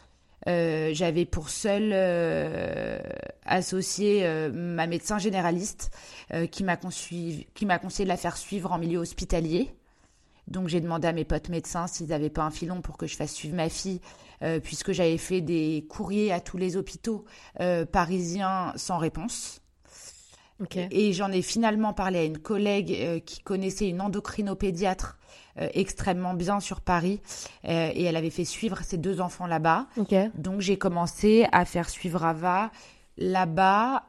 Euh, 0.47 0.91
J'avais 0.93 1.25
pour 1.25 1.49
seul 1.49 1.91
euh, 1.93 2.99
associé 3.45 4.25
euh, 4.25 4.49
ma 4.53 4.87
médecin 4.87 5.17
généraliste 5.17 5.91
qui 6.51 6.63
m'a 6.63 6.77
conseillé, 6.77 7.47
de 7.59 8.05
la 8.05 8.17
faire 8.17 8.37
suivre 8.37 8.71
en 8.71 8.77
milieu 8.77 8.99
hospitalier. 8.99 9.73
Donc 10.47 10.67
j'ai 10.67 10.79
demandé 10.79 11.07
à 11.07 11.11
mes 11.11 11.25
potes 11.25 11.49
médecins 11.49 11.87
s'ils 11.87 12.07
n'avaient 12.07 12.29
pas 12.29 12.43
un 12.43 12.51
filon 12.51 12.81
pour 12.81 12.97
que 12.97 13.07
je 13.07 13.15
fasse 13.15 13.33
suivre 13.33 13.55
ma 13.55 13.67
fille, 13.67 13.99
puisque 14.63 14.91
j'avais 14.91 15.17
fait 15.17 15.41
des 15.41 15.85
courriers 15.89 16.31
à 16.31 16.39
tous 16.39 16.57
les 16.57 16.77
hôpitaux 16.77 17.25
parisiens 17.91 18.73
sans 18.75 18.99
réponse. 18.99 19.61
Et 20.91 21.13
j'en 21.13 21.31
ai 21.31 21.41
finalement 21.41 21.93
parlé 21.93 22.19
à 22.19 22.23
une 22.23 22.37
collègue 22.37 23.23
qui 23.25 23.41
connaissait 23.41 23.89
une 23.89 24.01
endocrinopédiatre 24.01 25.17
extrêmement 25.73 26.33
bien 26.33 26.59
sur 26.59 26.81
Paris 26.81 27.21
euh, 27.65 27.91
et 27.93 28.03
elle 28.03 28.15
avait 28.15 28.29
fait 28.29 28.45
suivre 28.45 28.81
ses 28.83 28.97
deux 28.97 29.21
enfants 29.21 29.47
là-bas. 29.47 29.87
Donc 30.35 30.61
j'ai 30.61 30.77
commencé 30.77 31.47
à 31.51 31.65
faire 31.65 31.89
suivre 31.89 32.23
Ava 32.23 32.71
là-bas 33.17 34.03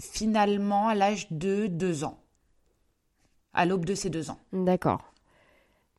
finalement 0.00 0.88
à 0.88 0.94
l'âge 0.94 1.26
de 1.30 1.66
deux 1.66 2.04
ans, 2.04 2.18
à 3.52 3.66
l'aube 3.66 3.84
de 3.84 3.94
ses 3.94 4.10
deux 4.10 4.30
ans. 4.30 4.38
D'accord. 4.52 5.07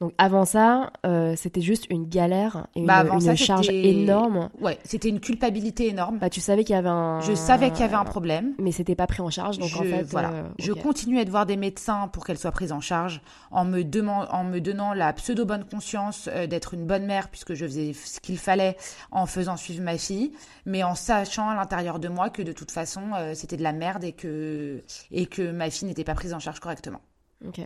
Donc, 0.02 0.14
avant 0.18 0.46
ça, 0.46 0.94
euh, 1.06 1.36
c'était 1.36 1.60
juste 1.60 1.86
une 1.90 2.08
galère 2.08 2.68
et 2.74 2.80
une, 2.80 2.86
Bah, 2.86 3.04
une 3.12 3.20
ça, 3.20 3.36
charge 3.36 3.68
énorme. 3.70 4.50
Ouais, 4.62 4.80
c'était 4.86 5.10
une 5.10 5.20
culpabilité 5.20 5.90
énorme. 5.90 6.20
Bah, 6.20 6.30
tu 6.30 6.40
savais 6.40 6.64
qu'il 6.64 6.74
y 6.74 6.80
avait 6.80 6.88
un. 6.88 7.20
Je 7.20 7.34
savais 7.34 7.70
qu'il 7.72 7.82
y 7.82 7.84
avait 7.84 7.96
un 7.96 8.06
problème. 8.06 8.54
Mais 8.60 8.72
c'était 8.72 8.96
pas 8.96 9.08
pris 9.08 9.22
en 9.22 9.30
charge, 9.30 9.58
donc 9.58 9.68
je, 9.68 9.78
en 9.78 9.84
fait. 9.84 10.04
voilà. 10.04 10.32
euh, 10.32 10.44
je 10.58 10.72
continuais 10.72 11.26
de 11.26 11.30
voir 11.32 11.46
des 11.46 11.58
médecins 11.58 12.08
pour 12.08 12.26
qu'elle 12.26 12.38
soit 12.38 12.52
prise 12.52 12.72
en 12.72 12.80
charge 12.80 13.22
en 13.52 13.66
me, 13.66 13.82
deman- 13.82 14.28
en 14.32 14.46
me 14.46 14.60
donnant 14.62 14.94
la 14.94 15.12
pseudo 15.12 15.44
bonne 15.46 15.66
conscience 15.66 16.30
euh, 16.32 16.48
d'être 16.48 16.74
une 16.74 16.86
bonne 16.86 17.06
mère 17.06 17.28
puisque 17.28 17.54
je 17.54 17.66
faisais 17.66 17.92
ce 17.94 18.22
qu'il 18.22 18.38
fallait 18.38 18.78
en 19.12 19.26
faisant 19.26 19.58
suivre 19.58 19.84
ma 19.84 19.98
fille, 19.98 20.32
mais 20.66 20.82
en 20.84 20.96
sachant 20.96 21.50
à 21.50 21.56
l'intérieur 21.56 22.00
de 22.00 22.08
moi 22.08 22.30
que 22.30 22.42
de 22.42 22.54
toute 22.54 22.72
façon 22.72 23.02
euh, 23.18 23.34
c'était 23.34 23.58
de 23.58 23.64
la 23.64 23.74
merde 23.74 24.06
et 24.06 24.14
que, 24.14 24.82
et 25.12 25.26
que 25.26 25.52
ma 25.52 25.70
fille 25.70 25.90
n'était 25.90 26.06
pas 26.06 26.16
prise 26.16 26.34
en 26.34 26.40
charge 26.40 26.62
correctement. 26.62 27.02
Ok. 27.46 27.60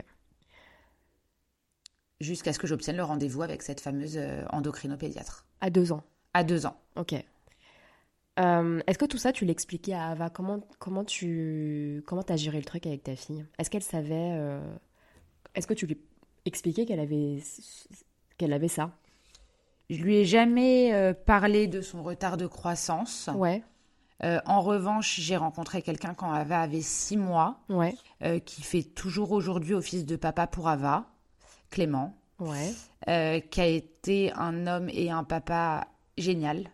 Jusqu'à 2.24 2.53
ce 2.53 2.59
que 2.59 2.67
j'obtienne 2.67 2.95
le 2.95 3.03
rendez-vous 3.03 3.41
avec 3.41 3.61
cette 3.61 3.82
fameuse 3.82 4.15
euh, 4.17 4.43
endocrinopédiatre 4.51 5.45
À 5.61 5.69
deux 5.69 5.91
ans. 5.91 6.03
à 6.34 6.43
deux 6.45 6.65
ans. 6.65 6.78
Ok. 6.95 7.13
Euh, 8.39 8.82
Est-ce 8.88 8.97
que 8.97 9.05
tout 9.05 9.17
ça, 9.17 9.32
tu 9.32 9.45
l'expliquais 9.45 9.93
à 9.93 10.07
Ava? 10.09 10.30
Comment, 10.30 10.61
comment 10.80 11.03
tu 11.03 12.01
comment 12.07 12.24
as 12.30 12.36
géré 12.38 12.57
le 12.57 12.63
truc 12.65 12.88
avec 12.88 13.03
ta 13.03 13.15
fille? 13.15 13.45
Est-ce 13.59 13.69
qu'elle 13.69 13.84
savait 13.84 14.32
euh, 14.34 14.59
Est-ce 15.53 15.67
que 15.67 15.74
tu 15.74 15.86
lui 15.86 15.97
expliquais 16.45 16.86
qu'elle 16.86 16.99
avait 16.99 17.38
qu'elle 18.38 18.53
avait 18.53 18.67
ça? 18.69 18.91
Je 19.89 20.01
lui 20.01 20.15
ai 20.15 20.26
jamais 20.26 20.93
euh, 20.93 21.13
parlé 21.13 21.67
de 21.67 21.82
son 21.82 22.01
retard 22.01 22.38
de 22.38 22.47
croissance. 22.47 23.30
Ouais, 23.36 23.61
en 24.45 24.61
revanche, 24.61 25.19
j'ai 25.19 25.36
rencontré 25.36 25.82
quelqu'un 25.82 26.13
quand 26.13 26.32
Ava 26.32 26.61
avait 26.61 26.80
six 26.82 27.17
mois. 27.17 27.59
ouais, 27.69 27.93
qui 28.45 28.61
fait 28.61 28.84
toujours 28.84 29.34
aujourd'hui 29.34 29.74
office 29.74 30.05
de 30.05 30.15
papa 30.15 30.47
pour 30.47 30.69
Ava, 30.69 31.05
Clément, 31.74 32.15
ouais. 32.39 32.71
euh, 33.09 33.39
qui 33.39 33.59
a 33.59 33.65
été 33.65 34.32
un 34.36 34.67
homme 34.67 34.89
et 34.89 35.09
un 35.09 35.24
papa 35.24 35.88
génial. 36.19 36.69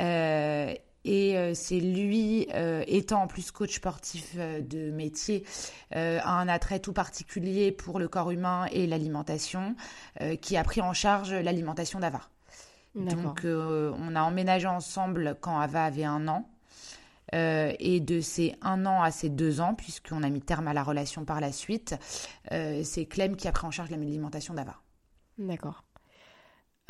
Euh, 0.00 0.74
et 1.04 1.36
euh, 1.36 1.52
c'est 1.52 1.78
lui, 1.80 2.48
euh, 2.54 2.84
étant 2.86 3.24
en 3.24 3.26
plus 3.26 3.50
coach 3.50 3.76
sportif 3.76 4.32
euh, 4.38 4.62
de 4.62 4.90
métier, 4.90 5.44
a 5.90 6.38
un 6.38 6.48
attrait 6.48 6.78
tout 6.78 6.94
particulier 6.94 7.70
pour 7.70 7.98
le 7.98 8.08
corps 8.08 8.30
humain 8.30 8.66
et 8.72 8.86
l'alimentation, 8.86 9.76
qui 10.40 10.56
a 10.56 10.64
pris 10.64 10.80
en 10.80 10.94
charge 10.94 11.34
l'alimentation 11.34 12.00
d'Ava. 12.00 12.22
Donc, 12.94 13.44
on 13.44 14.16
a 14.16 14.22
emménagé 14.22 14.68
ensemble 14.68 15.36
quand 15.42 15.58
Ava 15.58 15.84
avait 15.84 16.04
un 16.04 16.28
an. 16.28 16.48
Euh, 17.34 17.72
et 17.78 18.00
de 18.00 18.20
ces 18.20 18.54
un 18.60 18.84
an 18.84 19.00
à 19.00 19.10
ces 19.10 19.30
deux 19.30 19.60
ans, 19.60 19.74
puisqu'on 19.74 20.22
a 20.22 20.28
mis 20.28 20.42
terme 20.42 20.68
à 20.68 20.74
la 20.74 20.82
relation 20.82 21.24
par 21.24 21.40
la 21.40 21.50
suite, 21.50 21.94
euh, 22.52 22.82
c'est 22.84 23.06
Clem 23.06 23.36
qui 23.36 23.48
a 23.48 23.52
pris 23.52 23.66
en 23.66 23.70
charge 23.70 23.90
l'alimentation 23.90 24.52
d'Ava. 24.52 24.76
D'accord. 25.38 25.84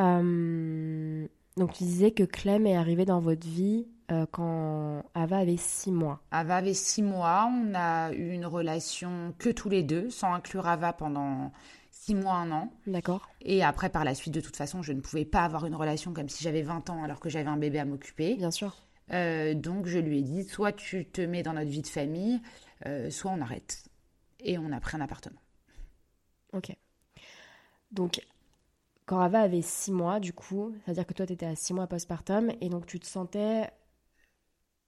Euh, 0.01 1.29
donc 1.57 1.73
tu 1.75 1.85
disais 1.85 2.11
que 2.11 2.25
Clem 2.25 2.67
est 2.67 2.77
arrivé 2.77 3.05
dans 3.05 3.21
votre 3.21 3.47
vie 3.47 3.87
quand 4.31 5.03
Ava 5.15 5.39
avait 5.39 5.57
six 5.57 5.91
mois. 5.91 6.21
Ava 6.33 6.57
avait 6.57 6.75
six 6.75 7.03
mois, 7.03 7.51
on 7.51 7.73
a 7.75 8.13
eu 8.13 8.33
une 8.33 8.45
relation 8.45 9.33
que 9.39 9.49
tous 9.49 9.71
les 9.71 9.83
deux, 9.83 10.11
sans 10.11 10.35
inclure 10.35 10.67
Ava 10.67 10.93
pendant 10.93 11.51
six 11.91 12.15
mois, 12.15 12.35
un 12.35 12.51
an. 12.51 12.73
D'accord. 12.87 13.31
Et 13.41 13.65
après, 13.65 13.89
par 13.89 14.05
la 14.05 14.15
suite, 14.15 14.35
de 14.35 14.43
toute 14.43 14.57
façon, 14.57 14.83
je 14.83 14.93
ne 14.93 15.01
pouvais 15.01 15.25
pas 15.25 15.45
avoir 15.45 15.65
une 15.65 15.75
relation 15.75 16.13
comme 16.13 16.29
si 16.29 16.45
j'avais 16.45 16.61
20 16.61 16.91
ans 16.91 17.03
alors 17.03 17.21
que 17.21 17.31
j'avais 17.31 17.49
un 17.49 17.57
bébé 17.57 17.79
à 17.79 17.87
m'occuper. 17.87 18.35
Bien 18.35 18.51
sûr. 18.51 18.77
Euh, 19.13 19.55
donc, 19.55 19.87
je 19.87 19.99
lui 19.99 20.19
ai 20.19 20.23
dit, 20.23 20.45
soit 20.45 20.73
tu 20.73 21.05
te 21.05 21.21
mets 21.21 21.43
dans 21.43 21.53
notre 21.53 21.71
vie 21.71 21.83
de 21.83 21.87
famille, 21.87 22.41
euh, 22.87 23.11
soit 23.11 23.31
on 23.31 23.41
arrête. 23.41 23.85
Et 24.41 24.59
on 24.59 24.73
a 24.73 24.81
pris 24.81 24.97
un 24.97 25.01
appartement. 25.01 25.41
Ok. 26.53 26.75
Donc, 27.91 28.21
quand 29.07 29.21
Ava 29.21 29.41
avait 29.41 29.63
six 29.63 29.93
mois, 29.93 30.21
du 30.21 30.33
coup, 30.33 30.75
c'est-à-dire 30.85 31.07
que 31.07 31.15
toi, 31.15 31.27
tu 31.27 31.35
étais 31.35 31.47
à 31.47 31.55
six 31.55 31.75
mois 31.75 31.87
postpartum, 31.87 32.51
et 32.61 32.69
donc 32.69 32.87
tu 32.87 32.99
te 32.99 33.07
sentais, 33.07 33.71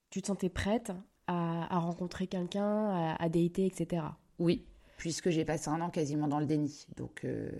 tu 0.09 0.21
te 0.21 0.27
sentais 0.27 0.49
prête 0.49 0.91
à, 1.27 1.75
à 1.75 1.79
rencontrer 1.79 2.27
quelqu'un, 2.27 2.89
à, 2.89 3.23
à 3.23 3.29
dater, 3.29 3.65
etc. 3.65 4.03
Oui, 4.39 4.65
puisque 4.97 5.29
j'ai 5.29 5.45
passé 5.45 5.69
un 5.69 5.81
an 5.81 5.89
quasiment 5.89 6.27
dans 6.27 6.39
le 6.39 6.45
déni. 6.45 6.87
Donc, 6.97 7.23
euh, 7.25 7.51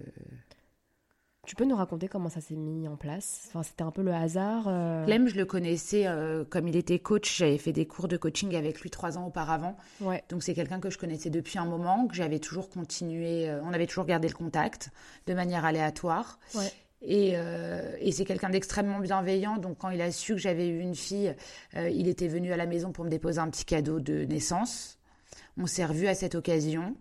Tu 1.45 1.55
peux 1.55 1.65
nous 1.65 1.75
raconter 1.75 2.07
comment 2.07 2.29
ça 2.29 2.41
s'est 2.41 2.55
mis 2.55 2.87
en 2.87 2.95
place? 2.95 3.45
Enfin, 3.47 3.63
c'était 3.63 3.83
un 3.83 3.91
peu 3.91 4.01
le 4.01 4.13
hasard. 4.13 4.65
euh, 4.67 5.05
Clem, 5.05 5.27
je 5.27 5.35
le 5.35 5.45
connaissais 5.45 6.07
euh, 6.07 6.43
comme 6.43 6.67
il 6.67 6.75
était 6.75 6.99
coach. 6.99 7.37
J'avais 7.37 7.57
fait 7.57 7.71
des 7.71 7.85
cours 7.85 8.07
de 8.07 8.17
coaching 8.17 8.55
avec 8.55 8.81
lui 8.81 8.89
trois 8.89 9.17
ans 9.17 9.27
auparavant. 9.27 9.77
Ouais. 10.01 10.23
Donc 10.29 10.43
c'est 10.43 10.53
quelqu'un 10.53 10.79
que 10.79 10.89
je 10.89 10.97
connaissais 10.97 11.29
depuis 11.29 11.59
un 11.59 11.65
moment, 11.65 12.07
que 12.07 12.15
j'avais 12.15 12.39
toujours 12.39 12.69
continué, 12.69 13.49
euh, 13.49 13.61
on 13.63 13.73
avait 13.73 13.87
toujours 13.87 14.05
gardé 14.05 14.27
le 14.27 14.33
contact 14.33 14.89
de 15.27 15.33
manière 15.33 15.65
aléatoire. 15.65 16.39
Ouais. 16.55 16.71
Et, 17.01 17.33
euh, 17.35 17.95
et 17.99 18.11
c'est 18.11 18.25
quelqu'un 18.25 18.49
d'extrêmement 18.49 18.99
bienveillant. 18.99 19.57
Donc 19.57 19.77
quand 19.77 19.89
il 19.91 20.01
a 20.01 20.11
su 20.11 20.33
que 20.33 20.39
j'avais 20.39 20.67
eu 20.67 20.79
une 20.79 20.95
fille, 20.95 21.35
euh, 21.75 21.89
il 21.89 22.07
était 22.07 22.27
venu 22.27 22.51
à 22.51 22.57
la 22.57 22.65
maison 22.65 22.91
pour 22.91 23.05
me 23.05 23.09
déposer 23.09 23.39
un 23.39 23.49
petit 23.49 23.65
cadeau 23.65 23.99
de 23.99 24.25
naissance. 24.25 24.97
On 25.57 25.67
s'est 25.67 25.85
revus 25.85 26.07
à 26.07 26.15
cette 26.15 26.35
occasion. 26.35 26.95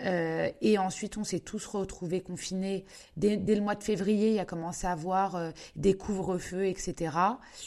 Euh, 0.00 0.50
et 0.60 0.76
ensuite, 0.78 1.16
on 1.16 1.24
s'est 1.24 1.40
tous 1.40 1.66
retrouvés 1.66 2.20
confinés. 2.20 2.84
Dès, 3.16 3.36
dès 3.36 3.54
le 3.54 3.60
mois 3.60 3.76
de 3.76 3.82
février, 3.84 4.32
il 4.34 4.38
a 4.38 4.44
commencé 4.44 4.86
à 4.86 4.92
avoir 4.92 5.36
euh, 5.36 5.50
des 5.76 5.94
couvre-feux, 5.94 6.66
etc. 6.66 7.16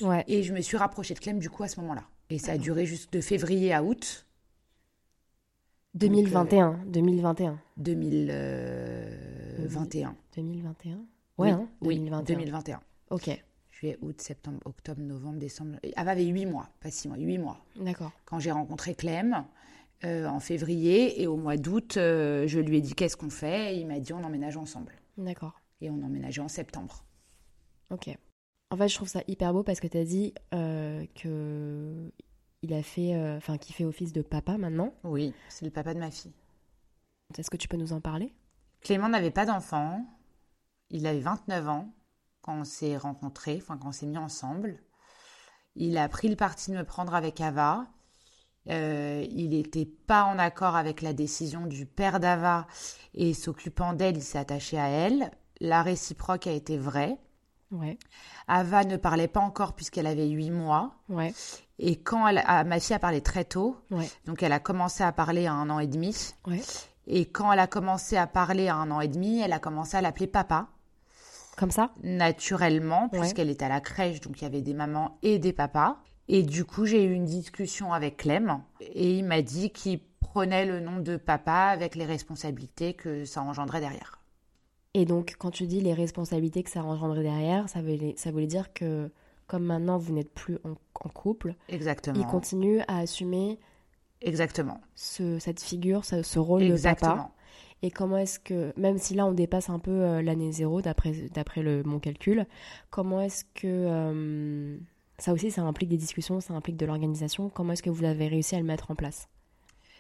Ouais. 0.02 0.24
Et 0.28 0.44
je 0.44 0.54
me 0.54 0.62
suis 0.62 0.78
rapprochée 0.78 1.14
de 1.14 1.20
Clem 1.20 1.40
du 1.40 1.50
coup 1.50 1.64
à 1.64 1.68
ce 1.68 1.80
moment-là. 1.82 2.04
Et 2.30 2.40
ça 2.40 2.54
a 2.54 2.58
duré 2.58 2.86
juste 2.86 3.14
de 3.14 3.22
février 3.22 3.74
à 3.74 3.84
août 3.84 4.26
2021. 5.94 6.80
2021. 6.88 7.60
2021. 7.78 10.16
2021 10.36 11.00
Ouais, 11.38 11.52
hein 11.52 11.68
oui, 11.82 11.96
2021. 11.96 12.24
2021. 12.36 12.80
Ok, 13.10 13.30
Juillet, 13.72 13.98
août, 14.02 14.20
septembre, 14.20 14.60
octobre, 14.66 15.02
novembre, 15.02 15.38
décembre. 15.38 15.78
Ava 15.96 16.12
avait 16.12 16.26
8 16.26 16.46
mois, 16.48 16.68
pas 16.82 16.90
6 16.90 17.10
mois, 17.10 17.18
8 17.18 17.38
mois. 17.38 17.60
d'accord. 17.80 18.12
Quand 18.26 18.40
j'ai 18.40 18.52
rencontré 18.52 18.96
Clem 18.96 19.46
euh, 20.04 20.28
en 20.28 20.40
février 20.40 21.22
et 21.22 21.28
au 21.28 21.38
mois 21.38 21.58
d'août, 21.58 21.98
euh, 21.98 22.48
je 22.48 22.60
lui 22.60 22.78
ai 22.78 22.82
dit 22.82 22.94
qu'est-ce 22.94 23.18
qu'on 23.18 23.30
fait? 23.30 23.76
Et 23.76 23.80
il 23.80 23.88
m'a 23.88 24.00
dit 24.00 24.14
on 24.14 24.24
emménage 24.24 24.58
ensemble. 24.58 24.94
D'accord. 25.18 25.60
Et 25.82 25.90
on 25.90 26.02
emménageait 26.02 26.42
en 26.42 26.48
septembre. 26.48 27.04
Ok. 27.90 28.10
En 28.70 28.78
fait, 28.78 28.88
je 28.90 28.96
trouve 28.96 29.08
ça 29.08 29.22
hyper 29.28 29.54
beau 29.54 29.64
parce 29.64 29.80
que 29.80 29.88
tu 29.88 29.98
as 29.98 30.04
dit 30.04 30.34
euh, 30.54 31.06
que 31.16 32.12
il 32.62 32.74
a 32.74 32.84
fait, 32.84 33.16
enfin, 33.38 33.58
qu'il 33.58 33.76
fait 33.76 33.86
office 33.86 34.14
de 34.14 34.22
papa 34.22 34.58
maintenant. 34.58 34.94
Oui, 35.04 35.34
c'est 35.48 35.64
le 35.64 35.72
papa 35.72 35.94
de 35.94 36.00
ma 36.00 36.10
fille. 36.10 36.34
Est-ce 37.38 37.50
que 37.50 37.58
tu 37.58 37.68
peux 37.68 37.78
nous 37.78 37.94
en 37.94 38.02
parler? 38.02 38.34
Clément 38.82 39.10
n'avait 39.10 39.32
pas 39.32 39.46
d'enfant. 39.46 40.06
Il 40.90 41.06
avait 41.06 41.20
29 41.20 41.68
ans 41.70 41.94
quand 42.42 42.60
on 42.60 42.64
s'est 42.64 42.98
rencontrés, 42.98 43.58
enfin 43.62 43.78
quand 43.78 43.90
on 43.90 43.92
s'est 43.92 44.06
mis 44.06 44.18
ensemble. 44.18 44.80
Il 45.76 45.98
a 45.98 46.10
pris 46.10 46.28
le 46.28 46.36
parti 46.36 46.72
de 46.72 46.78
me 46.78 46.84
prendre 46.84 47.14
avec 47.14 47.40
Ava. 47.42 47.88
Euh, 48.70 49.26
il 49.30 49.50
n'était 49.52 49.86
pas 49.86 50.24
en 50.26 50.38
accord 50.40 50.76
avec 50.76 51.02
la 51.02 51.14
décision 51.14 51.66
du 51.66 51.86
père 51.86 52.20
d'Ava 52.20 52.68
et 53.14 53.34
s'occupant 53.34 53.94
d'elle, 53.94 54.18
il 54.18 54.24
s'est 54.24 54.38
attaché 54.38 54.78
à 54.78 54.88
elle. 54.88 55.32
La 55.60 55.84
réciproque 55.84 56.48
a 56.48 56.52
été 56.52 56.78
vraie. 56.78 57.18
Ouais, 57.72 57.98
Ava 58.48 58.86
ne 58.86 58.96
parlait 58.96 59.28
pas 59.28 59.42
encore 59.42 59.74
puisqu'elle 59.74 60.08
avait 60.08 60.28
8 60.30 60.52
mois. 60.52 60.96
ouais, 61.10 61.34
Et 61.80 61.98
quand 61.98 62.26
elle, 62.28 62.42
ah, 62.46 62.64
ma 62.64 62.80
fille 62.80 62.96
a 62.96 63.00
parlé 63.00 63.20
très 63.20 63.44
tôt, 63.44 63.76
ouais, 63.92 64.10
donc 64.26 64.42
elle 64.42 64.54
a 64.54 64.60
commencé 64.60 65.04
à 65.04 65.12
parler 65.12 65.48
à 65.48 65.54
un 65.54 65.70
an 65.70 65.80
et 65.80 65.88
demi. 65.88 66.34
Et 67.08 67.26
quand 67.26 67.52
elle 67.52 67.60
a 67.60 67.68
commencé 67.68 68.16
à 68.16 68.26
parler 68.28 68.70
à 68.70 68.76
un 68.76 68.90
an 68.92 69.02
et 69.02 69.08
demi, 69.10 69.42
elle 69.42 69.52
a 69.54 69.60
commencé 69.60 69.98
à 69.98 70.02
l'appeler 70.02 70.28
papa. 70.28 70.68
Comme 71.58 71.72
ça? 71.72 71.92
Naturellement, 72.04 73.10
puisqu'elle 73.10 73.50
était 73.50 73.66
à 73.66 73.70
la 73.70 73.82
crèche, 73.82 74.22
donc 74.22 74.40
il 74.40 74.44
y 74.44 74.48
avait 74.48 74.62
des 74.62 74.74
mamans 74.74 75.18
et 75.22 75.40
des 75.40 75.54
papas. 75.54 75.98
Et 76.30 76.44
du 76.44 76.66
coup, 76.66 76.86
j'ai 76.86 77.04
eu 77.06 77.14
une 77.14 77.26
discussion 77.26 77.94
avec 77.94 78.18
Clem 78.18 78.62
et 78.82 79.18
il 79.18 79.24
m'a 79.24 79.42
dit 79.42 79.70
qu'il 79.70 80.00
prenait 80.20 80.66
le 80.66 80.80
nom 80.80 81.00
de 81.00 81.16
papa 81.18 81.70
avec 81.72 81.96
les 81.96 82.06
responsabilités 82.06 82.94
que 82.94 83.24
ça 83.26 83.42
engendrait 83.42 83.80
derrière. 83.80 84.20
Et 84.94 85.06
donc, 85.06 85.36
quand 85.38 85.52
tu 85.52 85.68
dis 85.68 85.80
les 85.80 85.94
responsabilités 85.94 86.64
que 86.64 86.70
ça 86.70 86.84
engendrait 86.84 87.24
derrière, 87.24 87.70
ça 87.70 87.82
voulait, 87.82 88.14
ça 88.18 88.32
voulait 88.32 88.48
dire 88.48 88.74
que, 88.74 89.10
comme 89.46 89.64
maintenant 89.64 89.98
vous 89.98 90.14
n'êtes 90.14 90.32
plus 90.34 90.58
en, 90.64 90.72
en 90.96 91.10
couple, 91.10 91.56
Exactement. 91.70 92.20
il 92.20 92.26
continue 92.26 92.80
à 92.88 93.00
assumer 93.00 93.60
Exactement. 94.22 94.82
ce, 94.96 95.40
cette 95.40 95.62
figure, 95.62 96.04
ce, 96.04 96.24
ce 96.24 96.40
rôle 96.40 96.62
de 96.62 96.68
papa. 96.76 96.92
Exactement. 96.92 97.32
Et 97.84 97.92
comment 97.92 98.18
est-ce 98.18 98.40
que, 98.40 98.74
même 98.76 98.98
si 98.98 99.14
là 99.14 99.26
on 99.28 99.34
dépasse 99.34 99.70
un 99.70 99.78
peu 99.80 99.92
euh, 99.92 100.22
l'année 100.24 100.52
zéro 100.52 100.82
d'après 100.82 101.14
mon 101.86 102.00
calcul, 102.00 102.48
comment 102.90 103.22
est-ce 103.22 103.44
que 103.54 103.68
euh, 103.68 104.78
ça 105.20 105.34
aussi 105.34 105.52
ça 105.52 105.62
implique 105.64 105.90
des 105.90 105.98
discussions, 105.98 106.40
ça 106.42 106.54
implique 106.54 106.78
de 106.78 106.86
l'organisation. 106.86 107.50
Comment 107.50 107.74
est-ce 107.74 107.84
que 107.84 107.90
vous 107.90 108.04
avez 108.06 108.28
réussi 108.28 108.56
à 108.56 108.60
le 108.60 108.66
mettre 108.66 108.92
en 108.92 108.96
place? 108.96 109.28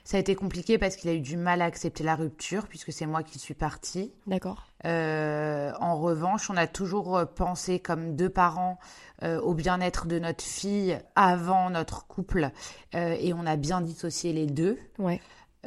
Ça 0.03 0.15
a 0.15 0.20
été 0.22 0.36
compliqué 0.36 0.78
parce 0.78 0.95
qu'il 0.95 1.09
a 1.09 1.13
eu 1.13 1.20
du 1.20 1.36
mal 1.36 1.61
à 1.61 1.65
accepter 1.65 2.01
la 2.01 2.15
rupture, 2.15 2.68
puisque 2.68 2.93
c'est 2.93 3.05
moi 3.05 3.24
qui 3.24 3.39
suis 3.39 3.55
partie. 3.55 4.13
D'accord. 4.26 4.68
Euh, 4.86 5.74
en 5.82 5.97
revanche, 5.99 6.49
on 6.49 6.55
a 6.55 6.65
toujours 6.65 7.18
euh, 7.18 7.26
pensé 7.26 7.80
comme 7.80 8.15
deux 8.15 8.30
parents 8.30 8.80
euh, 9.24 9.41
au 9.41 9.53
bien-être 9.53 10.07
de 10.07 10.18
notre 10.18 10.45
fille 10.45 10.97
avant 11.15 11.70
notre 11.70 12.07
couple 12.07 12.51
euh, 12.95 13.18
et 13.20 13.34
on 13.34 13.45
a 13.45 13.57
bien 13.57 13.82
dissocié 13.82 14.32
les 14.32 14.45
deux. 14.45 14.78
Ouais. 14.97 15.20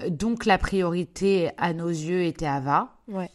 Donc 0.09 0.47
la 0.47 0.57
priorité 0.57 1.51
à 1.59 1.75
nos 1.75 1.89
yeux 1.91 2.23
était 2.23 2.47
Ava 2.47 2.95
Ouais. 3.09 3.29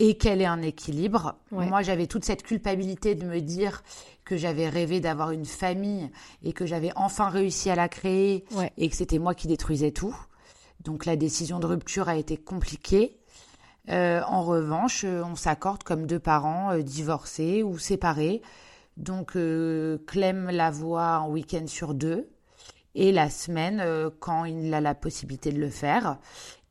et 0.00 0.16
qu'elle 0.16 0.40
ait 0.40 0.46
un 0.46 0.62
équilibre. 0.62 1.36
Ouais. 1.52 1.66
Moi, 1.66 1.82
j'avais 1.82 2.08
toute 2.08 2.24
cette 2.24 2.42
culpabilité 2.42 3.14
de 3.14 3.24
me 3.24 3.40
dire 3.40 3.84
que 4.30 4.36
j'avais 4.36 4.68
rêvé 4.68 5.00
d'avoir 5.00 5.32
une 5.32 5.44
famille 5.44 6.08
et 6.44 6.52
que 6.52 6.64
j'avais 6.64 6.92
enfin 6.94 7.28
réussi 7.30 7.68
à 7.68 7.74
la 7.74 7.88
créer 7.88 8.44
Ouais. 8.54 8.72
et 8.78 8.88
que 8.88 8.94
c'était 8.94 9.18
moi 9.18 9.34
qui 9.34 9.48
détruisais 9.48 9.90
tout. 9.90 10.16
Donc 10.84 11.04
la 11.04 11.16
décision 11.16 11.58
de 11.58 11.66
rupture 11.66 12.08
a 12.08 12.14
été 12.14 12.36
compliquée. 12.36 13.18
Euh, 13.88 14.20
en 14.28 14.44
revanche, 14.44 15.02
euh, 15.04 15.24
on 15.24 15.34
s'accorde 15.34 15.82
comme 15.82 16.06
deux 16.06 16.20
parents 16.20 16.70
euh, 16.70 16.82
divorcés 16.82 17.64
ou 17.64 17.76
séparés. 17.76 18.40
Donc 18.96 19.34
euh, 19.34 19.98
Clem 20.06 20.48
la 20.48 20.70
voit 20.70 21.06
un 21.06 21.26
week-end 21.26 21.66
sur 21.66 21.92
deux 21.92 22.28
et 22.94 23.10
la 23.10 23.30
semaine 23.30 23.82
quand 24.20 24.44
il 24.44 24.72
a 24.72 24.80
la 24.80 24.94
possibilité 24.94 25.50
de 25.50 25.58
le 25.58 25.70
faire. 25.70 26.18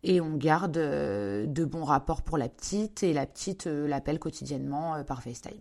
Et 0.04 0.22
on 0.22 0.38
garde 0.38 0.72
de 0.78 1.66
bons 1.66 1.84
rapports 1.84 2.22
pour 2.22 2.38
la 2.38 2.48
petite 2.48 3.04
et 3.04 3.12
la 3.12 3.26
petite 3.26 3.66
l'appelle 3.66 4.18
quotidiennement 4.20 5.04
par 5.04 5.22
FaceTime, 5.22 5.60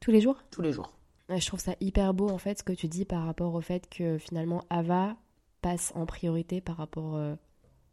Tous 0.00 0.10
les 0.10 0.20
jours? 0.20 0.42
Tous 0.50 0.62
les 0.62 0.72
jours. 0.72 0.92
Je 1.28 1.46
trouve 1.46 1.60
ça 1.60 1.74
hyper 1.80 2.14
beau 2.14 2.28
en 2.30 2.38
fait 2.38 2.58
ce 2.58 2.62
que 2.62 2.72
tu 2.72 2.88
dis 2.88 3.04
par 3.04 3.24
rapport 3.26 3.54
au 3.54 3.60
fait 3.60 3.88
que 3.90 4.16
finalement 4.16 4.64
Ava 4.70 5.16
passe 5.60 5.92
en 5.94 6.06
priorité 6.06 6.60
par 6.60 6.76
rapport 6.76 7.16
euh, 7.16 7.34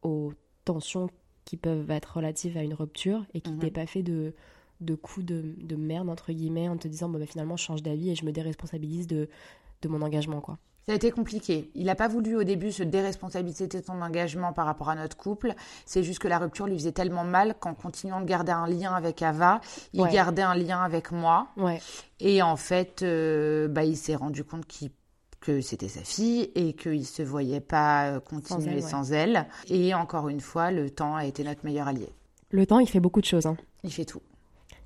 aux 0.04 0.32
tensions 0.64 1.10
qui 1.44 1.58
peuvent 1.58 1.92
être 1.92 2.16
relatives 2.16 2.58
à 2.58 2.64
une 2.64 2.74
rupture 2.74 3.26
et 3.34 3.42
qui 3.42 3.58
t'ait 3.58 3.72
pas 3.72 3.86
fait 3.86 4.04
de, 4.04 4.34
de 4.82 4.96
coups 4.96 5.26
de, 5.26 5.56
de 5.58 5.76
merde 5.76 6.10
entre 6.10 6.32
guillemets 6.32 6.70
en 6.70 6.78
te 6.78 6.88
disant 6.88 7.10
bon, 7.10 7.20
bah, 7.20 7.26
finalement 7.26 7.58
je 7.58 7.64
change 7.64 7.84
d'avis 7.84 8.12
et 8.12 8.16
je 8.16 8.26
me 8.26 8.32
déresponsabilise 8.32 9.08
de, 9.08 9.30
de 9.82 9.88
mon 9.90 10.02
engagement 10.02 10.42
quoi. 10.42 10.58
Ça 10.88 10.92
a 10.94 10.96
été 10.96 11.10
compliqué. 11.10 11.72
Il 11.74 11.86
n'a 11.88 11.96
pas 11.96 12.08
voulu 12.08 12.36
au 12.36 12.44
début 12.44 12.72
se 12.72 12.84
déresponsabiliser 12.84 13.66
de 13.68 13.82
son 13.86 14.02
engagement 14.04 14.54
par 14.54 14.68
rapport 14.68 14.90
à 14.90 14.96
notre 14.96 15.18
couple. 15.18 15.54
C'est 15.88 16.04
juste 16.04 16.20
que 16.20 16.28
la 16.28 16.38
rupture 16.38 16.68
lui 16.68 16.76
faisait 16.78 16.92
tellement 16.92 17.24
mal 17.24 17.56
qu'en 17.60 17.74
continuant 17.74 18.22
de 18.22 18.26
garder 18.26 18.52
un 18.52 18.68
lien 18.68 18.94
avec 18.94 19.22
Ava, 19.24 19.62
il 19.94 20.02
Ouais. 20.02 20.12
gardait 20.12 20.44
un 20.44 20.54
lien 20.54 20.84
avec 20.84 21.12
moi. 21.12 21.48
Ouais, 21.58 21.82
Et 22.20 22.44
en 22.44 22.56
fait, 22.56 23.02
euh, 23.02 23.68
bah, 23.68 23.84
il 23.84 23.98
s'est 23.98 24.16
rendu 24.16 24.44
compte 24.44 24.66
qu'il- 24.68 24.92
que 25.42 25.60
c'était 25.62 25.90
sa 25.90 26.02
fille 26.02 26.52
et 26.56 26.74
qu'il 26.74 27.00
ne 27.00 27.04
se 27.04 27.22
voyait 27.24 27.60
pas 27.62 28.06
euh, 28.12 28.20
continuer 28.20 28.82
sans 28.82 29.12
elle, 29.12 29.48
Et 29.68 29.94
encore 29.96 30.30
une 30.30 30.40
fois, 30.42 30.70
le 30.72 30.90
temps 30.92 31.16
a 31.16 31.26
été 31.26 31.44
notre 31.44 31.66
meilleur 31.66 31.88
allié. 31.88 32.10
Le 32.52 32.66
temps, 32.68 32.80
il 32.80 32.88
fait 32.88 33.00
beaucoup 33.00 33.22
de 33.22 33.26
choses. 33.26 33.46
Hein. 33.48 33.58
Il 33.84 33.92
fait 33.92 34.06
tout. 34.06 34.22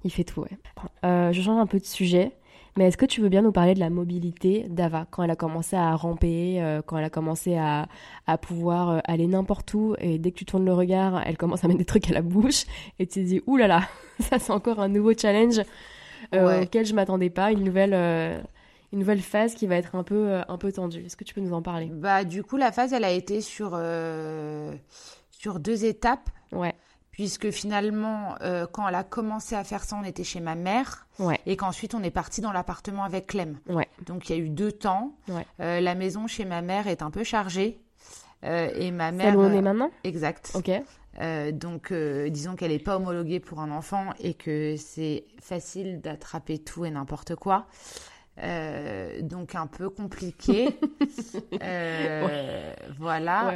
Il 0.05 0.11
fait 0.11 0.23
tout, 0.23 0.41
ouais. 0.41 0.57
Euh, 1.03 1.33
je 1.33 1.41
change 1.41 1.59
un 1.61 1.65
peu 1.67 1.77
de 1.79 1.85
sujet. 1.85 2.31
Mais 2.79 2.87
est-ce 2.87 2.95
que 2.95 3.05
tu 3.05 3.19
veux 3.19 3.27
bien 3.27 3.41
nous 3.41 3.51
parler 3.51 3.73
de 3.73 3.81
la 3.81 3.89
mobilité 3.89 4.65
d'Ava 4.69 5.05
quand 5.11 5.21
elle 5.21 5.31
a 5.31 5.35
commencé 5.35 5.75
à 5.75 5.93
ramper, 5.97 6.63
euh, 6.63 6.81
quand 6.81 6.97
elle 6.97 7.03
a 7.03 7.09
commencé 7.09 7.57
à, 7.57 7.89
à 8.25 8.37
pouvoir 8.37 8.89
euh, 8.89 8.99
aller 9.03 9.27
n'importe 9.27 9.73
où 9.73 9.95
et 9.99 10.17
dès 10.17 10.31
que 10.31 10.37
tu 10.37 10.45
tournes 10.45 10.63
le 10.63 10.71
regard, 10.71 11.21
elle 11.25 11.35
commence 11.35 11.65
à 11.65 11.67
mettre 11.67 11.79
des 11.79 11.83
trucs 11.83 12.09
à 12.09 12.13
la 12.13 12.21
bouche 12.21 12.63
et 12.97 13.05
tu 13.05 13.19
te 13.19 13.25
dis 13.25 13.41
ouh 13.47 13.57
là 13.57 13.67
là, 13.67 13.81
ça 14.21 14.39
c'est 14.39 14.53
encore 14.53 14.79
un 14.79 14.87
nouveau 14.87 15.11
challenge 15.13 15.59
euh, 16.33 16.63
auquel 16.63 16.85
je 16.85 16.93
m'attendais 16.93 17.29
pas, 17.29 17.51
une 17.51 17.65
nouvelle 17.65 17.93
une 18.93 18.99
nouvelle 18.99 19.19
phase 19.19 19.55
qui 19.55 19.67
va 19.67 19.75
être 19.75 19.95
un 19.95 20.03
peu 20.03 20.39
un 20.47 20.57
peu 20.57 20.71
tendue. 20.71 21.03
Est-ce 21.05 21.17
que 21.17 21.25
tu 21.25 21.33
peux 21.33 21.41
nous 21.41 21.51
en 21.51 21.61
parler? 21.61 21.91
Bah 21.91 22.23
du 22.23 22.43
coup 22.43 22.55
la 22.55 22.71
phase 22.71 22.93
elle 22.93 23.03
a 23.03 23.11
été 23.11 23.41
sur 23.41 23.77
sur 25.31 25.59
deux 25.59 25.83
étapes. 25.83 26.29
Ouais 26.53 26.75
puisque 27.19 27.51
finalement, 27.51 28.35
euh, 28.43 28.65
quand 28.65 28.87
elle 28.87 28.95
a 28.95 29.03
commencé 29.03 29.53
à 29.53 29.65
faire 29.65 29.83
ça, 29.83 29.97
on 30.01 30.05
était 30.05 30.23
chez 30.23 30.39
ma 30.39 30.55
mère, 30.55 31.05
et 31.45 31.57
qu'ensuite 31.57 31.93
on 31.93 32.01
est 32.01 32.11
parti 32.11 32.39
dans 32.39 32.53
l'appartement 32.53 33.03
avec 33.03 33.27
Clem. 33.27 33.59
Donc 34.05 34.29
il 34.29 34.37
y 34.37 34.39
a 34.39 34.41
eu 34.41 34.47
deux 34.47 34.71
temps. 34.71 35.17
Euh, 35.59 35.81
la 35.81 35.95
maison 35.95 36.27
chez 36.27 36.45
ma 36.45 36.61
mère 36.61 36.87
est 36.87 37.01
un 37.01 37.11
peu 37.11 37.25
chargée, 37.25 37.81
euh, 38.45 38.69
et 38.73 38.91
ma 38.91 39.11
mère. 39.11 39.25
Celle 39.25 39.35
où 39.35 39.41
on 39.41 39.51
est 39.51 39.61
maintenant? 39.61 39.91
Exact. 40.05 40.53
Ok. 40.55 40.71
donc, 41.51 41.91
disons 41.91 42.55
qu'elle 42.55 42.71
n'est 42.71 42.79
pas 42.79 42.95
homologuée 42.95 43.41
pour 43.41 43.59
un 43.59 43.69
enfant 43.69 44.11
et 44.21 44.33
que 44.33 44.77
c'est 44.77 45.25
facile 45.41 45.99
d'attraper 45.99 46.59
tout 46.59 46.85
et 46.85 46.89
n'importe 46.89 47.35
quoi. 47.35 47.67
donc 48.37 49.55
un 49.55 49.67
peu 49.67 49.89
compliqué. 49.89 50.69
Voilà. 52.97 53.51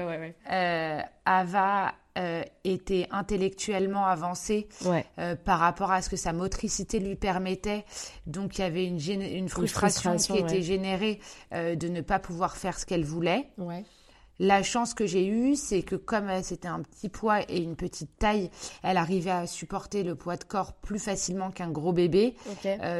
Ava 1.25 1.93
euh, 2.15 2.43
était 2.63 3.07
intellectuellement 3.09 4.05
avancé 4.05 4.67
euh, 5.17 5.35
par 5.35 5.57
rapport 5.57 5.91
à 5.91 6.03
ce 6.03 6.11
que 6.11 6.15
sa 6.15 6.31
motricité 6.31 6.99
lui 6.99 7.15
permettait. 7.15 7.85
Donc 8.27 8.59
il 8.59 8.61
y 8.61 8.63
avait 8.63 8.85
une, 8.85 8.99
une, 8.99 9.49
frustration, 9.49 10.15
qui 10.17 10.37
était 10.37 10.61
générée 10.61 11.19
euh, 11.53 11.73
de 11.75 11.87
ne 11.87 12.01
pas 12.01 12.19
pouvoir 12.19 12.55
faire 12.55 12.77
ce 12.77 12.85
qu'elle 12.85 13.03
voulait. 13.03 13.49
La 14.37 14.61
chance 14.61 14.93
que 14.93 15.07
j'ai 15.07 15.25
eue, 15.25 15.55
c'est 15.55 15.81
que 15.81 15.95
comme 15.95 16.29
c'était 16.43 16.67
un 16.67 16.83
petit 16.83 17.09
poids 17.09 17.41
et 17.49 17.57
une 17.57 17.75
petite 17.75 18.15
taille, 18.19 18.51
elle 18.83 18.97
arrivait 18.97 19.31
à 19.31 19.47
supporter 19.47 20.03
le 20.03 20.13
poids 20.13 20.37
de 20.37 20.43
corps 20.43 20.73
plus 20.73 20.99
facilement 20.99 21.49
qu'un 21.49 21.71
gros 21.71 21.93
bébé. 21.93 22.35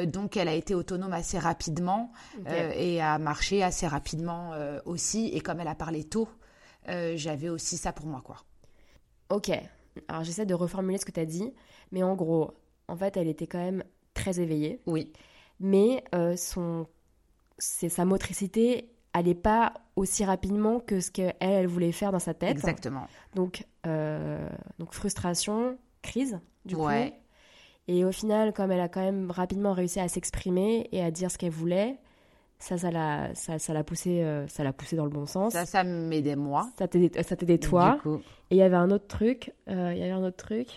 donc 0.08 0.38
elle 0.38 0.48
a 0.48 0.56
été 0.56 0.74
autonome 0.74 1.14
assez 1.14 1.38
rapidement 1.38 2.12
et 2.76 3.00
a 3.00 3.20
marché 3.20 3.62
assez 3.62 3.86
rapidement 3.86 4.54
aussi. 4.86 5.28
Et 5.28 5.40
comme 5.40 5.60
elle 5.60 5.68
a 5.68 5.76
parlé 5.76 6.04
tôt, 6.04 6.30
j'avais 6.88 7.50
aussi 7.50 7.78
ça 7.78 7.94
pour 7.94 8.08
moi, 8.08 8.24
quoi. 8.26 8.38
Ok, 9.34 9.50
alors 10.08 10.24
j'essaie 10.24 10.46
de 10.46 10.54
reformuler 10.54 11.00
ce 11.00 11.06
que 11.06 11.12
tu 11.12 11.20
as 11.20 11.26
dit, 11.26 11.52
mais 11.92 12.04
en 12.04 12.14
gros, 12.16 12.52
en 12.88 12.96
fait, 12.96 13.18
elle 13.18 13.28
était 13.28 13.48
quand 13.48 13.58
même 13.58 13.84
très 14.14 14.40
éveillée. 14.40 14.80
Oui. 14.86 15.12
Mais 15.60 16.04
euh, 16.14 16.36
son, 16.36 16.86
sa 17.58 18.06
motricité 18.06 18.92
allait 19.14 19.34
pas 19.34 19.74
aussi 19.96 20.24
rapidement 20.24 20.80
que 20.80 21.00
ce 21.00 21.10
qu'elle 21.10 21.34
elle 21.40 21.66
voulait 21.66 21.92
faire 21.92 22.12
dans 22.12 22.20
sa 22.20 22.36
tête. 22.36 22.52
Exactement. 22.52 23.08
Donc, 23.34 23.66
euh, 23.88 24.48
donc 24.78 24.94
frustration, 24.94 25.80
crise, 26.04 26.40
du 26.66 26.76
ouais. 26.76 27.10
coup. 27.10 27.18
Et 27.88 28.06
au 28.06 28.12
final, 28.12 28.54
comme 28.54 28.72
elle 28.72 28.82
a 28.82 28.88
quand 28.88 29.02
même 29.02 29.32
rapidement 29.32 29.74
réussi 29.74 30.00
à 30.00 30.08
s'exprimer 30.08 30.90
et 30.92 31.04
à 31.04 31.10
dire 31.10 31.32
ce 31.32 31.40
qu'elle 31.40 31.52
voulait, 31.52 31.98
ça, 32.64 32.78
ça 32.78 32.92
l'a, 32.92 33.36
ça, 33.36 33.60
ça 33.60 33.74
l'a 33.74 33.84
poussé, 33.84 34.24
euh, 34.24 34.48
ça 34.48 34.64
l'a 34.64 34.72
poussé 34.72 34.96
dans 34.96 35.04
le 35.04 35.12
bon 35.12 35.26
sens. 35.26 35.52
Ça, 35.52 35.66
ça 35.66 35.84
m'aidait 35.84 36.38
moi. 36.38 36.70
Ça 36.78 36.88
t'aidait, 36.88 37.22
ça 37.22 37.36
t'aidait 37.36 37.58
toi. 37.58 38.00
Et 38.50 38.56
il 38.56 38.58
y 38.58 38.62
avait 38.62 38.78
un 38.78 38.90
autre 38.90 39.08
truc. 39.08 39.52
Euh, 39.68 39.92
il 39.94 40.00
y 40.00 40.04
avait 40.04 40.14
un 40.14 40.24
autre 40.24 40.38
truc. 40.38 40.70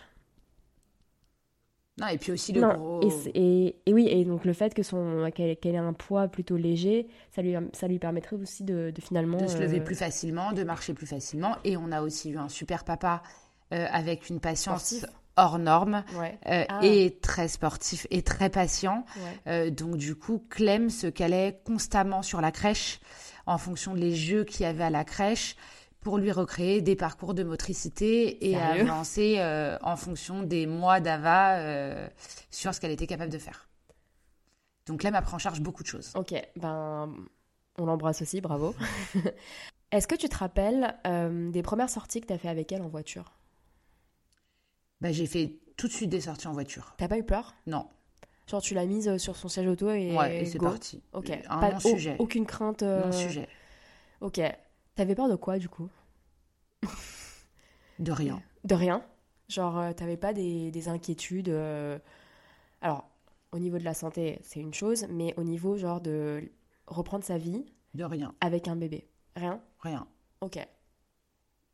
Non, 1.98 2.08
et 2.08 2.18
puis 2.18 2.32
aussi 2.32 2.52
le 2.52 2.60
gros. 2.60 3.00
Et, 3.34 3.76
et, 3.86 3.94
oui, 3.94 4.08
et 4.10 4.24
donc 4.24 4.44
le 4.44 4.52
fait 4.52 4.74
que 4.74 4.82
son 4.82 5.30
qu'elle, 5.32 5.56
ait 5.62 5.76
un 5.76 5.92
poids 5.92 6.26
plutôt 6.26 6.56
léger, 6.56 7.06
ça 7.30 7.40
lui 7.40 7.54
ça 7.72 7.86
lui 7.86 8.00
permettrait 8.00 8.36
aussi 8.36 8.64
de, 8.64 8.92
de 8.94 9.00
finalement 9.00 9.38
de 9.38 9.46
se 9.46 9.58
lever 9.58 9.78
euh, 9.78 9.84
plus 9.84 9.94
facilement, 9.94 10.52
de 10.52 10.64
marcher 10.64 10.92
plus 10.92 11.06
facilement. 11.06 11.56
Et 11.62 11.76
on 11.76 11.92
a 11.92 12.02
aussi 12.02 12.30
eu 12.30 12.36
un 12.36 12.48
super 12.48 12.82
papa 12.84 13.22
avec 13.70 14.28
une 14.28 14.40
patience 14.40 15.06
hors 15.36 15.58
norme 15.58 16.02
euh, 16.16 16.64
ah. 16.68 16.80
et 16.82 17.18
très 17.20 17.48
sportif 17.48 18.06
et 18.10 18.22
très 18.22 18.50
patient. 18.50 19.04
Euh, 19.46 19.70
donc 19.70 19.96
du 19.96 20.14
coup, 20.14 20.44
Clem 20.50 20.90
se 20.90 21.06
calait 21.06 21.60
constamment 21.64 22.22
sur 22.22 22.40
la 22.40 22.50
crèche 22.50 23.00
en 23.46 23.58
fonction 23.58 23.94
des 23.94 24.14
jeux 24.14 24.44
qu'il 24.44 24.62
y 24.62 24.64
avait 24.66 24.84
à 24.84 24.90
la 24.90 25.04
crèche 25.04 25.56
pour 26.00 26.18
lui 26.18 26.32
recréer 26.32 26.82
des 26.82 26.96
parcours 26.96 27.34
de 27.34 27.42
motricité 27.42 28.48
et 28.48 28.56
avancer 28.56 29.36
euh, 29.38 29.76
en 29.82 29.96
fonction 29.96 30.42
des 30.42 30.66
mois 30.66 31.00
d'Ava 31.00 31.58
sur 32.50 32.74
ce 32.74 32.80
qu'elle 32.80 32.92
était 32.92 33.06
capable 33.06 33.32
de 33.32 33.38
faire. 33.38 33.68
Donc 34.86 35.00
Clem 35.00 35.18
prend 35.22 35.36
en 35.36 35.40
charge 35.40 35.60
beaucoup 35.60 35.82
de 35.82 35.88
choses. 35.88 36.12
Ok, 36.14 36.34
ben 36.56 37.12
on 37.78 37.86
l'embrasse 37.86 38.22
aussi, 38.22 38.40
bravo. 38.40 38.74
Est-ce 39.92 40.08
que 40.08 40.14
tu 40.14 40.28
te 40.28 40.36
rappelles 40.36 40.96
des 41.52 41.62
premières 41.62 41.90
sorties 41.90 42.20
que 42.20 42.26
tu 42.26 42.32
as 42.32 42.38
fait 42.38 42.48
avec 42.48 42.72
elle 42.72 42.82
en 42.82 42.88
voiture? 42.88 43.36
Bah, 45.00 45.12
j'ai 45.12 45.26
fait 45.26 45.58
tout 45.76 45.88
de 45.88 45.92
suite 45.92 46.10
des 46.10 46.22
sorties 46.22 46.48
en 46.48 46.52
voiture. 46.52 46.94
T'as 46.96 47.08
pas 47.08 47.18
eu 47.18 47.24
peur? 47.24 47.54
Non. 47.66 47.88
Genre 48.46 48.62
tu 48.62 48.74
l'as 48.74 48.86
mise 48.86 49.08
euh, 49.08 49.18
sur 49.18 49.36
son 49.36 49.48
siège 49.48 49.66
auto 49.66 49.90
et, 49.90 50.16
ouais, 50.16 50.42
et 50.42 50.46
c'est 50.46 50.58
parti. 50.58 51.02
Ok. 51.12 51.30
Un 51.48 51.58
pas, 51.58 51.80
sujet. 51.80 52.16
Aucune 52.18 52.46
crainte. 52.46 52.82
Euh... 52.82 53.10
sujet. 53.10 53.48
Ok. 54.20 54.40
T'avais 54.94 55.14
peur 55.14 55.28
de 55.28 55.34
quoi 55.34 55.58
du 55.58 55.68
coup? 55.68 55.88
De 57.98 58.12
rien. 58.12 58.40
De 58.64 58.74
rien? 58.74 59.04
Genre 59.48 59.78
euh, 59.78 59.92
t'avais 59.92 60.16
pas 60.16 60.32
des, 60.32 60.70
des 60.70 60.88
inquiétudes. 60.88 61.48
Euh, 61.48 61.98
alors 62.80 63.08
au 63.52 63.58
niveau 63.58 63.78
de 63.78 63.84
la 63.84 63.94
santé 63.94 64.38
c'est 64.42 64.60
une 64.60 64.74
chose, 64.74 65.06
mais 65.10 65.34
au 65.36 65.42
niveau 65.42 65.76
genre 65.76 66.00
de 66.00 66.50
reprendre 66.86 67.24
sa 67.24 67.38
vie. 67.38 67.66
De 67.94 68.04
rien. 68.04 68.34
Avec 68.40 68.68
un 68.68 68.76
bébé. 68.76 69.08
Rien? 69.34 69.60
Rien. 69.80 70.06
Ok. 70.40 70.58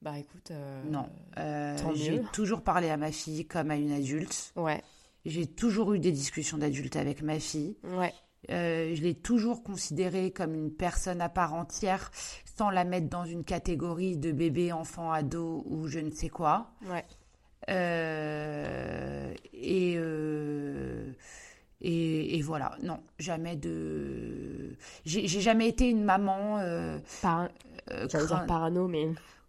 Bah 0.03 0.19
écoute. 0.19 0.51
Euh, 0.51 0.83
non. 0.85 1.09
Euh, 1.39 1.77
j'ai 1.95 2.21
toujours 2.33 2.63
parlé 2.63 2.91
à 2.91 2.97
ma 2.97 3.13
fille 3.13 3.47
comme 3.47 3.71
à 3.71 3.77
une 3.77 3.93
adulte. 3.93 4.53
Ouais. 4.57 4.83
J'ai 5.25 5.47
toujours 5.47 5.93
eu 5.95 6.01
des 6.01 6.11
discussions 6.11 6.59
d'adultes 6.59 6.97
avec 6.97 7.23
ma 7.23 7.39
fille. 7.39 7.77
Ouais. 7.85 8.13
Euh, 8.51 8.97
je 8.97 9.03
l'ai 9.03 9.15
toujours 9.15 9.63
considérée 9.63 10.33
comme 10.33 10.57
une 10.57 10.73
personne 10.73 11.21
à 11.21 11.29
part 11.29 11.55
entière, 11.55 12.11
sans 12.45 12.71
la 12.71 12.83
mettre 12.83 13.09
dans 13.09 13.25
une 13.25 13.45
catégorie 13.45 14.17
de 14.17 14.33
bébé, 14.33 14.73
enfant, 14.73 15.13
ado 15.13 15.63
ou 15.67 15.87
je 15.87 16.01
ne 16.01 16.11
sais 16.11 16.29
quoi. 16.29 16.73
Ouais. 16.87 17.05
et, 19.53 19.97
et, 21.81 22.37
et, 22.37 22.43
voilà, 22.43 22.77
non, 22.83 22.99
jamais 23.21 23.55
de. 23.55 24.77
J'ai 25.05 25.29
jamais 25.29 25.69
été 25.69 25.89
une 25.89 26.03
maman. 26.03 26.59
Par... 27.21 27.49
dire 28.09 28.45
parano, 28.49 28.89
mais 28.89 29.09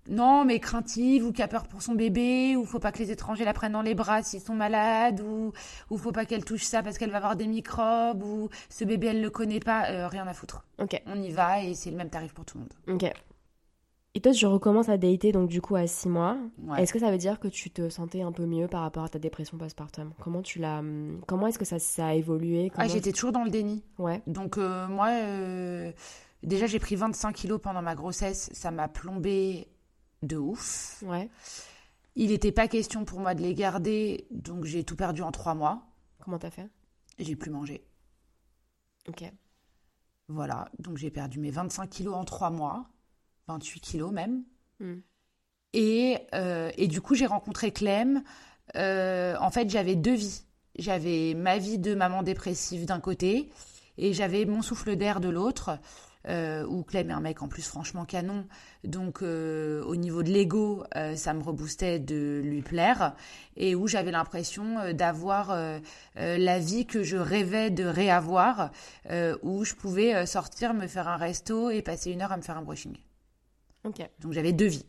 non, 0.10 0.44
mais 0.46 0.60
craintive 0.60 1.26
ou 1.26 1.32
qui 1.32 1.42
a 1.42 1.48
peur 1.48 1.68
pour 1.68 1.82
son 1.82 1.96
bébé, 1.96 2.56
ou 2.58 2.66
faut 2.66 2.80
pas 2.80 2.92
que 2.92 3.00
les 3.00 3.12
étrangers 3.12 3.46
la 3.46 3.54
prennent 3.54 3.72
dans 3.72 3.82
les 3.82 3.96
bras 3.96 4.22
s'ils 4.24 4.42
sont 4.42 4.56
malades, 4.56 5.22
ou 5.22 5.54
ou 5.90 5.98
faut 5.98 6.12
pas 6.12 6.26
qu'elle 6.26 6.44
touche 6.44 6.64
ça 6.64 6.84
parce 6.84 6.98
qu'elle 6.98 7.12
va 7.12 7.18
avoir 7.18 7.36
des 7.36 7.48
microbes, 7.48 8.24
ou 8.24 8.50
ce 8.70 8.84
bébé 8.84 9.08
elle 9.08 9.22
le 9.22 9.30
connaît 9.30 9.60
pas, 9.60 9.90
euh, 9.90 10.08
rien 10.08 10.28
à 10.28 10.34
foutre. 10.34 10.66
Ok. 10.80 11.02
On 11.06 11.22
y 11.22 11.32
va 11.32 11.64
et 11.64 11.74
c'est 11.74 11.92
le 11.92 11.98
même 11.98 12.10
tarif 12.10 12.34
pour 12.34 12.46
tout 12.46 12.58
le 12.58 12.64
monde. 12.64 13.02
Ok. 13.02 13.12
Et 14.16 14.22
toi, 14.22 14.32
je 14.32 14.46
recommence 14.46 14.90
à 14.90 14.98
dater 14.98 15.32
donc 15.32 15.50
du 15.50 15.60
coup 15.60 15.76
à 15.76 15.88
6 15.88 16.08
mois. 16.08 16.38
Est-ce 16.78 16.94
que 16.94 17.00
ça 17.00 17.10
veut 17.10 17.18
dire 17.18 17.40
que 17.40 17.48
tu 17.48 17.72
te 17.72 17.90
sentais 17.90 18.22
un 18.22 18.32
peu 18.32 18.46
mieux 18.46 18.68
par 18.68 18.82
rapport 18.82 19.04
à 19.04 19.10
ta 19.10 19.18
dépression 19.18 19.58
postpartum? 19.58 20.14
Comment 20.20 20.44
tu 20.44 20.60
l'as 20.60 20.84
Comment 21.28 21.48
est-ce 21.48 21.58
que 21.58 21.66
ça, 21.66 21.80
ça 21.80 22.08
a 22.08 22.14
évolué? 22.14 22.72
Ah, 22.76 22.88
j'étais 22.88 23.12
toujours 23.12 23.32
dans 23.32 23.44
le 23.44 23.50
déni. 23.50 23.84
Ouais. 23.98 24.22
Donc 24.28 24.60
euh, 24.60 24.88
moi, 24.88 25.08
euh, 25.10 25.92
déjà 26.44 26.68
j'ai 26.68 26.78
pris 26.78 26.96
25 26.96 27.34
kilos 27.34 27.60
pendant 27.60 27.82
ma 27.82 27.96
grossesse, 27.96 28.52
ça 28.54 28.70
m'a 28.70 28.88
plombé 28.88 29.68
de 30.24 30.38
ouf. 30.38 31.04
Ouais. 31.06 31.30
Il 32.16 32.30
n'était 32.30 32.52
pas 32.52 32.68
question 32.68 33.06
pour 33.06 33.20
moi 33.20 33.34
de 33.34 33.42
les 33.42 33.54
garder, 33.54 34.28
donc 34.32 34.66
j'ai 34.66 34.84
tout 34.84 34.96
perdu 34.96 35.22
en 35.22 35.32
trois 35.32 35.56
mois. 35.56 35.84
Comment 36.20 36.40
t'as 36.40 36.52
fait? 36.52 36.70
J'ai 37.20 37.36
plus 37.36 37.52
mangé. 37.52 37.84
Ok. 39.08 39.24
Voilà, 40.28 40.70
donc 40.80 40.98
j'ai 40.98 41.12
perdu 41.12 41.40
mes 41.40 41.52
25 41.52 41.90
kilos 41.90 42.16
en 42.16 42.24
trois 42.24 42.50
mois, 42.50 42.86
28 43.48 43.80
kilos 43.82 44.12
même. 44.12 44.44
Hmm. 44.80 45.00
Et, 45.74 46.18
euh, 46.34 46.72
et, 46.78 46.88
du 46.88 47.02
coup, 47.02 47.16
j'ai 47.16 47.26
rencontré 47.26 47.72
Clem. 47.72 48.24
Euh, 48.76 49.36
en 49.40 49.50
fait, 49.50 49.70
j'avais 49.70 49.96
deux 49.96 50.14
vies. 50.14 50.44
J'avais 50.78 51.34
ma 51.34 51.58
vie 51.58 51.78
de 51.78 51.94
maman 51.94 52.24
dépressive 52.24 52.86
d'un 52.86 53.00
côté 53.00 53.50
et 53.98 54.14
j'avais 54.14 54.46
mon 54.46 54.62
souffle 54.62 54.96
d'air 54.96 55.20
de 55.20 55.30
l'autre. 55.30 55.80
Euh, 56.28 56.66
où 56.66 56.84
Clem 56.84 57.10
est 57.10 57.14
un 57.14 57.20
mec 57.20 57.42
en 57.42 57.48
plus 57.48 57.68
franchement 57.68 58.06
canon. 58.06 58.46
Donc 58.84 59.22
euh, 59.22 59.84
au 59.84 59.96
niveau 59.96 60.24
de 60.24 60.30
l'ego, 60.30 60.84
euh, 60.96 61.16
ça 61.16 61.34
me 61.34 61.44
reboostait 61.44 62.00
de 62.00 62.42
lui 62.44 62.62
plaire 62.62 63.16
et 63.56 63.76
où 63.76 63.88
j'avais 63.88 64.12
l'impression 64.12 64.80
euh, 64.80 64.94
d'avoir 64.94 65.56
la 66.16 66.60
vie 66.60 66.86
que 66.86 67.04
je 67.04 67.18
rêvais 67.18 67.70
de 67.70 67.84
réavoir, 67.84 68.72
où 69.42 69.66
je 69.66 69.74
pouvais 69.74 70.26
sortir, 70.26 70.74
me 70.74 70.88
faire 70.88 71.08
un 71.08 71.18
resto 71.18 71.70
et 71.70 71.82
passer 71.82 72.12
une 72.12 72.22
heure 72.22 72.32
à 72.32 72.38
me 72.38 72.42
faire 72.42 72.58
un 72.58 72.62
brushing. 72.62 72.98
Ok. 73.84 74.08
Donc 74.20 74.34
j'avais 74.34 74.54
deux 74.54 74.68
vies. 74.68 74.86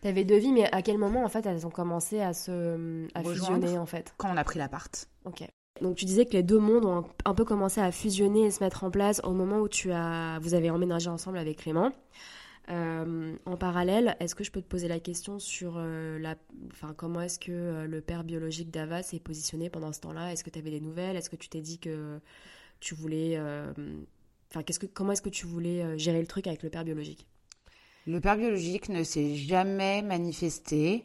T'avais 0.00 0.24
deux 0.24 0.36
vies, 0.36 0.52
mais 0.52 0.70
à 0.72 0.82
quel 0.82 0.98
moment 0.98 1.24
en 1.24 1.28
fait 1.28 1.46
elles 1.46 1.66
ont 1.66 1.70
commencé 1.70 2.20
à 2.20 2.34
se 2.34 3.08
à 3.14 3.22
fusionner 3.22 3.78
en 3.78 3.86
fait? 3.86 4.14
Quand 4.16 4.30
on 4.32 4.36
a 4.36 4.44
pris 4.44 4.58
l'appart. 4.58 5.08
Ok. 5.24 5.44
Donc 5.80 5.96
tu 5.96 6.04
disais 6.04 6.26
que 6.26 6.32
les 6.32 6.42
deux 6.42 6.58
mondes 6.58 6.84
ont 6.84 7.04
un, 7.24 7.34
peu 7.34 7.44
commencé 7.44 7.80
à 7.80 7.90
fusionner 7.92 8.46
et 8.46 8.50
se 8.50 8.62
mettre 8.62 8.84
en 8.84 8.90
place 8.90 9.20
au 9.24 9.32
moment 9.32 9.60
où 9.60 9.68
tu 9.68 9.92
as 9.92 10.38
vous 10.40 10.54
avez 10.54 10.70
emménagé 10.70 11.08
ensemble 11.08 11.38
avec 11.38 11.58
Clément. 11.58 11.92
Euh, 12.70 13.34
en 13.46 13.56
parallèle, 13.56 14.16
est-ce 14.20 14.34
que 14.34 14.44
je 14.44 14.50
peux 14.50 14.60
te 14.60 14.66
poser 14.66 14.88
la 14.88 15.00
question 15.00 15.38
sur 15.38 15.74
euh, 15.76 16.18
la, 16.18 16.36
enfin, 16.70 16.92
comment 16.94 17.22
est-ce 17.22 17.38
que 17.38 17.50
euh, 17.50 17.86
le 17.86 18.02
père 18.02 18.24
biologique 18.24 18.70
d'Ava 18.70 19.02
s'est 19.02 19.20
positionné 19.20 19.70
pendant 19.70 19.92
ce 19.92 20.00
temps-là? 20.00 20.32
Est-ce 20.32 20.44
que 20.44 20.50
tu 20.50 20.58
avais 20.58 20.70
des 20.70 20.80
nouvelles? 20.80 21.16
Est-ce 21.16 21.30
que 21.30 21.36
tu 21.36 21.48
t'es 21.48 21.62
dit 21.62 21.78
que 21.78 22.20
tu 22.80 22.94
voulais, 22.94 23.40
enfin, 24.50 24.62
qu'est-ce 24.62 24.78
que, 24.78 24.86
comment 24.86 25.12
est-ce 25.12 25.22
que 25.22 25.28
tu 25.28 25.46
voulais 25.46 25.98
gérer 25.98 26.20
le 26.20 26.26
truc 26.26 26.46
avec 26.46 26.62
le 26.62 26.70
père 26.70 26.84
biologique? 26.84 27.26
Le 28.06 28.20
père 28.20 28.36
biologique 28.36 28.88
ne 28.88 29.02
s'est 29.02 29.34
jamais 29.34 30.02
manifesté, 30.02 31.02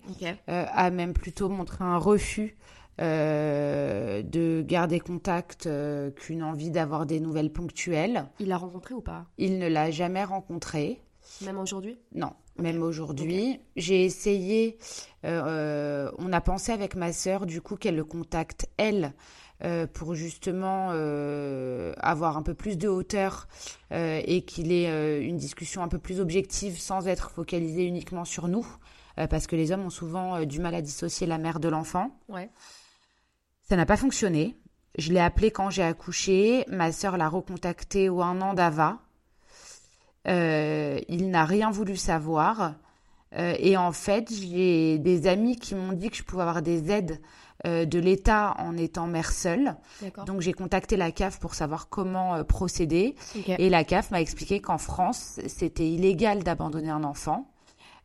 a 0.48 0.92
même 0.92 1.14
plutôt 1.14 1.50
montré 1.50 1.84
un 1.84 1.98
refus 1.98 2.56
euh, 3.02 4.22
de 4.22 4.64
garder 4.66 5.00
contact 5.00 5.66
euh, 5.68 6.12
qu'une 6.12 6.44
envie 6.44 6.70
d'avoir 6.70 7.06
des 7.06 7.20
nouvelles 7.20 7.52
ponctuelles. 7.52 8.26
Il 8.40 8.50
l'a 8.50 8.58
rencontré 8.58 8.94
ou 8.94 9.02
pas? 9.02 9.26
Il 9.38 9.58
ne 9.60 9.68
l'a 9.68 9.92
jamais 9.92 10.24
rencontré. 10.24 11.02
Même 11.42 11.58
aujourd'hui? 11.58 11.98
Non, 12.14 12.34
même 12.58 12.84
aujourd'hui. 12.84 13.60
J'ai 13.76 14.04
essayé, 14.04 14.78
euh, 15.26 16.12
on 16.18 16.32
a 16.34 16.42
pensé 16.42 16.72
avec 16.72 16.96
ma 16.96 17.14
sœur 17.14 17.46
du 17.46 17.62
coup 17.62 17.76
qu'elle 17.76 17.96
le 17.96 18.04
contacte 18.04 18.68
elle 18.78 19.14
euh, 19.64 19.88
pour 19.88 20.14
justement 20.14 20.90
euh, 20.92 21.94
avoir 22.00 22.38
un 22.38 22.42
peu 22.42 22.54
plus 22.54 22.78
de 22.78 22.90
hauteur 22.90 23.48
euh, 23.94 24.22
et 24.26 24.42
qu'il 24.42 24.72
ait 24.72 25.22
une 25.24 25.38
discussion 25.38 25.82
un 25.84 25.88
peu 25.88 26.00
plus 26.00 26.20
objective 26.20 26.80
sans 26.80 27.08
être 27.08 27.32
focalisé 27.32 27.86
uniquement 27.86 28.26
sur 28.26 28.48
nous. 28.48 28.68
parce 29.16 29.48
que 29.48 29.56
les 29.56 29.72
hommes 29.72 29.86
ont 29.86 29.90
souvent 29.92 30.44
du 30.44 30.60
mal 30.60 30.76
à 30.76 30.82
dissocier 30.82 31.28
la 31.28 31.38
mère 31.38 31.60
de 31.60 31.70
l'enfant. 31.70 32.20
Ouais. 32.30 32.50
Ça 33.74 33.78
n'a 33.78 33.88
pas 33.88 33.98
fonctionné. 33.98 34.56
Je 35.00 35.12
l'ai 35.12 35.20
appelé 35.20 35.50
quand 35.50 35.72
j'ai 35.72 35.82
accouché. 35.82 36.64
Ma 36.68 36.92
sœur 36.92 37.18
l'a 37.18 37.28
recontacté 37.28 38.08
au 38.08 38.22
un 38.22 38.40
an 38.40 38.54
d'Ava. 38.54 39.00
Euh, 40.28 41.00
il 41.10 41.32
n'a 41.32 41.44
rien 41.44 41.72
voulu 41.72 41.98
savoir. 41.98 42.76
Euh, 43.36 43.56
et 43.58 43.76
en 43.76 43.92
fait, 43.92 44.32
j'ai 44.32 45.00
des 45.00 45.26
amis 45.26 45.56
qui 45.56 45.74
m'ont 45.74 45.94
dit 45.94 46.12
que 46.12 46.18
je 46.18 46.22
pouvais 46.22 46.44
avoir 46.44 46.62
des 46.62 46.92
aides 46.92 47.20
euh, 47.66 47.86
de 47.86 47.98
l'État 47.98 48.54
en 48.60 48.78
étant 48.78 49.08
mère 49.08 49.32
seule. 49.32 49.76
Donc 50.28 50.42
j'ai 50.42 50.54
contacté 50.54 50.96
la 50.96 51.12
CAF 51.12 51.40
pour 51.40 51.56
savoir 51.56 51.90
comment 51.90 52.36
euh, 52.36 52.44
procéder. 52.44 53.16
Et 53.48 53.72
la 53.72 53.84
CAF 53.84 54.12
m'a 54.12 54.22
expliqué 54.22 54.62
qu'en 54.62 54.78
France, 54.78 55.40
c'était 55.48 55.90
illégal 55.90 56.44
d'abandonner 56.44 56.92
un 56.92 57.04
enfant. 57.04 57.50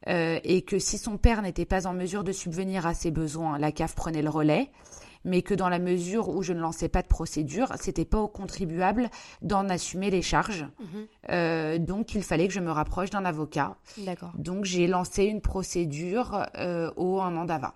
et 0.07 0.63
que 0.63 0.79
si 0.79 0.97
son 0.97 1.19
père 1.19 1.43
n'était 1.43 1.67
pas 1.67 1.87
en 1.87 1.93
mesure 1.93 2.25
de 2.25 2.33
subvenir 2.33 2.87
à 2.87 2.95
ses 2.95 3.11
besoins, 3.11 3.59
la 3.59 3.71
CAF 3.71 3.95
prenait 3.95 4.23
le 4.23 4.31
relais, 4.31 4.71
mais 5.29 5.43
que 5.43 5.55
dans 5.55 5.69
la 5.69 5.79
mesure 5.79 6.29
où 6.29 6.43
je 6.43 6.53
ne 6.53 6.61
lançais 6.61 6.89
pas 6.89 7.03
de 7.03 7.07
procédure, 7.07 7.69
c'était 7.81 8.05
pas 8.05 8.19
au 8.19 8.29
contribuable 8.29 9.11
d'en 9.43 9.69
assumer 9.69 10.11
les 10.11 10.23
charges. 10.23 10.67
Mhm. 10.81 11.07
Euh, 11.31 11.79
donc 11.79 12.15
il 12.15 12.23
fallait 12.23 12.49
que 12.49 12.55
je 12.55 12.61
me 12.61 12.71
rapproche 12.73 13.11
d'un 13.11 13.25
avocat. 13.25 13.77
D'accord. 13.99 14.33
Donc 14.37 14.65
j'ai 14.65 14.87
lancé 14.87 15.25
une 15.25 15.41
procédure 15.41 16.47
euh, 16.57 16.91
au 16.97 17.21
un 17.21 17.37
an 17.37 17.45
d'ava, 17.45 17.75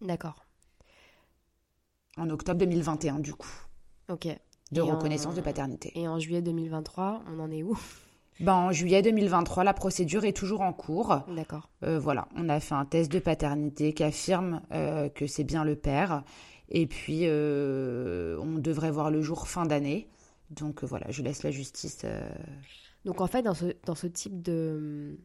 D'accord. 0.00 0.44
en 2.16 2.30
octobre 2.30 2.58
2021 2.58 3.18
du 3.20 3.34
coup, 3.34 3.52
Ok. 4.08 4.26
de 4.26 4.38
Et 4.72 4.80
en- 4.80 4.86
reconnaissance 4.96 5.34
de 5.34 5.40
paternité. 5.42 5.92
Et 5.94 6.08
en 6.08 6.18
juillet 6.18 6.42
2023, 6.42 7.22
on 7.28 7.38
en 7.40 7.50
est 7.50 7.62
où? 7.62 7.78
Ben, 8.40 8.52
en 8.54 8.72
juillet 8.72 9.00
2023, 9.02 9.64
la 9.64 9.72
procédure 9.74 10.24
est 10.24 10.36
toujours 10.36 10.60
en 10.60 10.72
cours. 10.72 11.20
D'accord. 11.34 11.70
Euh, 11.84 11.98
voilà, 11.98 12.28
on 12.36 12.48
a 12.48 12.60
fait 12.60 12.74
un 12.74 12.84
test 12.84 13.10
de 13.10 13.18
paternité 13.18 13.92
qui 13.94 14.02
affirme 14.04 14.60
euh, 14.72 15.08
que 15.08 15.26
c'est 15.26 15.44
bien 15.44 15.64
le 15.64 15.74
père. 15.76 16.22
Et 16.68 16.86
puis, 16.86 17.20
euh, 17.22 18.38
on 18.42 18.58
devrait 18.58 18.90
voir 18.90 19.10
le 19.10 19.22
jour 19.22 19.48
fin 19.48 19.64
d'année. 19.64 20.08
Donc 20.50 20.84
voilà, 20.84 21.06
je 21.10 21.22
laisse 21.22 21.42
la 21.42 21.50
justice. 21.50 22.04
Donc 23.04 23.20
en 23.20 23.26
fait, 23.26 23.42
dans 23.42 23.54
ce, 23.54 23.66
dans 23.84 23.94
ce 23.94 24.06
type 24.06 24.42
de 24.42 24.74
hum, 24.76 25.16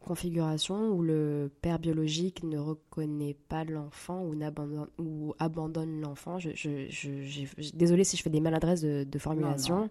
configuration 0.00 0.90
où 0.90 1.02
le 1.02 1.50
père 1.60 1.78
biologique 1.78 2.42
ne 2.42 2.58
reconnaît 2.58 3.36
pas 3.48 3.64
l'enfant 3.64 4.22
ou, 4.22 4.34
n'abandonne- 4.34 4.88
ou 4.98 5.34
abandonne 5.38 6.00
l'enfant, 6.00 6.38
je, 6.38 6.50
je, 6.54 6.88
je, 6.88 7.72
désolée 7.74 8.04
si 8.04 8.16
je 8.16 8.22
fais 8.22 8.30
des 8.30 8.40
maladresses 8.40 8.80
de, 8.80 9.04
de 9.04 9.18
formulation, 9.18 9.80
non. 9.82 9.90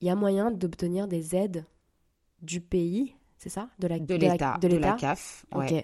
Il 0.00 0.06
y 0.06 0.10
a 0.10 0.14
moyen 0.14 0.50
d'obtenir 0.50 1.08
des 1.08 1.34
aides 1.36 1.64
du 2.42 2.60
pays, 2.60 3.14
c'est 3.38 3.48
ça? 3.50 3.68
De 3.78 3.86
la- 3.88 3.98
de 3.98 4.14
l'État, 4.14 4.58
De 4.60 4.68
de, 4.68 4.76
la 4.76 4.92
l'État? 4.92 4.96
CAF. 4.96 5.46
Ok. 5.54 5.74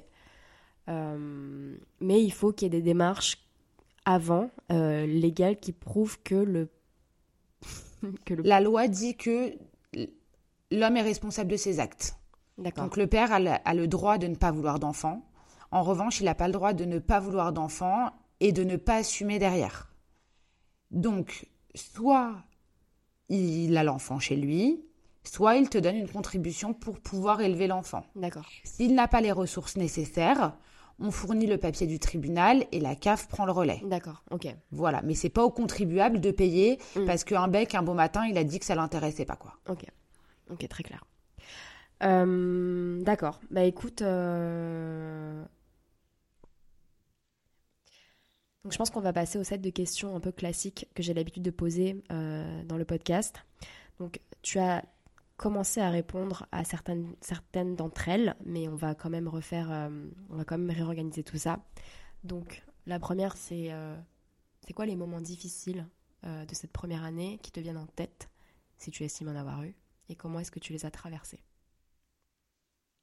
Euh, 0.88 1.76
mais 2.00 2.22
il 2.22 2.30
faut 2.32 2.52
qu'il 2.52 2.66
y 2.66 2.68
ait 2.68 2.80
des 2.80 2.82
démarches 2.82 3.44
avant, 4.04 4.50
euh, 4.72 5.04
légales, 5.06 5.56
qui 5.56 5.72
prouvent 5.72 6.20
que 6.22 6.34
le... 6.36 6.68
que 8.24 8.34
le... 8.34 8.42
La 8.44 8.60
loi 8.60 8.86
dit 8.88 9.16
que 9.16 9.52
l'homme 10.70 10.96
est 10.96 11.02
responsable 11.02 11.50
de 11.50 11.56
ses 11.56 11.80
actes. 11.80 12.16
D'accord. 12.58 12.84
Donc 12.84 12.96
le 12.96 13.06
père 13.06 13.32
a 13.32 13.40
le, 13.40 13.50
a 13.64 13.74
le 13.74 13.86
droit 13.88 14.16
de 14.18 14.28
ne 14.28 14.34
pas 14.36 14.50
vouloir 14.52 14.78
d'enfant. 14.78 15.22
En 15.72 15.82
revanche, 15.82 16.20
il 16.20 16.24
n'a 16.24 16.34
pas 16.34 16.46
le 16.46 16.52
droit 16.52 16.72
de 16.72 16.84
ne 16.84 16.98
pas 17.00 17.18
vouloir 17.20 17.52
d'enfant 17.52 18.10
et 18.40 18.52
de 18.52 18.62
ne 18.64 18.76
pas 18.76 18.96
assumer 18.96 19.38
derrière. 19.38 19.92
Donc, 20.92 21.48
soit 21.74 22.36
il 23.28 23.76
a 23.76 23.84
l'enfant 23.84 24.18
chez 24.18 24.36
lui, 24.36 24.80
soit 25.24 25.56
il 25.56 25.68
te 25.68 25.78
donne 25.78 25.96
une 25.96 26.08
contribution 26.08 26.72
pour 26.74 27.00
pouvoir 27.00 27.40
élever 27.40 27.66
l'enfant. 27.66 28.04
D'accord. 28.14 28.46
S'il 28.64 28.94
n'a 28.94 29.08
pas 29.08 29.20
les 29.20 29.32
ressources 29.32 29.76
nécessaires, 29.76 30.54
on 30.98 31.10
fournit 31.10 31.46
le 31.46 31.58
papier 31.58 31.86
du 31.86 31.98
tribunal 31.98 32.64
et 32.72 32.80
la 32.80 32.94
CAF 32.94 33.28
prend 33.28 33.44
le 33.44 33.52
relais. 33.52 33.82
D'accord, 33.84 34.22
ok. 34.30 34.46
Voilà, 34.70 35.02
mais 35.02 35.14
c'est 35.14 35.28
pas 35.28 35.42
au 35.44 35.50
contribuable 35.50 36.20
de 36.20 36.30
payer 36.30 36.78
Mm. 36.96 37.04
parce 37.04 37.24
qu'un 37.24 37.48
bec 37.48 37.74
un 37.74 37.82
beau 37.82 37.92
matin, 37.94 38.24
il 38.26 38.38
a 38.38 38.44
dit 38.44 38.58
que 38.58 38.64
ça 38.64 38.74
l'intéressait 38.74 39.26
pas 39.26 39.36
quoi. 39.36 39.52
Ok, 39.68 39.84
ok, 40.50 40.66
très 40.68 40.82
clair. 40.84 41.04
Euh, 42.02 43.02
D'accord. 43.02 43.40
Bah 43.50 43.64
écoute, 43.64 44.02
euh, 44.02 45.42
donc 48.66 48.72
je 48.72 48.78
pense 48.78 48.90
qu'on 48.90 49.00
va 49.00 49.12
passer 49.12 49.38
au 49.38 49.44
set 49.44 49.60
de 49.60 49.70
questions 49.70 50.16
un 50.16 50.18
peu 50.18 50.32
classiques 50.32 50.88
que 50.96 51.00
j'ai 51.00 51.14
l'habitude 51.14 51.44
de 51.44 51.52
poser 51.52 52.02
euh, 52.10 52.64
dans 52.64 52.76
le 52.76 52.84
podcast. 52.84 53.36
Donc 54.00 54.20
tu 54.42 54.58
as 54.58 54.84
commencé 55.36 55.80
à 55.80 55.88
répondre 55.88 56.48
à 56.50 56.64
certaines, 56.64 57.14
certaines 57.20 57.76
d'entre 57.76 58.08
elles, 58.08 58.34
mais 58.44 58.66
on 58.66 58.74
va 58.74 58.96
quand 58.96 59.08
même 59.08 59.28
refaire, 59.28 59.70
euh, 59.70 59.88
on 60.30 60.36
va 60.36 60.44
quand 60.44 60.58
même 60.58 60.76
réorganiser 60.76 61.22
tout 61.22 61.38
ça. 61.38 61.64
Donc 62.24 62.64
la 62.86 62.98
première, 62.98 63.36
c'est 63.36 63.68
euh, 63.70 63.96
c'est 64.66 64.72
quoi 64.72 64.84
les 64.84 64.96
moments 64.96 65.20
difficiles 65.20 65.86
de 66.24 66.54
cette 66.56 66.72
première 66.72 67.04
année 67.04 67.38
qui 67.44 67.52
te 67.52 67.60
viennent 67.60 67.76
en 67.76 67.86
tête, 67.86 68.28
si 68.78 68.90
tu 68.90 69.04
estimes 69.04 69.28
en 69.28 69.36
avoir 69.36 69.62
eu, 69.62 69.76
et 70.08 70.16
comment 70.16 70.40
est-ce 70.40 70.50
que 70.50 70.58
tu 70.58 70.72
les 70.72 70.84
as 70.84 70.90
traversés 70.90 71.38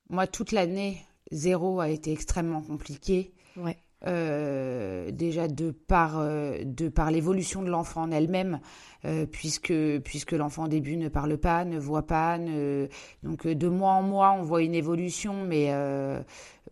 Moi, 0.09 0.27
toute 0.27 0.51
l'année, 0.51 1.05
zéro 1.31 1.79
a 1.79 1.87
été 1.87 2.11
extrêmement 2.11 2.61
compliqué. 2.61 3.33
Ouais. 3.55 3.77
Euh, 4.05 5.11
déjà 5.11 5.47
de 5.47 5.71
par, 5.71 6.19
euh, 6.19 6.57
de 6.65 6.89
par 6.89 7.09
l'évolution 7.09 7.61
de 7.61 7.69
l'enfant 7.69 8.01
en 8.01 8.11
elle-même, 8.11 8.59
euh, 9.05 9.25
puisque, 9.25 9.73
puisque 10.03 10.33
l'enfant 10.33 10.65
au 10.65 10.67
début 10.67 10.97
ne 10.97 11.07
parle 11.07 11.37
pas, 11.37 11.63
ne 11.63 11.79
voit 11.79 12.05
pas. 12.05 12.37
Ne... 12.37 12.89
Donc 13.23 13.47
de 13.47 13.67
mois 13.69 13.91
en 13.91 14.03
mois, 14.03 14.33
on 14.33 14.43
voit 14.43 14.61
une 14.61 14.75
évolution, 14.75 15.45
mais 15.45 15.71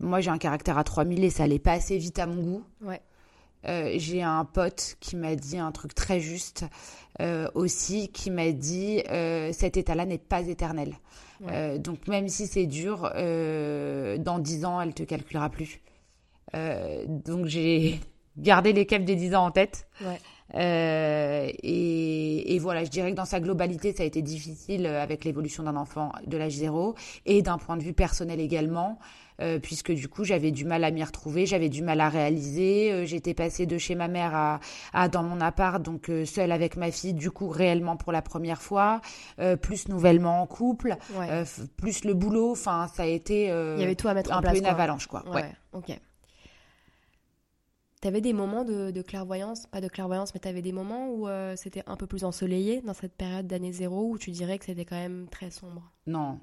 moi 0.00 0.20
j'ai 0.20 0.30
un 0.30 0.38
caractère 0.38 0.76
à 0.76 0.84
3000 0.84 1.24
et 1.24 1.30
ça 1.30 1.44
allait 1.44 1.58
pas 1.58 1.72
assez 1.72 1.96
vite 1.96 2.18
à 2.18 2.26
mon 2.26 2.42
goût. 2.42 2.64
Ouais. 2.82 3.00
J'ai 3.98 4.22
un 4.22 4.44
pote 4.44 4.96
qui 5.00 5.16
m'a 5.16 5.34
dit 5.36 5.56
un 5.56 5.72
truc 5.72 5.94
très 5.94 6.20
juste 6.20 6.66
aussi, 7.54 8.08
qui 8.08 8.30
m'a 8.30 8.52
dit 8.52 9.02
cet 9.52 9.78
état-là 9.78 10.04
n'est 10.04 10.18
pas 10.18 10.42
éternel. 10.48 10.94
Ouais. 11.40 11.78
Donc 11.78 12.08
même 12.08 12.28
si 12.28 12.46
c'est 12.46 12.66
dur, 12.66 13.10
dans 13.14 14.38
10 14.38 14.64
ans, 14.66 14.82
elle 14.82 14.92
te 14.92 15.02
calculera 15.04 15.48
plus. 15.48 15.80
Euh, 16.54 17.04
donc 17.08 17.46
j'ai 17.46 18.00
gardé 18.36 18.72
les 18.72 18.86
caps 18.86 19.04
des 19.04 19.16
10 19.16 19.34
ans 19.34 19.46
en 19.46 19.50
tête. 19.50 19.86
Ouais. 20.04 20.18
Euh, 20.54 21.50
et, 21.62 22.54
et 22.54 22.58
voilà, 22.58 22.84
je 22.84 22.90
dirais 22.90 23.10
que 23.12 23.16
dans 23.16 23.24
sa 23.24 23.40
globalité, 23.40 23.94
ça 23.94 24.02
a 24.02 24.06
été 24.06 24.20
difficile 24.20 24.84
euh, 24.86 25.02
avec 25.02 25.24
l'évolution 25.24 25.62
d'un 25.62 25.76
enfant 25.76 26.12
de 26.26 26.36
l'âge 26.36 26.52
zéro 26.52 26.94
et 27.24 27.40
d'un 27.40 27.56
point 27.56 27.76
de 27.78 27.82
vue 27.82 27.94
personnel 27.94 28.38
également. 28.40 28.98
Euh, 29.40 29.58
puisque 29.58 29.90
du 29.92 30.08
coup 30.08 30.24
j'avais 30.24 30.50
du 30.50 30.66
mal 30.66 30.84
à 30.84 30.90
m'y 30.90 31.02
retrouver, 31.02 31.46
j'avais 31.46 31.70
du 31.70 31.82
mal 31.82 32.02
à 32.02 32.10
réaliser. 32.10 32.92
Euh, 32.92 33.06
J'étais 33.06 33.32
passée 33.32 33.64
de 33.64 33.78
chez 33.78 33.94
ma 33.94 34.06
mère 34.06 34.34
à, 34.34 34.60
à 34.92 35.08
dans 35.08 35.22
mon 35.22 35.40
appart, 35.40 35.82
donc 35.82 36.10
seule 36.26 36.52
avec 36.52 36.76
ma 36.76 36.90
fille, 36.90 37.14
du 37.14 37.30
coup 37.30 37.48
réellement 37.48 37.96
pour 37.96 38.12
la 38.12 38.20
première 38.20 38.60
fois, 38.60 39.00
plus 39.62 39.88
nouvellement 39.88 40.42
en 40.42 40.46
couple, 40.46 40.96
Ouais. 41.16 41.44
plus 41.78 42.04
le 42.04 42.12
boulot. 42.12 42.52
Enfin, 42.52 42.88
ça 42.94 43.04
a 43.04 43.06
été 43.06 43.44
Il 43.46 43.80
y 43.80 43.84
avait 43.84 43.94
tout 43.94 44.06
à 44.08 44.12
mettre 44.14 44.32
un 44.32 44.38
en 44.38 44.40
place. 44.42 44.52
peu 44.52 44.58
une 44.58 44.64
quoi. 44.64 44.72
avalanche, 44.72 45.06
quoi. 45.06 45.24
Ouais, 45.30 45.36
Ouais. 45.36 45.50
ok. 45.72 45.98
T'avais 48.02 48.20
des 48.20 48.32
moments 48.32 48.64
de, 48.64 48.90
de 48.90 49.00
clairvoyance, 49.00 49.68
pas 49.68 49.80
de 49.80 49.86
clairvoyance, 49.86 50.34
mais 50.34 50.40
t'avais 50.40 50.60
des 50.60 50.72
moments 50.72 51.08
où 51.10 51.28
euh, 51.28 51.54
c'était 51.54 51.84
un 51.86 51.96
peu 51.96 52.08
plus 52.08 52.24
ensoleillé 52.24 52.82
dans 52.82 52.94
cette 52.94 53.14
période 53.14 53.46
d'année 53.46 53.72
zéro 53.72 54.08
où 54.10 54.18
tu 54.18 54.32
dirais 54.32 54.58
que 54.58 54.64
c'était 54.64 54.84
quand 54.84 54.96
même 54.96 55.28
très 55.30 55.52
sombre? 55.52 55.88
Non, 56.08 56.40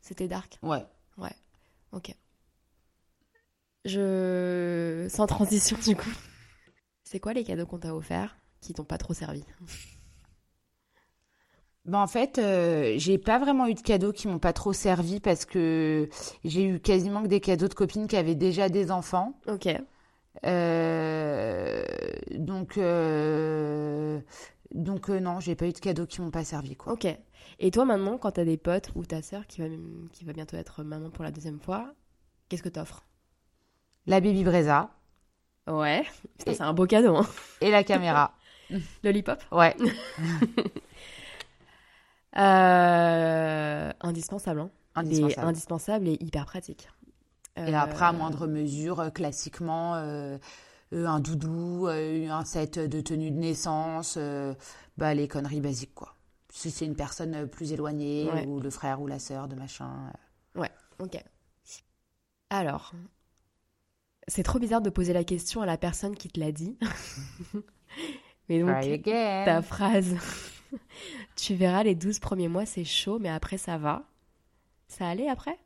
C'était 0.00 0.26
dark? 0.26 0.58
ouais. 0.64 0.84
Ok. 1.92 2.12
Je. 3.84 5.06
Sans 5.08 5.28
transition, 5.28 5.78
du 5.86 5.94
coup. 5.94 6.10
C'est 7.04 7.20
quoi 7.20 7.32
les 7.34 7.44
cadeaux 7.44 7.66
qu'on 7.66 7.78
t'a 7.78 7.94
offerts 7.94 8.36
qui 8.60 8.74
t'ont 8.74 8.84
pas 8.84 8.98
trop 8.98 9.14
servi? 9.14 9.44
Ben 11.84 12.00
en 12.00 12.08
fait, 12.08 12.38
euh, 12.38 12.94
j'ai 12.96 13.16
pas 13.16 13.38
vraiment 13.38 13.68
eu 13.68 13.74
de 13.74 13.80
cadeaux 13.80 14.12
qui 14.12 14.26
m'ont 14.26 14.40
pas 14.40 14.52
trop 14.52 14.72
servi 14.72 15.20
parce 15.20 15.44
que 15.44 16.08
j'ai 16.44 16.64
eu 16.64 16.80
quasiment 16.80 17.22
que 17.22 17.28
des 17.28 17.38
cadeaux 17.38 17.68
de 17.68 17.74
copines 17.74 18.08
qui 18.08 18.16
avaient 18.16 18.34
déjà 18.34 18.68
des 18.68 18.90
enfants. 18.90 19.38
Ok. 19.46 19.68
Euh, 20.44 21.84
donc, 22.32 22.76
euh, 22.78 24.20
donc 24.74 25.08
euh, 25.10 25.20
non, 25.20 25.40
j'ai 25.40 25.54
pas 25.54 25.66
eu 25.66 25.72
de 25.72 25.78
cadeaux 25.78 26.06
qui 26.06 26.20
m'ont 26.20 26.30
pas 26.30 26.44
servi, 26.44 26.76
quoi. 26.76 26.92
Ok. 26.92 27.06
Et 27.58 27.70
toi, 27.70 27.84
maintenant, 27.84 28.18
quand 28.18 28.32
t'as 28.32 28.44
des 28.44 28.56
potes 28.56 28.90
ou 28.94 29.04
ta 29.04 29.22
sœur 29.22 29.46
qui 29.46 29.60
va, 29.60 29.66
qui 30.12 30.24
va 30.24 30.32
bientôt 30.32 30.56
être 30.56 30.82
maman 30.82 31.10
pour 31.10 31.24
la 31.24 31.30
deuxième 31.30 31.60
fois, 31.60 31.94
qu'est-ce 32.48 32.62
que 32.62 32.68
t'offres? 32.68 33.04
La 34.06 34.20
baby 34.20 34.44
Breza 34.44 34.90
Ouais. 35.66 36.04
Et- 36.46 36.54
c'est 36.54 36.60
un 36.62 36.72
beau 36.72 36.86
cadeau, 36.86 37.16
hein. 37.16 37.26
et 37.60 37.70
la 37.70 37.82
caméra. 37.82 38.32
Lollipop 39.02 39.42
Ouais. 39.52 39.74
Euh, 42.38 43.92
indispensable, 44.02 44.60
hein. 44.60 44.70
Indispensable. 44.94 45.40
Et 45.46 45.48
indispensable 45.48 46.08
et 46.08 46.18
hyper 46.20 46.44
pratique. 46.44 46.88
Et 47.56 47.74
Euh, 47.74 47.78
après, 47.78 48.04
à 48.04 48.12
moindre 48.12 48.46
mesure, 48.46 49.00
euh, 49.00 49.10
classiquement, 49.10 49.94
euh, 49.96 50.36
euh, 50.92 51.06
un 51.06 51.20
doudou, 51.20 51.86
euh, 51.88 52.28
un 52.28 52.44
set 52.44 52.78
de 52.78 53.00
tenue 53.00 53.30
de 53.30 53.36
naissance, 53.38 54.16
euh, 54.18 54.54
bah, 54.98 55.14
les 55.14 55.26
conneries 55.28 55.60
basiques, 55.60 55.94
quoi. 55.94 56.14
Si 56.52 56.70
c'est 56.70 56.84
une 56.86 56.96
personne 56.96 57.34
euh, 57.34 57.46
plus 57.46 57.72
éloignée, 57.72 58.30
Ouais. 58.32 58.46
ou 58.46 58.60
le 58.60 58.70
frère 58.70 59.00
ou 59.00 59.06
la 59.06 59.18
sœur 59.18 59.48
de 59.48 59.54
machin. 59.56 59.90
euh. 60.58 60.62
Ok. 60.98 61.22
Alors, 62.50 62.92
c'est 64.28 64.42
trop 64.42 64.58
bizarre 64.58 64.80
de 64.80 64.88
poser 64.90 65.12
la 65.12 65.24
question 65.24 65.60
à 65.62 65.66
la 65.66 65.76
personne 65.76 66.14
qui 66.16 66.28
te 66.28 66.38
l'a 66.40 66.52
dit. 66.52 66.78
Mais 68.48 68.60
donc, 68.60 68.80
Try 68.80 68.92
again. 68.92 69.42
ta 69.44 69.62
phrase, 69.62 70.14
tu 71.36 71.54
verras, 71.54 71.82
les 71.82 71.94
12 71.96 72.20
premiers 72.20 72.48
mois, 72.48 72.64
c'est 72.66 72.84
chaud, 72.84 73.18
mais 73.18 73.28
après, 73.28 73.58
ça 73.58 73.76
va. 73.76 74.04
Ça 74.88 75.08
allait 75.08 75.28
après? 75.28 75.58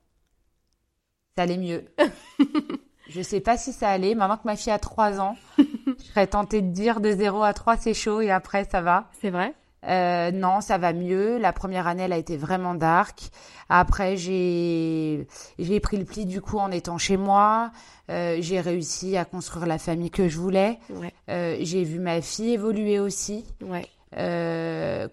Ça 1.40 1.44
allait 1.44 1.56
mieux. 1.56 1.84
Je 3.08 3.22
sais 3.22 3.40
pas 3.40 3.56
si 3.56 3.72
ça 3.72 3.88
allait. 3.88 4.14
Maintenant 4.14 4.36
que 4.36 4.44
ma 4.44 4.56
fille 4.56 4.70
a 4.72 4.78
3 4.78 5.20
ans, 5.20 5.36
je 5.58 6.04
serais 6.04 6.26
tentée 6.26 6.60
de 6.60 6.70
dire 6.70 7.00
de 7.00 7.10
0 7.10 7.42
à 7.42 7.54
3, 7.54 7.78
c'est 7.78 7.94
chaud 7.94 8.20
et 8.20 8.30
après, 8.30 8.68
ça 8.70 8.82
va. 8.82 9.08
C'est 9.22 9.30
vrai? 9.30 9.54
Euh, 9.88 10.30
non, 10.32 10.60
ça 10.60 10.76
va 10.76 10.92
mieux. 10.92 11.38
La 11.38 11.54
première 11.54 11.86
année, 11.86 12.02
elle 12.02 12.12
a 12.12 12.18
été 12.18 12.36
vraiment 12.36 12.74
dark. 12.74 13.30
Après, 13.70 14.18
j'ai 14.18 15.26
j'ai 15.58 15.80
pris 15.80 15.96
le 15.96 16.04
pli 16.04 16.26
du 16.26 16.42
coup 16.42 16.58
en 16.58 16.70
étant 16.70 16.98
chez 16.98 17.16
moi. 17.16 17.72
Euh, 18.10 18.36
j'ai 18.40 18.60
réussi 18.60 19.16
à 19.16 19.24
construire 19.24 19.66
la 19.66 19.78
famille 19.78 20.10
que 20.10 20.28
je 20.28 20.36
voulais. 20.38 20.78
Ouais, 20.90 21.14
Euh, 21.30 21.56
j'ai 21.62 21.84
vu 21.84 22.00
ma 22.00 22.20
fille 22.20 22.52
évoluer 22.52 23.00
aussi. 23.00 23.46
ouais. 23.62 23.88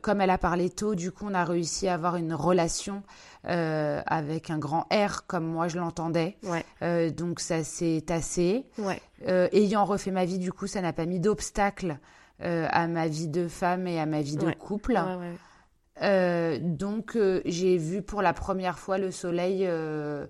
Comme 0.02 0.22
elle 0.22 0.30
a 0.32 0.38
parlé 0.38 0.70
tôt, 0.70 0.94
du 0.94 1.12
coup, 1.12 1.26
on 1.30 1.34
a 1.34 1.46
réussi 1.46 1.88
à 1.88 1.94
avoir 1.94 2.16
une 2.18 2.34
relation 2.34 3.02
euh, 3.50 4.02
avec 4.06 4.50
un 4.50 4.58
grand 4.60 4.82
R 4.92 5.26
comme 5.28 5.46
moi 5.46 5.68
je 5.68 5.78
l'entendais. 5.78 6.38
Ouais, 6.44 6.66
Euh, 6.82 7.10
donc 7.10 7.40
ça 7.40 7.64
s'est 7.64 8.04
tassé. 8.06 8.66
ouais, 8.78 9.02
Euh, 9.28 9.48
ayant 9.52 9.86
refait 9.86 10.12
ma 10.12 10.26
vie, 10.26 10.38
du 10.40 10.52
coup, 10.52 10.68
ça 10.68 10.82
n'a 10.82 10.94
pas 10.94 11.06
mis 11.06 11.20
d'obstacle 11.20 12.00
à 12.40 12.88
ma 12.88 13.08
vie 13.08 13.28
de 13.28 13.48
femme 13.48 13.88
et 13.88 14.00
à 14.00 14.06
ma 14.06 14.22
vie 14.22 14.38
de 14.38 14.46
Ouais. 14.46 14.56
couple. 14.56 14.96
donc 16.62 17.18
j'ai 17.46 17.78
vu 17.78 18.04
pour 18.04 18.22
la 18.22 18.34
première 18.34 18.78
fois 18.78 18.98
le 19.00 19.10
soleil 19.12 19.66
à 19.66 20.28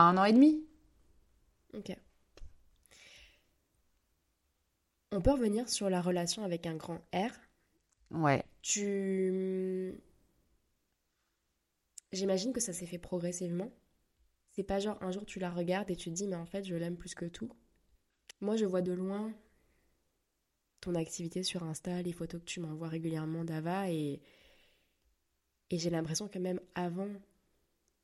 un 0.00 0.16
an 0.16 0.24
et 0.24 0.32
demi. 0.32 0.64
Ok. 1.74 1.96
On 5.12 5.20
peut 5.20 5.30
revenir 5.32 5.68
sur 5.68 5.90
la 5.90 6.00
relation 6.00 6.42
avec 6.42 6.66
un 6.66 6.74
grand 6.74 6.98
R. 7.14 7.30
Ouais. 8.10 8.42
Tu... 8.62 9.94
J'imagine 12.12 12.52
que 12.52 12.60
ça 12.60 12.72
s'est 12.72 12.86
fait 12.86 12.98
progressivement. 12.98 13.70
C'est 14.50 14.62
pas 14.62 14.78
genre 14.78 14.98
un 15.02 15.10
jour 15.10 15.24
tu 15.24 15.38
la 15.38 15.50
regardes 15.50 15.90
et 15.90 15.96
tu 15.96 16.10
te 16.10 16.14
dis 16.14 16.26
mais 16.26 16.36
en 16.36 16.44
fait 16.44 16.64
je 16.64 16.74
l'aime 16.74 16.96
plus 16.96 17.14
que 17.14 17.24
tout. 17.24 17.50
Moi 18.40 18.56
je 18.56 18.64
vois 18.66 18.82
de 18.82 18.92
loin 18.92 19.32
ton 20.80 20.94
activité 20.96 21.42
sur 21.42 21.62
Insta, 21.62 22.02
les 22.02 22.12
photos 22.12 22.40
que 22.40 22.44
tu 22.46 22.60
m'envoies 22.60 22.88
régulièrement 22.88 23.44
d'Ava 23.44 23.88
et, 23.90 24.20
et 25.70 25.78
j'ai 25.78 25.90
l'impression 25.90 26.28
que 26.28 26.38
même 26.38 26.60
avant 26.74 27.08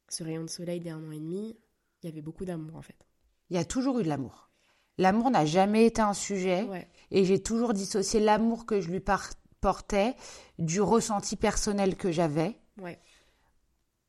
ce 0.09 0.23
rayon 0.23 0.45
de 0.45 0.49
soleil 0.51 0.81
des 0.81 0.91
un 0.91 1.07
an 1.07 1.11
et 1.11 1.19
demi, 1.19 1.59
il 2.03 2.07
y 2.07 2.13
avait 2.13 2.23
beaucoup 2.23 2.45
d'amour 2.45 2.77
en 2.77 2.83
fait. 2.83 3.07
Il 3.51 3.57
y 3.57 3.59
a 3.59 3.65
toujours 3.65 3.99
eu 3.99 4.05
de 4.05 4.09
l'amour. 4.09 4.49
L'amour 4.97 5.31
n'a 5.31 5.45
jamais 5.45 5.87
été 5.87 6.01
un 6.01 6.15
sujet 6.15 6.63
Ouais, 6.65 6.89
et 7.11 7.25
j'ai 7.25 7.43
toujours 7.43 7.75
dissocié 7.75 8.21
l'amour 8.21 8.65
que 8.65 8.81
je 8.81 8.91
lui 8.91 9.03
portais 9.61 10.15
du 10.59 10.81
ressenti 10.81 11.37
personnel 11.37 11.97
que 11.97 12.11
j'avais. 12.11 12.57
ouais, 12.81 12.99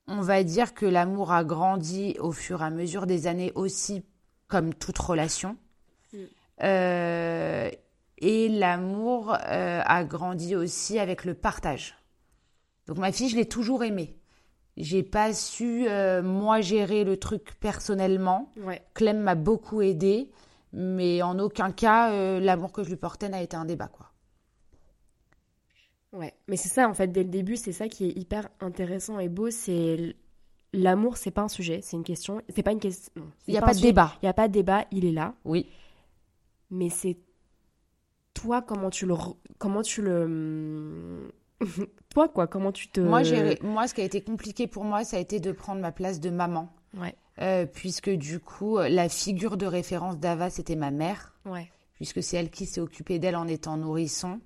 On 0.10 0.22
va 0.22 0.44
dire 0.44 0.74
que 0.74 0.88
l'amour 0.88 1.32
a 1.32 1.44
grandi 1.44 2.16
au 2.20 2.32
fur 2.32 2.62
et 2.62 2.66
à 2.66 2.70
mesure 2.72 3.06
des 3.06 3.28
années 3.28 3.52
aussi, 3.54 4.04
comme 4.48 4.74
toute 4.74 4.98
relation. 4.98 5.56
Mm. 6.12 6.18
Euh, 6.64 7.70
et 8.18 8.50
l'amour 8.50 9.34
euh, 9.34 9.82
a 9.86 10.04
grandi 10.04 10.56
aussi 10.56 10.98
avec 10.98 11.26
le 11.26 11.36
partage. 11.36 11.96
Donc 12.88 12.98
ma 12.98 13.12
fille, 13.12 13.30
je 13.30 13.36
l'ai 13.36 13.48
toujours 13.48 13.84
aimée. 13.84 14.18
J'ai 14.78 15.04
pas 15.04 15.32
su 15.34 15.86
euh, 15.88 16.24
moi 16.24 16.60
gérer 16.62 17.04
le 17.04 17.18
truc 17.18 17.54
personnellement. 17.60 18.52
ouais. 18.58 18.82
Clem 18.96 19.20
m'a 19.20 19.36
beaucoup 19.36 19.82
aidée, 19.82 20.32
mais 20.74 21.22
en 21.22 21.38
aucun 21.38 21.72
cas 21.72 22.40
l'amour 22.40 22.72
que 22.72 22.84
je 22.84 22.90
lui 22.90 22.96
portais 22.96 23.30
n'a 23.30 23.42
été 23.42 23.56
un 23.56 23.66
débat 23.66 23.88
quoi. 23.88 24.09
Ouais, 26.14 26.34
mais 26.48 26.58
c'est 26.58 26.70
ça 26.70 26.90
en 26.90 26.94
fait, 26.94 27.08
dès 27.08 27.24
le 27.24 27.30
début, 27.30 27.56
c'est 27.56 27.72
ça 27.72 27.88
qui 27.88 28.06
est 28.06 28.18
hyper 28.18 28.50
intéressant 28.62 29.20
et 29.20 29.30
beau, 29.30 29.52
c'est 29.52 30.16
l'amour, 30.74 31.18
c'est 31.18 31.32
pas 31.32 31.42
un 31.44 31.48
sujet, 31.50 31.82
c'est 31.84 31.98
une 31.98 32.04
question, 32.04 32.42
c'est 32.56 32.64
pas 32.64 32.72
une 32.72 32.80
question. 32.80 33.12
Il 33.48 33.52
n'y 33.52 33.58
a 33.58 33.62
pas 33.62 33.74
de 33.74 33.80
débat. 33.82 34.14
Il 34.22 34.26
y 34.26 34.30
a 34.30 34.34
pas 34.34 34.48
de 34.48 34.54
débat, 34.54 34.86
il 34.92 35.06
est 35.06 35.12
là, 35.12 35.36
Oui. 35.46 35.68
mais 36.72 36.90
c'est 36.90 37.18
toi 38.34 38.62
comment 38.62 38.90
tu 38.90 39.06
le 39.06 39.16
comment 39.58 39.82
tu 39.82 40.02
le 40.02 41.32
toi 42.10 42.28
quoi, 42.30 42.48
comment 42.48 42.72
tu 42.72 42.88
te 42.88 43.02
Moi, 43.02 43.22
j'ai, 43.24 43.60
moi, 43.62 43.88
ce 43.88 43.94
qui 43.94 44.02
a 44.02 44.06
été 44.06 44.22
compliqué 44.22 44.66
pour 44.66 44.86
moi, 44.86 45.04
ça 45.04 45.18
a 45.18 45.20
été 45.20 45.40
de 45.40 45.52
prendre 45.52 45.82
ma 45.82 45.92
place 45.92 46.20
de 46.20 46.30
maman. 46.30 46.74
Ouais, 46.98 47.14
Euh, 47.42 47.66
puisque 47.68 48.10
du 48.10 48.40
coup, 48.40 48.78
la 48.80 49.10
figure 49.10 49.58
de 49.58 49.66
référence 49.68 50.18
d'Ava, 50.18 50.50
c'était 50.50 50.76
ma 50.76 50.90
mère, 50.90 51.36
ouais, 51.46 51.70
puisque 51.94 52.24
c'est 52.24 52.38
elle 52.38 52.50
qui 52.50 52.66
s'est 52.66 52.82
occupée 52.82 53.20
d'elle 53.20 53.36
en 53.36 53.48
étant 53.48 53.78
nourrisson. 53.78 54.40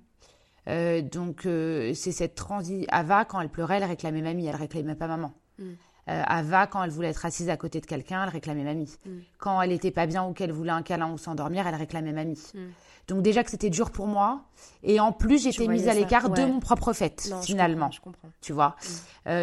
Euh, 0.68 1.02
donc, 1.02 1.46
euh, 1.46 1.92
c'est 1.94 2.12
cette 2.12 2.34
transi. 2.34 2.86
Ava, 2.90 3.24
quand 3.24 3.40
elle 3.40 3.48
pleurait, 3.48 3.76
elle 3.76 3.84
réclamait 3.84 4.22
mamie, 4.22 4.46
elle 4.46 4.56
réclamait 4.56 4.94
pas 4.94 5.06
maman. 5.06 5.32
Mm. 5.58 5.64
Euh, 6.10 6.22
Ava, 6.26 6.66
quand 6.66 6.82
elle 6.82 6.90
voulait 6.90 7.08
être 7.08 7.24
assise 7.24 7.48
à 7.48 7.56
côté 7.56 7.80
de 7.80 7.86
quelqu'un, 7.86 8.22
elle 8.24 8.30
réclamait 8.30 8.64
mamie. 8.64 8.94
Mm. 9.06 9.10
Quand 9.38 9.60
elle 9.62 9.72
était 9.72 9.90
pas 9.90 10.06
bien 10.06 10.24
ou 10.24 10.32
qu'elle 10.32 10.52
voulait 10.52 10.70
un 10.70 10.82
câlin 10.82 11.12
ou 11.12 11.18
s'endormir, 11.18 11.66
elle 11.66 11.74
réclamait 11.74 12.12
mamie. 12.12 12.42
Mm. 12.54 12.58
Donc 13.06 13.20
déjà 13.20 13.44
que 13.44 13.50
c'était 13.50 13.68
dur 13.68 13.90
pour 13.90 14.06
moi, 14.06 14.44
et 14.82 14.98
en 14.98 15.12
plus 15.12 15.42
j'étais 15.42 15.68
mise 15.68 15.88
à 15.88 15.94
l'écart 15.94 16.30
de 16.30 16.42
mon 16.46 16.58
propre 16.58 16.94
fait, 16.94 17.28
Non, 17.30 17.42
je 17.42 17.46
finalement 17.46 17.90
comprends, 17.90 17.96
je 17.96 18.00
comprends. 18.00 18.28
tu 18.40 18.54
vois. 18.54 18.76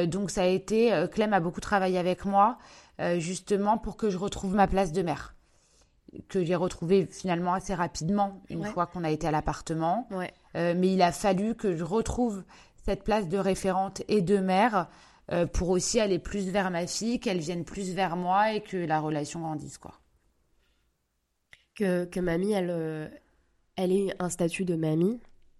Donc 0.07 0.32
ça 0.32 0.41
a 0.41 0.45
été, 0.47 1.05
Clem 1.11 1.32
a 1.32 1.39
beaucoup 1.39 1.61
travaillé 1.61 1.99
avec 1.99 2.26
moi, 2.26 2.57
justement 3.19 3.78
pour 3.78 3.97
que 3.97 4.09
je 4.09 4.17
retrouve 4.17 4.55
ma 4.55 4.65
place 4.65 4.91
de 4.91 5.03
mère, 5.03 5.36
que 6.28 6.43
j'ai 6.43 6.55
retrouvée 6.55 7.05
finalement 7.05 7.53
assez 7.53 7.74
rapidement 7.74 8.41
une 8.49 8.62
Ouais. 8.62 8.70
fois 8.70 8.86
qu'on 8.86 9.03
a 9.03 9.09
été 9.12 9.28
à 9.28 9.32
l'appartement. 9.32 10.07
Ouais, 10.12 10.34
Euh, 10.55 10.74
mais 10.78 10.91
il 10.93 11.01
a 11.01 11.12
fallu 11.12 11.55
que 11.55 11.76
je 11.76 11.84
retrouve 11.84 12.43
cette 12.86 13.03
place 13.03 13.28
de 13.30 13.38
référente 13.38 14.01
et 14.09 14.22
de 14.22 14.38
mère 14.38 14.89
euh, 15.32 15.45
pour 15.45 15.70
aussi 15.70 15.99
aller 15.99 16.20
plus 16.20 16.49
vers 16.49 16.70
ma 16.72 16.86
fille, 16.88 17.20
qu'elle 17.20 17.39
vienne 17.39 17.64
plus 17.64 17.93
vers 17.93 18.18
moi 18.18 18.53
et 18.53 18.62
que 18.62 18.76
la 18.76 18.99
relation 18.99 19.39
grandisse, 19.39 19.78
quoi. 19.78 19.93
que 21.76 22.05
que 22.05 22.20
mamie 22.20 22.51
elle 22.51 22.70
euh, 22.70 23.07
elle 23.78 23.91
ait 23.93 24.14
un 24.20 24.30
statut 24.30 24.66
de 24.66 24.76
mamie 24.76 25.20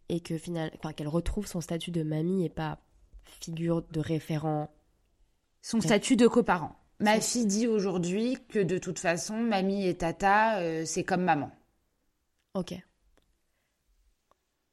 et 0.10 0.20
que 0.20 0.38
final, 0.38 0.72
enfin, 0.78 0.92
qu'elle 0.92 1.08
retrouve 1.08 1.48
son 1.48 1.62
statut 1.62 1.92
de 1.92 2.04
mamie 2.04 2.44
et 2.44 2.50
pas 2.50 2.80
figure 3.24 3.82
de 3.92 4.02
référent. 4.02 4.70
Son 5.62 5.80
statut 5.80 6.18
de 6.18 6.28
coparent. 6.28 6.76
Ma 7.02 7.20
fille 7.20 7.46
dit 7.46 7.68
aujourd'hui 7.68 8.38
que 8.50 8.60
de 8.60 8.78
toute 8.78 9.00
façon, 9.00 9.38
mamie 9.38 9.88
et 9.88 9.96
tata, 9.96 10.60
euh, 10.60 10.86
c'est 10.86 11.04
comme 11.04 11.24
maman. 11.24 11.52
Ok. 12.54 12.74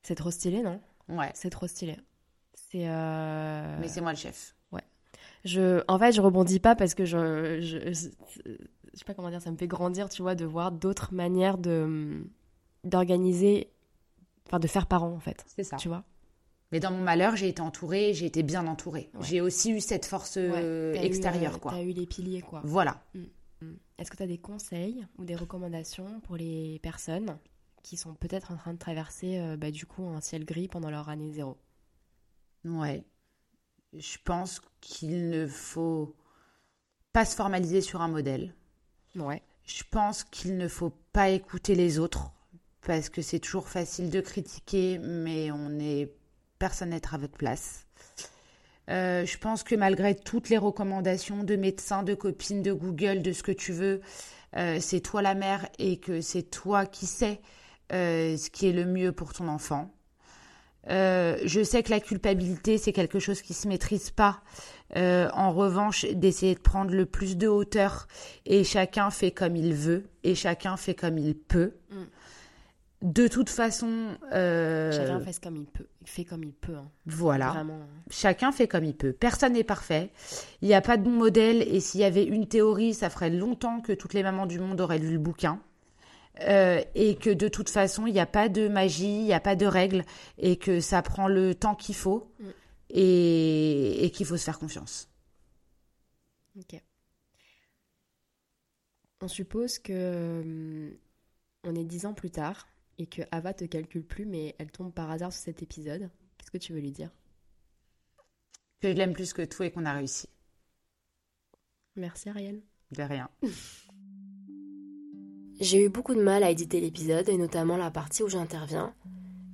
C'est 0.03 0.14
trop 0.14 0.31
stylé, 0.31 0.62
non? 0.62 0.81
Ouais. 1.09 1.31
C'est 1.35 1.51
trop 1.51 1.66
stylé. 1.66 1.97
C'est. 2.55 2.89
euh, 2.89 3.79
Mais 3.81 3.89
c'est 3.89 4.01
moi 4.01 4.12
le 4.12 4.18
chef. 4.18 4.55
Je, 5.45 5.83
en 5.89 5.99
fait, 5.99 6.12
je 6.12 6.20
rebondis 6.20 6.61
pas 6.61 6.74
parce 6.74 6.95
que 6.95 7.05
je, 7.05 7.61
je, 7.61 7.79
je, 7.93 8.09
je 8.43 8.99
sais 8.99 9.05
pas 9.07 9.14
comment 9.14 9.31
dire, 9.31 9.41
ça 9.41 9.51
me 9.51 9.57
fait 9.57 9.68
grandir, 9.68 10.09
tu 10.09 10.22
vois, 10.22 10.35
de 10.35 10.45
voir 10.45 10.72
d'autres 10.72 11.14
manières 11.14 11.59
de 11.59 12.24
d'organiser, 12.85 13.70
enfin, 14.47 14.59
de 14.59 14.66
faire 14.66 14.87
parents, 14.87 15.12
en 15.12 15.20
fait. 15.20 15.45
C'est 15.47 15.64
ça. 15.64 15.76
Tu 15.76 15.89
vois? 15.89 16.05
Mais 16.71 16.81
dans 16.81 16.91
mon 16.91 17.03
malheur, 17.03 17.35
j'ai 17.37 17.49
été 17.49 17.62
entourée, 17.62 18.12
j'ai 18.12 18.27
été 18.27 18.43
bien 18.43 18.66
entourée. 18.66 19.11
Ouais. 19.14 19.21
J'ai 19.23 19.41
aussi 19.41 19.71
eu 19.73 19.81
cette 19.81 20.05
force 20.05 20.37
euh, 20.37 20.93
Ouais, 20.93 20.99
t'as 20.99 21.03
eu, 21.03 21.07
extérieure, 21.07 21.55
euh, 21.55 21.59
quoi. 21.59 21.73
T'as 21.73 21.83
eu 21.83 21.93
les 21.93 22.07
piliers, 22.07 22.43
quoi. 22.43 22.61
Voilà. 22.64 23.03
Est-ce 23.99 24.11
que 24.11 24.16
tu 24.16 24.23
as 24.23 24.27
des 24.29 24.39
conseils 24.39 25.07
ou 25.19 25.25
des 25.25 25.35
recommandations 25.35 26.21
pour 26.21 26.37
les 26.37 26.79
personnes 26.81 27.39
qui 27.83 27.97
sont 27.97 28.14
peut-être 28.14 28.53
en 28.53 28.57
train 28.57 28.75
de 28.75 28.79
traverser, 28.79 29.39
euh, 29.39 29.57
bah, 29.57 29.71
du 29.71 29.87
coup, 29.87 30.07
un 30.07 30.21
ciel 30.21 30.45
gris 30.45 30.69
pendant 30.69 30.91
leur 30.91 31.09
année 31.09 31.33
zéro? 31.33 31.57
Ouais. 32.64 33.05
Je 33.95 34.19
pense 34.23 34.61
qu'il 34.81 35.31
ne 35.31 35.47
faut 35.47 36.14
pas 37.12 37.25
se 37.25 37.35
formaliser 37.35 37.81
sur 37.81 38.03
un 38.03 38.09
modèle. 38.09 38.55
Ouais. 39.16 39.43
Je 39.64 39.83
pense 39.91 40.23
qu'il 40.23 40.57
ne 40.57 40.69
faut 40.69 40.93
pas 41.12 41.31
écouter 41.31 41.75
les 41.75 41.99
autres 41.99 42.31
parce 42.83 43.09
que 43.09 43.23
c'est 43.23 43.41
toujours 43.41 43.69
facile 43.69 44.11
de 44.11 44.21
critiquer, 44.21 44.99
mais 44.99 45.51
on 45.51 45.71
n'est 45.71 46.11
personne 46.59 46.91
n'être 46.91 47.15
à 47.15 47.19
votre 47.19 47.37
place. 47.37 47.87
Euh, 48.91 49.27
je 49.27 49.39
pense 49.39 49.63
que 49.63 49.75
malgré 49.75 50.15
toutes 50.15 50.49
les 50.49 50.57
recommandations 50.57 51.45
de 51.45 51.57
médecins, 51.57 52.03
de 52.03 52.15
copines, 52.15 52.63
de 52.63 52.73
Google, 52.73 53.23
de 53.23 53.33
ce 53.33 53.43
que 53.43 53.53
tu 53.53 53.73
veux, 53.73 54.01
euh, 54.57 54.79
c'est 54.81 55.01
toi 55.01 55.21
la 55.21 55.35
mère 55.35 55.69
et 55.79 55.99
que 55.99 56.21
c'est 56.21 56.45
toi 56.45 56.87
qui 56.87 57.07
sais 57.07 57.41
euh, 57.93 58.37
ce 58.37 58.51
qui 58.51 58.69
est 58.69 58.73
le 58.73 58.87
mieux 58.87 59.13
pour 59.13 59.33
ton 59.33 59.49
enfant. 59.49 59.91
Je 60.91 61.63
sais 61.63 61.83
que 61.83 61.91
la 61.91 62.01
culpabilité, 62.01 62.79
c'est 62.79 62.95
quelque 62.95 63.19
chose 63.19 63.43
qui 63.43 63.53
se 63.53 63.69
maîtrise 63.69 64.11
pas. 64.11 64.41
En 64.97 65.53
revanche, 65.53 66.07
d'essayer 66.07 66.55
de 66.55 66.61
prendre 66.61 66.93
le 66.93 67.05
plus 67.05 67.37
de 67.37 67.47
hauteur 67.47 68.09
et 68.47 68.65
chacun 68.65 69.11
fait 69.11 69.31
comme 69.31 69.55
il 69.55 69.75
veut 69.75 70.09
et 70.25 70.35
chacun 70.35 70.79
fait 70.79 70.95
comme 70.95 71.19
il 71.19 71.35
peut. 71.37 71.75
Mm. 71.91 72.05
De 73.01 73.29
toute 73.29 73.49
façon, 73.49 74.19
euh, 74.33 74.91
Chacun 74.91 75.21
fait 75.21 75.41
comme 75.41 75.57
il 75.57 75.67
peut. 75.67 75.87
Il 76.03 76.09
fait 76.09 76.25
comme 76.25 76.43
il 76.43 76.53
peut. 76.53 76.75
hein. 76.75 76.91
voilà. 77.07 77.51
Vraiment. 77.51 77.81
hein. 77.83 78.03
Chacun 78.11 78.51
fait 78.51 78.67
comme 78.67 78.83
il 78.85 78.97
peut. 78.97 79.13
Personne 79.13 79.53
n'est 79.53 79.63
parfait. 79.63 80.11
Il 80.63 80.69
n'y 80.69 80.75
a 80.75 80.81
pas 80.81 80.97
de 80.97 81.05
bon 81.05 81.13
modèle. 81.13 81.63
Et 81.63 81.79
s'il 81.79 82.01
y 82.01 82.05
avait 82.05 82.25
une 82.25 82.49
théorie, 82.49 82.95
ça 82.95 83.09
ferait 83.09 83.31
longtemps 83.31 83.81
que 83.81 83.93
toutes 83.93 84.15
les 84.15 84.25
mamans 84.25 84.47
du 84.47 84.59
monde 84.59 84.81
auraient 84.81 84.99
lu 84.99 85.13
le 85.13 85.19
bouquin. 85.19 85.63
Euh, 86.41 86.83
et 86.97 87.15
que 87.17 87.31
de 87.31 87.47
toute 87.47 87.69
façon, 87.69 88.07
il 88.07 88.13
n'y 88.13 88.21
a 88.21 88.27
pas 88.27 88.49
de 88.49 88.67
magie, 88.67 89.07
il 89.21 89.25
n'y 89.25 89.33
a 89.33 89.41
pas 89.41 89.55
de 89.55 89.67
règles. 89.67 90.05
Et 90.39 90.57
que 90.57 90.81
ça 90.81 91.01
prend 91.03 91.29
le 91.29 91.55
temps 91.55 91.77
qu'il 91.77 91.95
faut. 91.95 92.33
Mm. 92.41 92.45
Et, 92.91 94.05
et 94.07 94.11
qu'il 94.11 94.27
faut 94.27 94.37
se 94.37 94.45
faire 94.45 94.59
confiance. 94.59 95.09
Ok. 96.59 96.83
On 99.21 99.29
suppose 99.29 99.79
que 99.79 100.41
hum, 100.43 100.91
on 101.65 101.75
est 101.77 101.85
dix 101.85 102.07
ans 102.07 102.15
plus 102.15 102.31
tard 102.31 102.67
et 102.99 103.07
que 103.07 103.23
Ava 103.31 103.55
te 103.55 103.65
calcule 103.65 104.05
plus, 104.05 104.27
mais 104.27 104.55
elle 104.59 104.71
tombe 104.71 104.93
par 104.93 105.11
hasard 105.11 105.33
sur 105.33 105.43
cet 105.43 105.63
épisode. 105.63 106.11
Qu'est-ce 106.37 106.51
que 106.51 106.59
tu 106.59 106.73
veux 106.73 106.81
lui 106.81 106.93
dire? 106.93 107.11
Que 108.81 108.91
je 108.91 108.97
l'aime 108.97 109.15
plus 109.15 109.33
que 109.33 109.43
tout 109.43 109.63
et 109.63 109.71
qu'on 109.71 109.87
a 109.87 109.93
réussi. 109.93 110.29
Merci 111.97 112.29
Ariel. 112.29 112.63
De 112.93 113.03
rien. 113.03 113.29
J'ai 115.61 115.85
eu 115.85 115.89
beaucoup 115.89 116.15
de 116.15 116.23
mal 116.23 116.45
à 116.45 116.51
éditer 116.51 116.81
l'épisode 116.81 117.29
et 117.29 117.37
notamment 117.37 117.77
la 117.77 117.91
partie 117.91 118.23
où 118.23 118.29
j'interviens, 118.29 118.95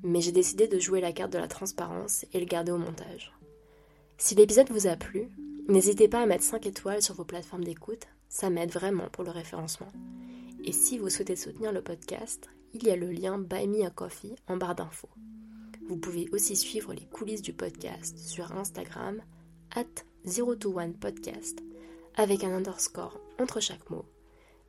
mais 0.03 0.21
j'ai 0.21 0.33
décidé 0.33 0.69
de 0.69 0.79
jouer 0.79 1.01
la 1.01 1.13
carte 1.13 1.33
de 1.33 1.39
la 1.39 1.49
transparence 1.49 2.27
et 2.35 2.41
le 2.41 2.45
garder 2.45 2.73
au 2.73 2.77
montage. 2.77 3.33
Si 4.19 4.35
l'épisode 4.35 4.69
vous 4.71 4.87
a 4.87 4.97
plu, 4.97 5.31
n'hésitez 5.67 6.07
pas 6.09 6.21
à 6.23 6.27
mettre 6.27 6.45
5 6.45 6.67
étoiles 6.67 7.01
sur 7.01 7.15
vos 7.15 7.25
plateformes 7.25 7.65
d'écoute, 7.65 8.07
ça 8.29 8.51
m'aide 8.51 8.71
vraiment 8.71 9.09
pour 9.09 9.25
le 9.25 9.31
référencement. 9.31 9.91
Et 10.63 10.73
si 10.73 10.99
vous 10.99 11.09
souhaitez 11.09 11.37
soutenir 11.37 11.73
le 11.73 11.81
podcast, 11.81 12.51
il 12.75 12.85
y 12.85 12.91
a 12.91 12.97
le 12.97 13.11
lien 13.11 13.39
Buy 13.39 13.69
Me 13.69 13.85
a 13.85 13.91
Coffee 13.91 14.35
en 14.49 14.57
barre 14.57 14.75
d'infos. 14.75 15.09
Vous 15.89 15.97
pouvez 15.97 16.29
aussi 16.33 16.57
suivre 16.57 16.93
les 16.93 17.07
coulisses 17.07 17.43
du 17.43 17.53
podcast 17.53 18.19
sur 18.19 18.53
Instagram, 18.53 19.23
at 19.75 19.85
021 20.25 20.93
podcast, 20.93 21.63
avec 22.17 22.43
un 22.43 22.53
underscore 22.53 23.21
entre 23.39 23.61
chaque 23.61 23.89
mot. 23.91 24.05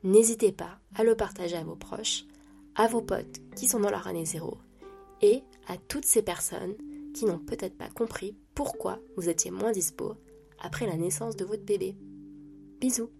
N'hésitez 0.04 0.52
pas 0.52 0.78
à 0.94 1.02
le 1.02 1.16
partager 1.16 1.56
à 1.56 1.64
vos 1.64 1.74
proches, 1.74 2.24
à 2.76 2.86
vos 2.86 3.02
potes 3.02 3.40
qui 3.56 3.66
sont 3.66 3.80
dans 3.80 3.90
leur 3.90 4.06
année 4.06 4.24
zéro, 4.24 4.58
et 5.20 5.42
à 5.66 5.76
toutes 5.76 6.04
ces 6.04 6.22
personnes 6.22 6.76
qui 7.12 7.24
n'ont 7.24 7.38
peut-être 7.38 7.76
pas 7.76 7.88
compris 7.88 8.36
pourquoi 8.54 9.00
vous 9.16 9.28
étiez 9.28 9.50
moins 9.50 9.72
dispo 9.72 10.14
après 10.60 10.86
la 10.86 10.96
naissance 10.96 11.36
de 11.36 11.44
votre 11.44 11.64
bébé. 11.64 11.96
Bisous 12.80 13.10